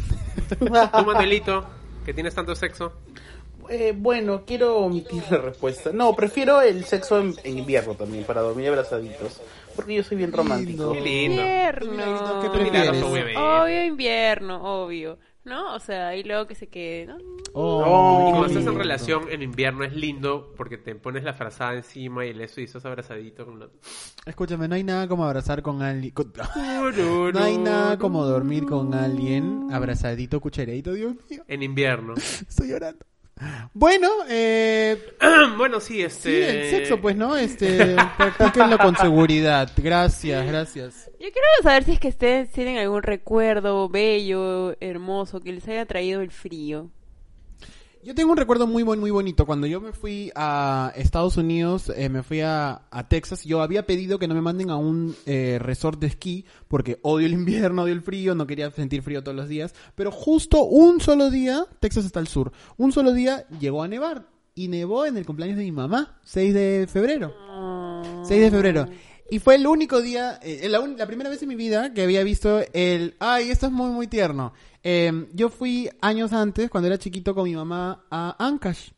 Tú, 0.59 0.65
Manuelito, 1.05 1.65
que 2.05 2.13
tienes 2.13 2.33
tanto 2.33 2.55
sexo. 2.55 2.93
Eh, 3.69 3.93
bueno, 3.95 4.43
quiero 4.45 4.77
omitir 4.77 5.23
la 5.29 5.37
respuesta. 5.37 5.91
No, 5.93 6.15
prefiero 6.15 6.61
el 6.61 6.83
sexo 6.85 7.19
en, 7.19 7.35
en 7.43 7.57
invierno 7.59 7.95
también, 7.95 8.23
para 8.23 8.41
dormir 8.41 8.67
abrazaditos. 8.69 9.41
Porque 9.75 9.95
yo 9.95 10.03
soy 10.03 10.17
bien 10.17 10.31
romántico. 10.31 10.91
Qué 10.93 11.01
lindo. 11.01 11.41
Invierno. 11.41 12.41
¿Qué 12.41 12.49
prefieres? 12.49 13.01
Obvio, 13.03 13.85
invierno, 13.85 14.83
obvio. 14.83 15.17
¿No? 15.45 15.75
O 15.75 15.79
sea, 15.81 16.15
y 16.15 16.23
luego 16.23 16.47
que 16.47 16.55
se 16.55 16.67
quede, 16.67 17.05
¿no? 17.05 17.17
Oh, 17.51 18.27
Y 18.29 18.31
cuando 18.31 18.47
estás 18.47 18.65
en 18.65 18.77
relación 18.77 19.23
en 19.29 19.41
invierno 19.41 19.83
es 19.83 19.93
lindo 19.93 20.53
porque 20.55 20.77
te 20.77 20.95
pones 20.95 21.25
la 21.25 21.33
frazada 21.33 21.73
encima 21.73 22.25
y 22.25 22.29
el 22.29 22.39
eso 22.39 22.61
y 22.61 22.63
estás 22.63 22.85
abrazadito 22.85 23.45
con 23.45 23.59
la... 23.59 23.67
Escúchame, 24.25 24.69
no 24.69 24.75
hay 24.75 24.85
nada 24.85 25.05
como 25.09 25.25
abrazar 25.25 25.61
con 25.61 25.81
alguien. 25.81 26.13
con- 26.13 26.31
No 27.33 27.39
hay 27.43 27.57
nada 27.57 27.97
como 27.97 28.23
dormir 28.25 28.65
con 28.65 28.93
alguien 28.93 29.67
abrazadito, 29.73 30.39
cucharadito. 30.39 30.93
Dios 30.93 31.15
mío, 31.29 31.43
En 31.49 31.61
invierno. 31.61 32.13
estoy 32.47 32.69
llorando. 32.69 33.05
Bueno, 33.73 34.09
eh, 34.29 35.15
bueno, 35.57 35.79
sí, 35.79 35.95
sí, 35.95 36.01
este... 36.03 36.49
el 36.49 36.69
sexo, 36.69 37.01
pues, 37.01 37.15
¿no? 37.15 37.35
Este, 37.35 37.95
practíquenlo 38.17 38.77
con 38.77 38.95
seguridad. 38.95 39.71
Gracias, 39.77 40.45
gracias. 40.47 41.11
Yo 41.19 41.29
quiero 41.31 41.47
saber 41.61 41.83
si 41.83 41.93
es 41.93 41.99
que 41.99 42.09
ustedes 42.09 42.51
tienen 42.51 42.77
algún 42.77 43.03
recuerdo 43.03 43.89
bello, 43.89 44.75
hermoso, 44.79 45.39
que 45.39 45.53
les 45.53 45.67
haya 45.67 45.85
traído 45.85 46.21
el 46.21 46.31
frío. 46.31 46.89
Yo 48.03 48.13
tengo 48.13 48.31
un 48.31 48.37
recuerdo 48.37 48.67
muy, 48.67 48.83
muy, 48.83 48.97
muy 48.97 49.11
bonito. 49.11 49.45
Cuando 49.45 49.65
yo 49.65 49.79
me 49.79 49.93
fui 49.93 50.29
a 50.35 50.91
Estados 50.97 51.37
Unidos, 51.37 51.89
eh, 51.95 52.09
me 52.09 52.21
fui 52.21 52.41
a, 52.41 52.81
a 52.91 53.07
Texas, 53.07 53.45
yo 53.45 53.61
había 53.61 53.85
pedido 53.85 54.19
que 54.19 54.27
no 54.27 54.35
me 54.35 54.41
manden 54.41 54.71
a 54.71 54.75
un 54.75 55.15
eh, 55.25 55.57
resort 55.61 56.01
de 56.01 56.07
esquí 56.07 56.45
porque 56.67 56.99
odio 57.01 57.27
el 57.27 57.33
invierno, 57.43 57.83
odio 57.83 57.93
el 57.93 58.01
frío, 58.01 58.35
no 58.35 58.45
quería 58.45 58.69
sentir 58.71 59.03
frío 59.03 59.23
todos 59.23 59.37
los 59.37 59.47
días. 59.47 59.73
Pero 59.95 60.11
justo 60.11 60.65
un 60.65 60.99
solo 60.99 61.29
día, 61.29 61.65
Texas 61.79 62.03
está 62.03 62.19
al 62.19 62.27
sur, 62.27 62.51
un 62.75 62.91
solo 62.91 63.13
día 63.13 63.47
llegó 63.59 63.83
a 63.83 63.87
nevar. 63.87 64.27
Y 64.55 64.67
nevó 64.67 65.07
en 65.07 65.17
el 65.17 65.25
cumpleaños 65.25 65.57
de 65.57 65.63
mi 65.63 65.71
mamá, 65.71 66.19
6 66.25 66.53
de 66.53 66.87
febrero. 66.87 67.33
6 68.23 68.39
de 68.39 68.51
febrero. 68.51 68.87
Y 69.33 69.39
fue 69.39 69.55
el 69.55 69.65
único 69.65 69.99
día, 69.99 70.39
eh, 70.43 70.67
la, 70.69 70.79
un- 70.79 70.95
la 70.95 71.07
primera 71.07 71.27
vez 71.27 71.41
en 71.41 71.49
mi 71.49 71.55
vida 71.55 71.91
que 71.91 72.03
había 72.03 72.23
visto 72.23 72.61
el... 72.71 73.15
Ay, 73.17 73.49
esto 73.49 73.65
es 73.65 73.71
muy, 73.71 73.89
muy 73.89 74.05
tierno. 74.05 74.53
Eh, 74.83 75.25
yo 75.33 75.49
fui 75.49 75.89
años 76.01 76.33
antes, 76.33 76.69
cuando 76.69 76.85
era 76.85 76.99
chiquito, 76.99 77.33
con 77.33 77.45
mi 77.45 77.55
mamá 77.55 78.05
a 78.11 78.35
Ancash. 78.37 78.91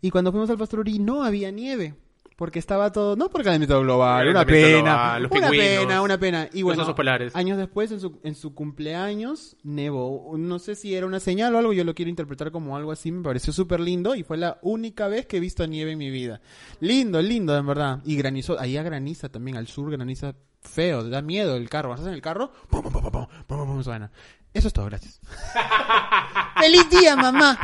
Y 0.00 0.10
cuando 0.10 0.30
fuimos 0.30 0.48
al 0.48 0.58
Pastorurí 0.58 1.00
no 1.00 1.24
había 1.24 1.50
nieve 1.50 1.96
porque 2.40 2.58
estaba 2.58 2.90
todo, 2.90 3.16
no 3.16 3.28
por 3.28 3.44
calentamiento 3.44 3.78
global, 3.82 4.22
el 4.22 4.30
una 4.30 4.46
pena, 4.46 5.18
global, 5.18 5.26
una 5.26 5.50
pena, 5.50 6.00
una 6.00 6.18
pena. 6.18 6.48
Y 6.54 6.62
bueno, 6.62 6.86
los 6.86 6.94
polares. 6.94 7.36
años 7.36 7.58
después, 7.58 7.92
en 7.92 8.00
su, 8.00 8.18
en 8.22 8.34
su 8.34 8.54
cumpleaños, 8.54 9.58
nevó. 9.62 10.32
No 10.38 10.58
sé 10.58 10.74
si 10.74 10.94
era 10.94 11.04
una 11.04 11.20
señal 11.20 11.54
o 11.54 11.58
algo, 11.58 11.74
yo 11.74 11.84
lo 11.84 11.94
quiero 11.94 12.08
interpretar 12.08 12.50
como 12.50 12.78
algo 12.78 12.92
así, 12.92 13.12
me 13.12 13.22
pareció 13.22 13.52
súper 13.52 13.80
lindo 13.80 14.14
y 14.14 14.22
fue 14.22 14.38
la 14.38 14.58
única 14.62 15.06
vez 15.06 15.26
que 15.26 15.36
he 15.36 15.40
visto 15.40 15.66
nieve 15.66 15.92
en 15.92 15.98
mi 15.98 16.08
vida. 16.08 16.40
Lindo, 16.80 17.20
lindo, 17.20 17.54
en 17.54 17.66
verdad. 17.66 18.00
Y 18.06 18.16
granizó, 18.16 18.58
allá 18.58 18.82
graniza 18.82 19.28
también, 19.28 19.58
al 19.58 19.66
sur 19.66 19.90
graniza 19.90 20.34
feo, 20.62 21.04
da 21.04 21.20
miedo 21.20 21.56
el 21.56 21.68
carro. 21.68 21.90
Vas 21.90 22.00
en 22.00 22.14
el 22.14 22.22
carro, 22.22 22.52
pum, 22.70 22.82
pum, 22.82 22.90
pum, 22.90 23.02
pum, 23.02 23.12
pum, 23.12 23.26
pum, 23.46 23.66
pum, 23.66 23.82
suena. 23.82 24.10
Eso 24.52 24.68
es 24.68 24.74
todo, 24.74 24.86
gracias. 24.86 25.20
¡Feliz 26.60 26.90
día, 26.90 27.14
mamá! 27.16 27.58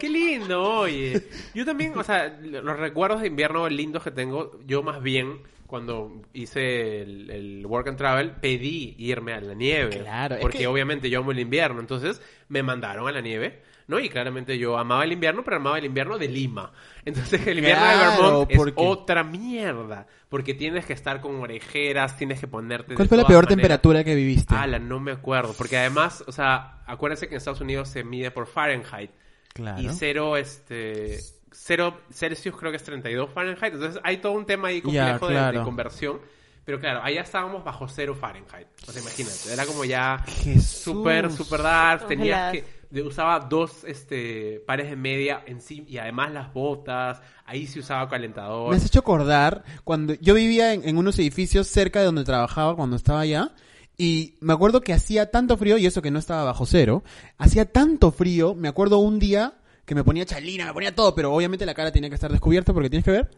Qué 0.00 0.08
lindo, 0.08 0.62
oye. 0.80 1.28
Yo 1.54 1.64
también, 1.64 1.96
o 1.96 2.02
sea, 2.02 2.28
los 2.40 2.78
recuerdos 2.78 3.20
de 3.20 3.26
invierno 3.28 3.68
lindos 3.68 4.02
que 4.02 4.10
tengo, 4.10 4.58
yo 4.66 4.82
más 4.82 5.02
bien, 5.02 5.42
cuando 5.66 6.22
hice 6.32 7.02
el, 7.02 7.30
el 7.30 7.66
Work 7.66 7.88
and 7.88 7.98
Travel, 7.98 8.30
pedí 8.32 8.94
irme 8.98 9.34
a 9.34 9.40
la 9.40 9.54
nieve. 9.54 9.98
Claro, 10.00 10.36
es 10.36 10.40
Porque 10.40 10.58
que- 10.58 10.66
obviamente 10.66 11.10
yo 11.10 11.20
amo 11.20 11.32
el 11.32 11.38
invierno, 11.40 11.80
entonces 11.80 12.20
me 12.48 12.62
mandaron 12.62 13.06
a 13.06 13.12
la 13.12 13.20
nieve. 13.20 13.62
¿No? 13.88 13.98
Y 14.00 14.08
claramente 14.08 14.58
yo 14.58 14.76
amaba 14.78 15.04
el 15.04 15.12
invierno, 15.12 15.42
pero 15.44 15.56
amaba 15.58 15.78
el 15.78 15.84
invierno 15.84 16.18
de 16.18 16.28
Lima. 16.28 16.72
Entonces 17.04 17.46
el 17.46 17.58
invierno 17.58 17.82
Claro, 17.84 17.98
de 17.98 18.06
Vermont 18.22 18.50
es 18.50 18.56
porque- 18.56 18.72
otra 18.76 19.22
mierda. 19.24 20.06
Porque 20.28 20.54
tienes 20.54 20.84
que 20.84 20.92
estar 20.92 21.20
con 21.20 21.36
orejeras, 21.36 22.16
tienes 22.16 22.40
que 22.40 22.48
ponerte... 22.48 22.88
de 22.90 22.94
¿Cuál 22.96 23.06
fue 23.08 23.16
la 23.16 23.22
peor 23.26 23.44
maneras- 23.44 23.48
temperatura 23.56 24.02
que 24.04 24.14
viviste? 24.16 24.54
Ala, 24.54 24.78
no 24.80 24.98
me 24.98 25.12
acuerdo. 25.12 25.54
Porque 25.56 25.76
además, 25.78 26.24
o 26.26 26.32
sea, 26.32 26.82
acuérdense 26.86 27.28
que 27.28 27.34
en 27.34 27.38
Estados 27.38 27.60
Unidos 27.60 27.88
se 27.88 28.02
mide 28.02 28.30
por 28.32 28.46
Fahrenheit. 28.46 29.10
Claro. 29.54 29.80
Y 29.80 29.88
cero, 29.90 30.36
este... 30.36 31.18
Cero 31.52 32.00
Celsius 32.10 32.54
creo 32.56 32.70
que 32.70 32.76
es 32.76 32.82
32 32.84 33.30
Fahrenheit. 33.30 33.72
Entonces 33.74 34.00
hay 34.04 34.18
todo 34.18 34.32
un 34.32 34.44
tema 34.44 34.68
ahí 34.68 34.82
complejo 34.82 35.30
Ya, 35.30 35.36
de- 35.38 35.44
de, 35.44 35.50
claro. 35.50 35.64
conversión. 35.64 36.20
Pero 36.66 36.80
claro, 36.80 37.00
allá 37.02 37.20
estábamos 37.22 37.62
bajo 37.64 37.86
cero 37.86 38.14
Fahrenheit. 38.14 38.66
O 38.86 38.90
sea, 38.92 39.00
imagínate. 39.00 39.52
Era 39.52 39.64
como 39.64 39.84
ya 39.84 40.18
Jesús. 40.26 40.64
súper, 40.66 41.30
súper 41.30 41.62
dark. 41.62 42.08
Tenías 42.08 42.52
que... 42.52 42.64
usaba 43.04 43.40
dos 43.40 43.84
este, 43.84 44.62
pares 44.66 44.90
de 44.90 44.96
media 44.96 45.42
encima 45.46 45.86
y 45.88 45.98
además 45.98 46.32
las 46.32 46.52
botas. 46.52 47.20
Ahí 47.44 47.66
se 47.66 47.80
usaba 47.80 48.08
calentador. 48.08 48.70
Me 48.70 48.76
has 48.76 48.86
hecho 48.86 49.00
acordar 49.00 49.64
cuando 49.84 50.14
yo 50.14 50.34
vivía 50.34 50.72
en, 50.72 50.88
en 50.88 50.98
unos 50.98 51.18
edificios 51.18 51.66
cerca 51.68 52.00
de 52.00 52.06
donde 52.06 52.24
trabajaba 52.24 52.76
cuando 52.76 52.96
estaba 52.96 53.20
allá. 53.20 53.52
Y 53.98 54.34
me 54.40 54.52
acuerdo 54.52 54.82
que 54.82 54.92
hacía 54.92 55.30
tanto 55.30 55.56
frío, 55.56 55.78
y 55.78 55.86
eso 55.86 56.02
que 56.02 56.10
no 56.10 56.18
estaba 56.18 56.44
bajo 56.44 56.66
cero, 56.66 57.02
hacía 57.38 57.64
tanto 57.72 58.12
frío, 58.12 58.54
me 58.54 58.68
acuerdo 58.68 58.98
un 58.98 59.18
día 59.18 59.54
que 59.86 59.94
me 59.94 60.04
ponía 60.04 60.26
chalina, 60.26 60.66
me 60.66 60.74
ponía 60.74 60.94
todo, 60.94 61.14
pero 61.14 61.32
obviamente 61.32 61.64
la 61.64 61.74
cara 61.74 61.92
tenía 61.92 62.10
que 62.10 62.16
estar 62.16 62.30
descubierta 62.30 62.74
porque 62.74 62.90
tienes 62.90 63.04
que 63.04 63.12
ver, 63.12 63.30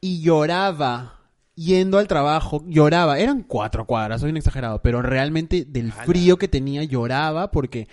y 0.00 0.20
lloraba 0.20 1.20
yendo 1.54 1.98
al 1.98 2.08
trabajo, 2.08 2.64
lloraba, 2.66 3.18
eran 3.18 3.42
cuatro 3.42 3.86
cuadras, 3.86 4.22
soy 4.22 4.30
un 4.30 4.38
exagerado, 4.38 4.82
pero 4.82 5.02
realmente 5.02 5.64
del 5.64 5.92
frío 5.92 6.38
que 6.38 6.48
tenía 6.48 6.82
lloraba 6.84 7.50
porque 7.50 7.86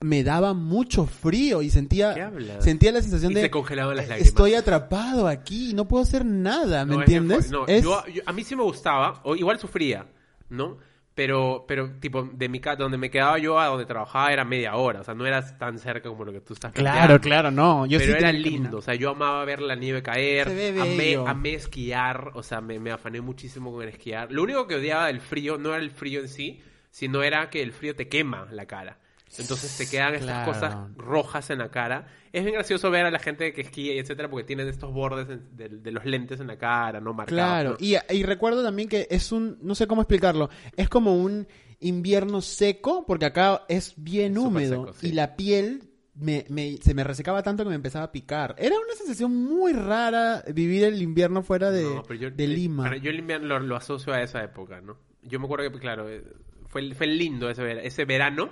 me 0.00 0.22
daba 0.22 0.54
mucho 0.54 1.06
frío 1.06 1.60
y 1.60 1.66
¿Qué 1.66 1.72
sentía, 1.72 2.30
sentía 2.60 2.92
la 2.92 3.02
sensación 3.02 3.32
Y 3.32 3.36
de 3.36 3.40
se 3.42 3.50
congelaban 3.50 3.96
las 3.96 4.08
lágrimas. 4.08 4.28
estoy 4.28 4.54
atrapado 4.54 5.26
aquí, 5.26 5.72
no 5.74 5.88
puedo 5.88 6.02
hacer 6.04 6.24
nada, 6.24 6.84
¿me 6.84 6.94
No, 6.94 7.00
es 7.02 7.06
entiendes? 7.08 7.46
fue- 7.48 7.58
no, 7.58 7.66
Es- 7.66 7.82
yo- 7.84 8.06
yo- 8.06 8.22
a 8.24 8.32
mí 8.32 8.44
sí 8.44 8.54
me 8.54 8.62
gustaba, 8.62 9.20
o 9.24 9.34
igual 9.34 9.58
sufría, 9.58 10.06
¿no? 10.50 10.78
Pero, 11.16 11.64
pero 11.66 11.90
tipo, 11.98 12.22
de 12.32 12.48
mi 12.48 12.60
casa, 12.60 12.76
donde 12.76 12.96
me 12.96 13.10
quedaba 13.10 13.38
yo 13.38 13.58
a 13.58 13.66
donde 13.66 13.86
trabajaba 13.86 14.32
era 14.32 14.44
media 14.44 14.76
hora, 14.76 15.00
o 15.00 15.04
sea, 15.04 15.14
no 15.14 15.26
era 15.26 15.58
tan 15.58 15.80
cerca 15.80 16.08
como 16.08 16.24
lo 16.24 16.32
que 16.32 16.40
tú 16.42 16.54
estás 16.54 16.70
Claro, 16.72 16.92
planteando. 17.18 17.20
claro, 17.20 17.50
no. 17.50 17.86
Yo 17.86 17.98
pero 17.98 18.12
sí 18.12 18.18
era 18.20 18.30
que 18.30 18.38
lindo, 18.38 18.78
o 18.78 18.82
sea, 18.82 18.94
yo 18.94 19.10
amaba 19.10 19.44
ver 19.44 19.60
la 19.60 19.74
nieve 19.74 20.00
caer, 20.00 20.46
amé, 20.80 21.16
amé 21.26 21.54
esquiar, 21.54 22.30
o 22.34 22.44
sea, 22.44 22.60
me, 22.60 22.78
me 22.78 22.92
afané 22.92 23.20
muchísimo 23.20 23.72
con 23.72 23.82
el 23.82 23.88
esquiar. 23.88 24.30
Lo 24.30 24.44
único 24.44 24.68
que 24.68 24.76
odiaba 24.76 25.08
del 25.08 25.20
frío 25.20 25.58
no 25.58 25.70
era 25.74 25.82
el 25.82 25.90
frío 25.90 26.20
en 26.20 26.28
sí, 26.28 26.60
sino 26.92 27.24
era 27.24 27.50
que 27.50 27.62
el 27.62 27.72
frío 27.72 27.96
te 27.96 28.06
quema 28.06 28.46
la 28.52 28.66
cara. 28.66 28.98
Entonces 29.36 29.76
te 29.76 29.86
quedan 29.88 30.14
estas 30.14 30.44
Claro. 30.44 30.52
cosas 30.52 30.76
rojas 30.96 31.50
en 31.50 31.58
la 31.58 31.70
cara. 31.70 32.06
Es 32.32 32.42
bien 32.44 32.54
gracioso 32.54 32.90
ver 32.90 33.04
a 33.06 33.10
la 33.10 33.18
gente 33.18 33.52
que 33.52 33.60
esquía 33.60 33.94
y 33.94 33.98
etcétera 33.98 34.30
porque 34.30 34.44
tienen 34.44 34.68
estos 34.68 34.92
bordes 34.92 35.28
en- 35.28 35.56
de, 35.56 35.68
de 35.68 35.92
los 35.92 36.04
lentes 36.06 36.40
en 36.40 36.46
la 36.46 36.56
cara, 36.56 37.00
no 37.00 37.12
marcados. 37.12 37.34
Claro, 37.38 37.70
¿no? 37.72 37.76
y, 37.80 37.96
y 38.14 38.22
recuerdo 38.22 38.62
también 38.62 38.88
que 38.88 39.06
es 39.10 39.30
un, 39.32 39.58
no 39.62 39.74
sé 39.74 39.86
cómo 39.86 40.02
explicarlo, 40.02 40.48
es 40.76 40.88
como 40.88 41.14
un 41.16 41.46
invierno 41.80 42.40
seco, 42.40 43.04
porque 43.06 43.26
acá 43.26 43.64
es 43.68 43.94
bien 43.96 44.32
Es 44.32 44.38
húmedo, 44.38 44.86
seco, 44.86 44.92
sí. 44.98 45.08
y 45.08 45.12
la 45.12 45.36
piel 45.36 45.84
me, 46.14 46.44
me- 46.48 46.78
se 46.78 46.94
me 46.94 47.04
resecaba 47.04 47.42
tanto 47.42 47.62
que 47.62 47.68
me 47.70 47.76
empezaba 47.76 48.06
a 48.06 48.12
picar. 48.12 48.54
Era 48.58 48.74
una 48.76 48.94
sensación 48.96 49.34
muy 49.36 49.72
rara 49.72 50.42
vivir 50.52 50.84
el 50.84 51.00
invierno 51.00 51.42
fuera 51.42 51.70
de, 51.70 51.84
No, 51.84 52.02
pero 52.02 52.18
yo- 52.20 52.30
de 52.30 52.44
eh, 52.44 52.48
Lima. 52.48 52.84
pero 52.84 52.96
yo 52.96 53.10
el 53.10 53.18
invierno 53.20 53.46
lo, 53.46 53.60
lo 53.60 53.76
asocio 53.76 54.12
a 54.12 54.22
esa 54.22 54.42
época, 54.42 54.80
¿no? 54.80 54.96
Yo 55.22 55.38
me 55.38 55.44
acuerdo 55.44 55.70
que, 55.70 55.78
claro, 55.78 56.08
eh, 56.10 56.24
fue, 56.66 56.92
fue 56.94 57.06
lindo 57.06 57.48
ese, 57.48 57.86
ese 57.86 58.04
verano 58.04 58.50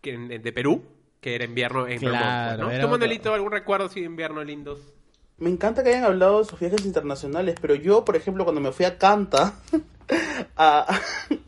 que 0.00 0.14
en- 0.14 0.28
de 0.28 0.52
Perú, 0.52 0.82
que 1.20 1.34
era 1.34 1.44
invierno 1.44 1.86
en 1.88 1.98
Claro, 1.98 2.16
Vermont, 2.50 2.60
¿no? 2.60 2.70
era 2.70 2.84
¿Tú, 2.84 2.90
Manuelito, 2.90 3.34
algún 3.34 3.52
recuerdo 3.52 3.86
así 3.86 4.00
de 4.00 4.06
invierno 4.06 4.42
lindos? 4.44 4.78
Me 5.38 5.50
encanta 5.50 5.82
que 5.84 5.90
hayan 5.90 6.04
hablado 6.04 6.40
de 6.40 6.44
sus 6.46 6.58
viajes 6.58 6.84
internacionales, 6.84 7.56
pero 7.60 7.74
yo, 7.76 8.04
por 8.04 8.16
ejemplo, 8.16 8.44
cuando 8.44 8.60
me 8.60 8.72
fui 8.72 8.84
a 8.86 8.98
Canta, 8.98 9.54
a- 10.56 11.00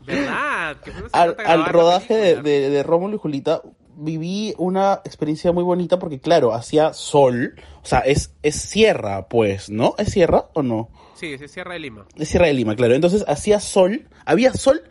¿Verdad? 0.05 0.77
Al, 1.11 1.35
al 1.45 1.65
rodaje 1.65 2.13
de, 2.15 2.21
película. 2.35 2.43
de, 2.49 2.69
de 2.69 2.83
Rómulo 2.83 3.15
y 3.15 3.19
Julita, 3.19 3.61
viví 3.95 4.53
una 4.57 5.01
experiencia 5.03 5.51
muy 5.51 5.63
bonita 5.63 5.99
porque, 5.99 6.19
claro, 6.19 6.53
hacía 6.53 6.93
sol, 6.93 7.55
o 7.83 7.85
sea, 7.85 7.99
es, 7.99 8.33
es 8.43 8.55
sierra, 8.55 9.27
pues, 9.27 9.69
¿no? 9.69 9.95
¿Es 9.97 10.09
sierra 10.11 10.45
o 10.53 10.63
no? 10.63 10.89
Sí, 11.15 11.33
es 11.33 11.51
Sierra 11.51 11.73
de 11.73 11.79
Lima. 11.79 12.05
de 12.15 12.25
Sierra 12.25 12.47
de 12.47 12.53
Lima, 12.53 12.75
claro. 12.75 12.95
Entonces 12.95 13.23
hacía 13.27 13.59
sol, 13.59 14.07
había 14.25 14.53
sol, 14.53 14.81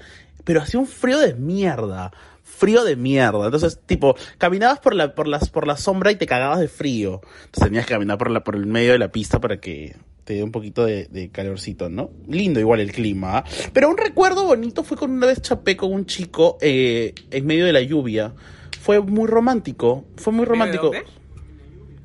pero 0.44 0.61
hacía 0.62 0.78
un 0.78 0.86
frío 0.86 1.18
de 1.18 1.34
mierda. 1.34 2.12
Frío 2.61 2.84
de 2.84 2.94
mierda. 2.94 3.46
Entonces, 3.46 3.80
tipo, 3.86 4.14
caminabas 4.38 4.78
por 4.80 4.94
la, 4.94 5.14
por 5.14 5.26
las, 5.26 5.48
por 5.48 5.66
la 5.66 5.76
sombra 5.78 6.12
y 6.12 6.16
te 6.16 6.26
cagabas 6.26 6.61
de 6.61 6.68
frío. 6.68 7.22
Entonces 7.46 7.64
tenías 7.64 7.86
que 7.86 7.94
caminar 7.94 8.18
por 8.18 8.30
la, 8.30 8.44
por 8.44 8.54
el 8.54 8.66
medio 8.66 8.92
de 8.92 8.98
la 8.98 9.11
pista 9.11 9.40
para 9.40 9.58
que 9.61 9.96
te 10.24 10.34
dé 10.34 10.42
un 10.44 10.52
poquito 10.52 10.84
de, 10.84 11.06
de 11.06 11.30
calorcito, 11.30 11.88
¿no? 11.88 12.11
Lindo 12.28 12.61
igual 12.61 12.80
el 12.80 12.92
clima. 12.92 13.38
¿ah? 13.38 13.44
Pero 13.72 13.88
un 13.88 13.96
recuerdo 13.96 14.44
bonito 14.44 14.84
fue 14.84 14.96
con 14.98 15.11
una 15.11 15.26
vez 15.26 15.40
chapé 15.40 15.74
con 15.76 15.90
un 15.92 16.04
chico 16.04 16.58
eh, 16.61 17.14
en 17.30 17.46
medio 17.46 17.64
de 17.64 17.72
la 17.72 17.80
lluvia. 17.80 18.34
Fue 18.80 19.00
muy 19.00 19.26
romántico. 19.26 20.04
Fue 20.16 20.32
muy 20.32 20.44
romántico. 20.44 20.90
¿De 20.90 20.98
dónde? 20.98 21.12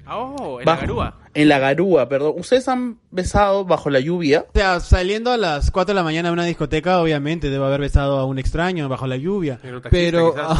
Oh, 0.08 0.60
en 0.60 0.66
Bajo- 0.66 0.82
la 0.82 0.88
garúa. 0.88 1.20
En 1.36 1.50
la 1.50 1.60
garúa, 1.60 2.08
perdón. 2.10 2.34
¿Ustedes 2.38 2.68
han 2.70 2.98
besado 3.12 3.66
bajo 3.66 3.90
la 3.90 4.00
lluvia? 4.00 4.46
O 4.50 4.52
sea, 4.58 4.80
saliendo 4.80 5.32
a 5.32 5.38
las 5.38 5.70
4 5.70 5.94
de 5.94 5.96
la 5.96 6.04
mañana 6.04 6.30
de 6.30 6.34
una 6.34 6.46
discoteca, 6.46 7.00
obviamente 7.02 7.50
debo 7.50 7.66
haber 7.66 7.82
besado 7.82 8.18
a 8.18 8.26
un 8.26 8.40
extraño 8.40 8.88
bajo 8.90 9.06
la 9.06 9.18
lluvia. 9.18 9.60
En 9.62 9.76
un 9.76 9.82
taxista, 9.82 9.90
Pero 10.12 10.34
quizás. 10.34 10.60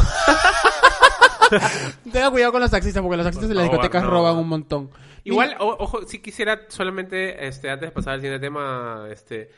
tenga 2.12 2.30
cuidado 2.30 2.52
con 2.52 2.60
los 2.60 2.70
taxistas, 2.70 3.02
porque 3.02 3.16
los 3.16 3.24
taxistas 3.24 3.50
en 3.50 3.56
las 3.56 3.64
discotecas 3.70 4.02
no. 4.02 4.10
roban 4.10 4.36
un 4.36 4.48
montón. 4.48 4.90
Igual, 5.24 5.56
o- 5.58 5.76
ojo, 5.80 6.06
si 6.06 6.20
quisiera 6.20 6.60
solamente, 6.68 7.46
este, 7.48 7.70
antes 7.70 7.88
de 7.88 7.92
pasar 7.92 8.14
al 8.14 8.20
siguiente 8.20 8.44
tema, 8.46 9.06
este, 9.10 9.50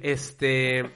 este, 0.00 0.90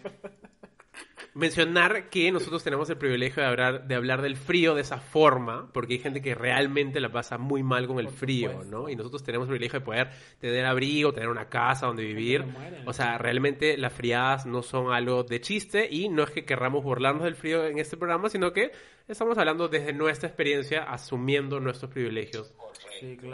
mencionar 1.34 2.08
que 2.10 2.32
nosotros 2.32 2.64
tenemos 2.64 2.90
el 2.90 2.96
privilegio 2.96 3.42
de 3.42 3.48
hablar, 3.48 3.86
de 3.86 3.94
hablar 3.94 4.22
del 4.22 4.36
frío 4.36 4.74
de 4.74 4.82
esa 4.82 4.98
forma, 4.98 5.70
porque 5.72 5.94
hay 5.94 5.98
gente 6.00 6.20
que 6.20 6.34
realmente 6.34 7.00
la 7.00 7.10
pasa 7.10 7.38
muy 7.38 7.62
mal 7.62 7.86
con 7.86 7.98
el 8.00 8.08
frío, 8.08 8.64
¿no? 8.64 8.88
Y 8.88 8.96
nosotros 8.96 9.22
tenemos 9.22 9.46
el 9.46 9.50
privilegio 9.50 9.80
de 9.80 9.84
poder 9.84 10.10
tener 10.40 10.66
abrigo, 10.66 11.12
tener 11.12 11.28
una 11.28 11.48
casa 11.48 11.86
donde 11.86 12.04
vivir. 12.04 12.44
O 12.84 12.92
sea, 12.92 13.18
realmente 13.18 13.76
las 13.78 13.92
friadas 13.92 14.46
no 14.46 14.62
son 14.62 14.92
algo 14.92 15.22
de 15.22 15.40
chiste 15.40 15.88
y 15.90 16.08
no 16.08 16.24
es 16.24 16.30
que 16.30 16.44
querramos 16.44 16.82
burlarnos 16.82 17.24
del 17.24 17.36
frío 17.36 17.64
en 17.66 17.78
este 17.78 17.96
programa, 17.96 18.28
sino 18.28 18.52
que 18.52 18.72
estamos 19.06 19.38
hablando 19.38 19.68
desde 19.68 19.92
nuestra 19.92 20.28
experiencia, 20.28 20.82
asumiendo 20.84 21.60
nuestros 21.60 21.90
privilegios. 21.90 22.52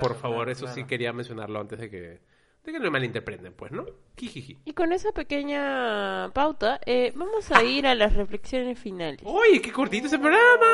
Por 0.00 0.16
favor, 0.16 0.50
eso 0.50 0.66
sí 0.68 0.84
quería 0.84 1.12
mencionarlo 1.12 1.60
antes 1.60 1.78
de 1.78 1.90
que, 1.90 2.18
de 2.66 2.72
que 2.72 2.78
no 2.78 2.84
me 2.84 2.90
malinterpreten, 2.90 3.52
pues, 3.54 3.72
¿no? 3.72 3.86
Jijiji. 4.16 4.58
Y 4.64 4.72
con 4.72 4.92
esa 4.92 5.12
pequeña 5.12 6.30
pauta, 6.34 6.80
eh, 6.86 7.12
vamos 7.14 7.50
a 7.52 7.62
ir 7.64 7.86
a 7.86 7.94
las 7.94 8.14
reflexiones 8.14 8.78
finales. 8.78 9.20
¡Uy, 9.24 9.60
qué 9.60 9.72
cortito 9.72 10.06
ese 10.06 10.18
programa! 10.18 10.66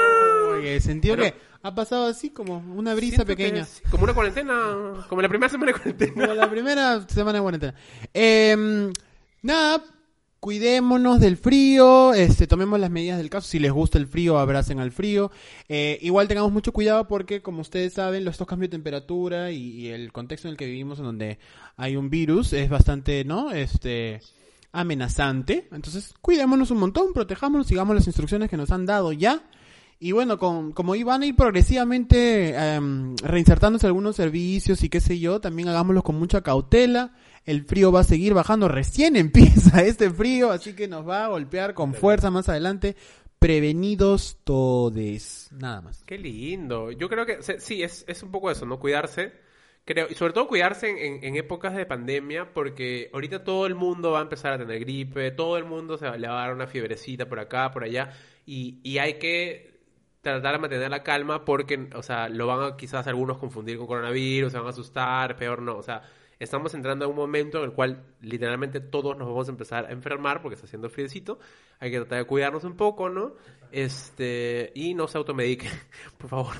Oye, 0.58 0.80
sentido 0.80 1.16
Bueno. 1.16 1.32
que 1.32 1.40
ha 1.62 1.74
pasado 1.74 2.06
así 2.06 2.30
como 2.30 2.58
una 2.74 2.94
brisa 2.94 3.16
Siento 3.16 3.36
que 3.36 3.44
pequeña. 3.44 3.64
sí, 3.64 3.82
como 3.90 4.04
una 4.04 4.14
cuarentena, 4.14 5.04
como 5.08 5.22
la 5.22 5.28
primera 5.28 5.48
semana 5.50 5.72
de 5.72 5.78
cuarentena. 5.78 6.12
Como 6.26 6.34
la 6.34 6.50
primera 6.50 7.08
semana 7.08 7.38
de 7.38 7.42
cuarentena. 7.42 7.74
Eh, 8.14 8.90
nada, 9.42 9.84
cuidémonos 10.42 11.20
del 11.20 11.36
frío, 11.36 12.12
este, 12.14 12.48
tomemos 12.48 12.80
las 12.80 12.90
medidas 12.90 13.16
del 13.16 13.30
caso. 13.30 13.46
Si 13.46 13.60
les 13.60 13.70
gusta 13.70 13.96
el 13.96 14.08
frío, 14.08 14.40
abracen 14.40 14.80
al 14.80 14.90
frío. 14.90 15.30
Eh, 15.68 16.00
igual 16.02 16.26
tengamos 16.26 16.50
mucho 16.50 16.72
cuidado 16.72 17.06
porque, 17.06 17.42
como 17.42 17.60
ustedes 17.60 17.92
saben, 17.92 18.26
estos 18.26 18.48
cambios 18.48 18.68
de 18.68 18.76
temperatura 18.76 19.52
y, 19.52 19.86
el 19.86 20.10
contexto 20.10 20.48
en 20.48 20.52
el 20.52 20.58
que 20.58 20.66
vivimos, 20.66 20.98
en 20.98 21.04
donde 21.04 21.38
hay 21.76 21.94
un 21.94 22.10
virus, 22.10 22.52
es 22.54 22.68
bastante, 22.68 23.24
¿no? 23.24 23.52
Este 23.52 24.20
amenazante. 24.72 25.68
Entonces, 25.70 26.12
cuidémonos 26.20 26.72
un 26.72 26.78
montón, 26.78 27.12
protejámonos, 27.12 27.68
sigamos 27.68 27.94
las 27.94 28.08
instrucciones 28.08 28.50
que 28.50 28.56
nos 28.56 28.72
han 28.72 28.84
dado 28.84 29.12
ya. 29.12 29.44
Y 30.00 30.10
bueno, 30.10 30.38
con, 30.38 30.72
como 30.72 30.96
iban 30.96 31.22
a 31.22 31.26
ir 31.26 31.36
progresivamente 31.36 32.56
em, 32.56 33.14
reinsertándose 33.18 33.86
algunos 33.86 34.16
servicios 34.16 34.82
y 34.82 34.88
qué 34.88 35.00
sé 35.00 35.20
yo, 35.20 35.40
también 35.40 35.68
hagámoslo 35.68 36.02
con 36.02 36.18
mucha 36.18 36.40
cautela. 36.40 37.12
El 37.44 37.64
frío 37.64 37.90
va 37.92 38.00
a 38.00 38.04
seguir 38.04 38.34
bajando, 38.34 38.68
recién 38.68 39.16
empieza 39.16 39.82
este 39.82 40.10
frío, 40.10 40.50
así 40.50 40.74
que 40.74 40.88
nos 40.88 41.08
va 41.08 41.24
a 41.24 41.28
golpear 41.28 41.74
con 41.74 41.94
fuerza 41.94 42.30
más 42.30 42.48
adelante. 42.48 42.96
Prevenidos 43.38 44.38
todes, 44.44 45.48
nada 45.52 45.80
más. 45.80 46.04
Qué 46.06 46.16
lindo. 46.16 46.92
Yo 46.92 47.08
creo 47.08 47.26
que 47.26 47.38
sí, 47.58 47.82
es, 47.82 48.04
es 48.06 48.22
un 48.22 48.30
poco 48.30 48.50
eso, 48.52 48.64
¿no? 48.66 48.78
Cuidarse. 48.78 49.32
Creo, 49.84 50.06
y 50.08 50.14
sobre 50.14 50.32
todo 50.32 50.46
cuidarse 50.46 50.88
en, 50.88 50.96
en- 50.98 51.24
en 51.24 51.36
épocas 51.36 51.74
de 51.74 51.84
pandemia, 51.84 52.54
porque 52.54 53.10
ahorita 53.12 53.42
todo 53.42 53.66
el 53.66 53.74
mundo 53.74 54.12
va 54.12 54.20
a 54.20 54.22
empezar 54.22 54.52
a 54.52 54.58
tener 54.58 54.78
gripe, 54.78 55.32
todo 55.32 55.56
el 55.58 55.64
mundo 55.64 55.98
se 55.98 56.06
va, 56.08 56.16
le 56.16 56.28
va 56.28 56.38
a 56.40 56.46
dar 56.46 56.54
una 56.54 56.68
fiebrecita 56.68 57.28
por 57.28 57.40
acá, 57.40 57.72
por 57.72 57.82
allá, 57.82 58.12
y, 58.46 58.78
y 58.84 58.98
hay 58.98 59.14
que 59.18 59.80
tratar 60.20 60.52
de 60.52 60.58
mantener 60.60 60.88
la 60.88 61.02
calma 61.02 61.44
porque, 61.44 61.88
o 61.96 62.02
sea, 62.04 62.28
lo 62.28 62.46
van 62.46 62.62
a 62.62 62.76
quizás 62.76 63.08
algunos 63.08 63.38
confundir 63.38 63.76
con 63.76 63.88
coronavirus, 63.88 64.52
se 64.52 64.58
van 64.58 64.68
a 64.68 64.70
asustar, 64.70 65.34
peor 65.36 65.60
no, 65.62 65.76
o 65.78 65.82
sea, 65.82 66.02
estamos 66.42 66.74
entrando 66.74 67.04
a 67.04 67.08
un 67.08 67.16
momento 67.16 67.58
en 67.58 67.64
el 67.64 67.72
cual 67.72 68.04
literalmente 68.20 68.80
todos 68.80 69.16
nos 69.16 69.28
vamos 69.28 69.48
a 69.48 69.52
empezar 69.52 69.86
a 69.86 69.92
enfermar 69.92 70.42
porque 70.42 70.54
está 70.54 70.66
haciendo 70.66 70.90
friecito, 70.90 71.38
hay 71.78 71.90
que 71.90 71.98
tratar 71.98 72.18
de 72.18 72.24
cuidarnos 72.24 72.64
un 72.64 72.76
poco, 72.76 73.08
¿no? 73.08 73.34
Este, 73.70 74.72
y 74.74 74.94
no 74.94 75.06
se 75.08 75.18
automediquen, 75.18 75.70
por 76.18 76.28
favor. 76.28 76.54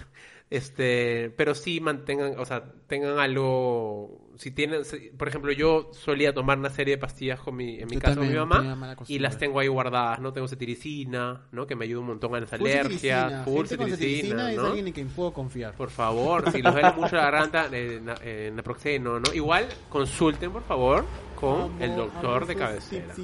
Este, 0.52 1.32
pero 1.34 1.54
sí 1.54 1.80
mantengan, 1.80 2.38
o 2.38 2.44
sea, 2.44 2.62
tengan 2.86 3.18
algo, 3.18 4.20
si 4.36 4.50
tienen, 4.50 4.84
si- 4.84 5.08
por 5.16 5.26
ejemplo, 5.28 5.50
yo 5.50 5.88
solía 5.92 6.34
tomar 6.34 6.58
una 6.58 6.68
serie 6.68 6.96
de 6.96 6.98
pastillas 7.00 7.40
con 7.40 7.56
mi, 7.56 7.78
en 7.78 7.86
mi 7.88 7.94
Yo 7.94 8.00
casa 8.00 8.16
con 8.16 8.28
mi 8.28 8.34
mamá 8.34 8.60
y 9.08 9.18
las 9.18 9.38
tengo 9.38 9.60
ahí 9.60 9.68
guardadas, 9.68 10.20
¿no? 10.20 10.34
Tengo 10.34 10.46
cetiricina, 10.48 11.46
¿no? 11.52 11.66
Que 11.66 11.74
me 11.74 11.86
ayuda 11.86 12.00
un 12.00 12.06
montón 12.08 12.34
a 12.34 12.40
las 12.40 12.52
alergias, 12.52 12.82
cetiricina. 12.92 13.44
full 13.44 13.64
cetiricina 13.66 13.96
cetiricina, 13.96 14.50
es 14.50 14.56
¿no? 14.58 14.66
alguien 14.66 14.86
en 14.88 14.92
quien 14.92 15.08
puedo 15.08 15.32
confiar. 15.32 15.74
Por 15.74 15.88
favor, 15.88 16.50
si 16.52 16.60
les 16.60 16.70
duele 16.70 16.92
mucho 16.92 17.16
la 17.16 17.22
garganta, 17.22 17.68
eh, 17.72 18.02
eh, 18.22 18.52
naproxeno, 18.54 19.20
¿no? 19.20 19.32
Igual, 19.32 19.66
consulten, 19.88 20.52
por 20.52 20.64
favor, 20.64 21.06
con 21.34 21.80
el 21.80 21.96
doctor 21.96 22.46
de 22.46 22.54
cabecera. 22.56 23.14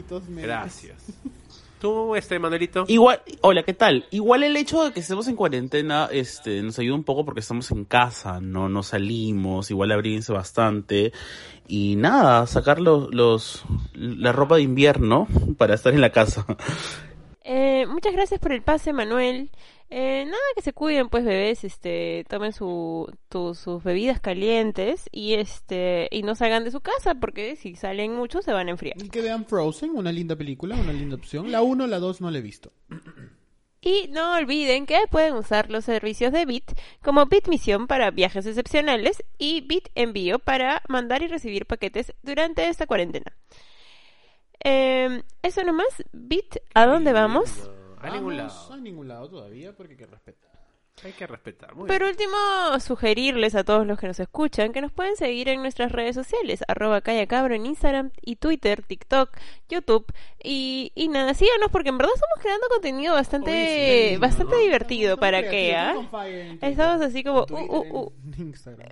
Gracias. 0.46 1.12
Tú, 1.80 2.16
este, 2.16 2.38
Manuelito. 2.38 2.84
Igual, 2.88 3.20
hola, 3.40 3.62
¿qué 3.62 3.72
tal? 3.72 4.06
Igual 4.10 4.42
el 4.42 4.56
hecho 4.56 4.84
de 4.84 4.92
que 4.92 5.00
estemos 5.00 5.28
en 5.28 5.36
cuarentena, 5.36 6.08
este, 6.10 6.60
nos 6.62 6.78
ayuda 6.78 6.96
un 6.96 7.04
poco 7.04 7.24
porque 7.24 7.40
estamos 7.40 7.70
en 7.70 7.84
casa, 7.84 8.40
no, 8.40 8.68
no 8.68 8.82
salimos, 8.82 9.70
igual 9.70 9.92
abríguense 9.92 10.32
bastante. 10.32 11.12
Y 11.68 11.96
nada, 11.96 12.46
sacar 12.46 12.80
los, 12.80 13.14
los, 13.14 13.64
la 13.94 14.32
ropa 14.32 14.56
de 14.56 14.62
invierno 14.62 15.28
para 15.58 15.74
estar 15.74 15.94
en 15.94 16.00
la 16.00 16.10
casa. 16.10 16.44
Eh, 17.44 17.86
muchas 17.86 18.12
gracias 18.12 18.40
por 18.40 18.52
el 18.52 18.62
pase, 18.62 18.92
Manuel. 18.92 19.50
Eh, 19.90 20.24
nada, 20.26 20.38
que 20.54 20.60
se 20.60 20.74
cuiden, 20.74 21.08
pues, 21.08 21.24
bebés, 21.24 21.64
este, 21.64 22.24
tomen 22.28 22.52
su, 22.52 23.10
tu- 23.30 23.54
sus 23.54 23.82
bebidas 23.82 24.20
calientes 24.20 25.08
y 25.10 25.34
este, 25.34 26.08
y 26.10 26.22
no 26.22 26.34
salgan 26.34 26.64
de 26.64 26.70
su 26.70 26.80
casa 26.80 27.14
porque 27.14 27.56
si 27.56 27.74
salen 27.74 28.14
mucho 28.14 28.42
se 28.42 28.52
van 28.52 28.68
a 28.68 28.72
enfriar. 28.72 29.02
Y 29.02 29.08
que 29.08 29.22
vean 29.22 29.46
Frozen, 29.46 29.92
una 29.96 30.12
linda 30.12 30.36
película, 30.36 30.76
una 30.76 30.92
linda 30.92 31.16
opción. 31.16 31.50
La 31.50 31.62
1, 31.62 31.86
la 31.86 31.98
2 32.00 32.20
no 32.20 32.30
la 32.30 32.36
he 32.38 32.42
visto. 32.42 32.70
Y 33.80 34.08
no 34.10 34.34
olviden 34.34 34.84
que 34.84 34.98
pueden 35.10 35.34
usar 35.34 35.70
los 35.70 35.86
servicios 35.86 36.32
de 36.32 36.44
Bit 36.44 36.72
como 37.02 37.24
Bit 37.24 37.48
Misión 37.48 37.86
para 37.86 38.10
viajes 38.10 38.44
excepcionales 38.44 39.22
y 39.38 39.62
Bit 39.62 39.88
Envío 39.94 40.38
para 40.38 40.82
mandar 40.88 41.22
y 41.22 41.28
recibir 41.28 41.64
paquetes 41.64 42.12
durante 42.22 42.68
esta 42.68 42.86
cuarentena. 42.86 43.32
Eh, 44.64 45.22
eso 45.42 45.62
nomás, 45.62 45.86
Bit, 46.12 46.56
¿a 46.74 46.86
dónde 46.86 47.12
vamos? 47.12 47.70
A 48.02 48.10
ningún 48.10 48.36
lado. 48.36 48.72
A 48.72 48.76
ningún 48.76 49.08
lado 49.08 49.28
todavía 49.28 49.72
porque 49.74 49.92
hay 49.92 49.98
que 49.98 50.06
respetar. 50.06 50.58
Hay 51.04 51.12
que 51.12 51.26
respetar. 51.26 51.74
Muy 51.76 51.86
Por 51.86 52.02
último, 52.02 52.36
sugerirles 52.80 53.54
a 53.54 53.62
todos 53.62 53.86
los 53.86 53.98
que 54.00 54.08
nos 54.08 54.18
escuchan 54.18 54.72
que 54.72 54.80
nos 54.80 54.90
pueden 54.92 55.16
seguir 55.16 55.48
en 55.48 55.62
nuestras 55.62 55.92
redes 55.92 56.16
sociales, 56.16 56.64
arroba 56.66 57.00
callacabro 57.00 57.54
en 57.54 57.66
Instagram 57.66 58.10
y 58.20 58.36
Twitter, 58.36 58.82
TikTok, 58.82 59.30
YouTube 59.68 60.12
y, 60.42 60.90
y 60.96 61.08
nada, 61.08 61.34
síganos 61.34 61.70
porque 61.70 61.90
en 61.90 61.98
verdad 61.98 62.14
estamos 62.14 62.38
creando 62.40 62.66
contenido 62.68 63.14
bastante, 63.14 63.50
Oye, 63.50 64.10
sí, 64.10 64.16
bastante 64.16 64.56
¿no? 64.56 64.60
divertido 64.60 65.14
Estamos 65.14 65.20
para 65.20 65.48
que, 65.48 65.76
¿ah? 65.76 65.94
estamos 66.62 67.00
así 67.00 67.22
como, 67.22 67.42
en 67.42 67.46
Twitter, 67.46 67.70
uh, 67.70 67.76
uh, 67.76 68.00
uh. 68.00 68.12
en 68.36 68.46
Instagram. 68.48 68.88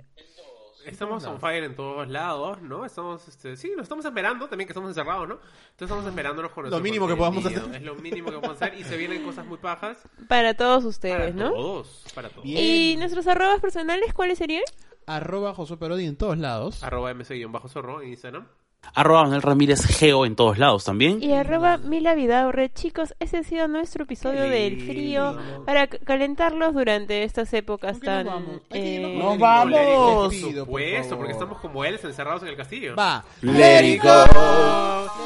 Estamos 0.87 1.23
on 1.25 1.39
fire 1.39 1.63
en 1.63 1.75
todos 1.75 2.07
lados, 2.07 2.61
¿no? 2.61 2.85
Estamos, 2.85 3.27
este, 3.27 3.55
sí, 3.57 3.71
nos 3.75 3.83
estamos 3.83 4.05
esperando 4.05 4.47
también 4.47 4.67
que 4.67 4.71
estamos 4.71 4.89
encerrados, 4.89 5.27
¿no? 5.27 5.35
Entonces 5.35 5.81
estamos 5.81 6.05
esperándonos 6.05 6.51
con 6.51 6.63
nuestro 6.63 6.81
mínimo 6.81 7.07
que 7.07 7.15
podamos 7.15 7.45
hacer. 7.45 7.63
Es 7.75 7.81
lo 7.81 7.95
mínimo 7.95 8.29
que 8.29 8.37
podemos 8.37 8.61
hacer 8.61 8.79
y 8.79 8.83
se 8.83 8.97
vienen 8.97 9.23
cosas 9.23 9.45
muy 9.45 9.57
pajas 9.57 9.97
para 10.27 10.53
todos 10.53 10.79
para 10.79 10.89
ustedes, 10.89 11.35
¿no? 11.35 11.51
todos, 11.51 12.05
para 12.15 12.29
todos. 12.29 12.43
Bien. 12.43 12.57
Y 12.59 12.97
nuestros 12.97 13.27
arrobas 13.27 13.59
personales, 13.59 14.13
¿cuáles 14.13 14.37
serían? 14.37 14.63
Arroba 15.05 15.53
Josué 15.53 15.77
Parodi 15.77 16.05
en 16.05 16.17
todos 16.17 16.37
lados. 16.37 16.83
Arroba 16.83 17.13
mc-zorro 17.13 18.01
en 18.01 18.09
Instagram. 18.09 18.47
Arroba 18.95 19.23
Manuel 19.23 19.41
Ramírez 19.41 19.85
Geo 19.85 20.25
en 20.25 20.35
todos 20.35 20.57
lados 20.57 20.83
también. 20.85 21.21
Y 21.21 21.33
arroba 21.33 21.77
Mila 21.77 22.15
Vidaurre. 22.15 22.71
Chicos, 22.73 23.13
ese 23.19 23.37
ha 23.37 23.43
sido 23.43 23.67
nuestro 23.67 24.03
episodio 24.05 24.43
Qué 24.43 24.49
del 24.49 24.77
lindo. 24.77 24.93
frío 24.93 25.37
para 25.65 25.87
calentarlos 25.87 26.73
durante 26.73 27.23
estas 27.23 27.53
épocas 27.53 27.93
¿Con 27.93 28.01
qué 28.01 28.07
nos 28.07 28.15
tan... 28.17 28.25
vamos? 28.25 28.61
Eh, 28.71 29.15
¡Nos 29.21 29.37
vamos! 29.39 30.35
Por 30.35 30.53
supuesto, 30.55 31.17
porque 31.17 31.31
estamos 31.33 31.59
como 31.59 31.85
él, 31.85 31.99
encerrados 32.03 32.41
en 32.43 32.49
el 32.49 32.57
castillo. 32.57 32.95
Va. 32.95 33.23
Let 33.41 33.85
it 33.85 34.01
go. 34.01 34.09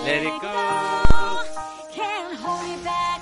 Let 0.05 0.23
it 0.23 0.33
go. 0.41 0.47
Can't 1.95 2.39
hold 2.43 2.65
it 2.67 2.83
back 2.83 3.21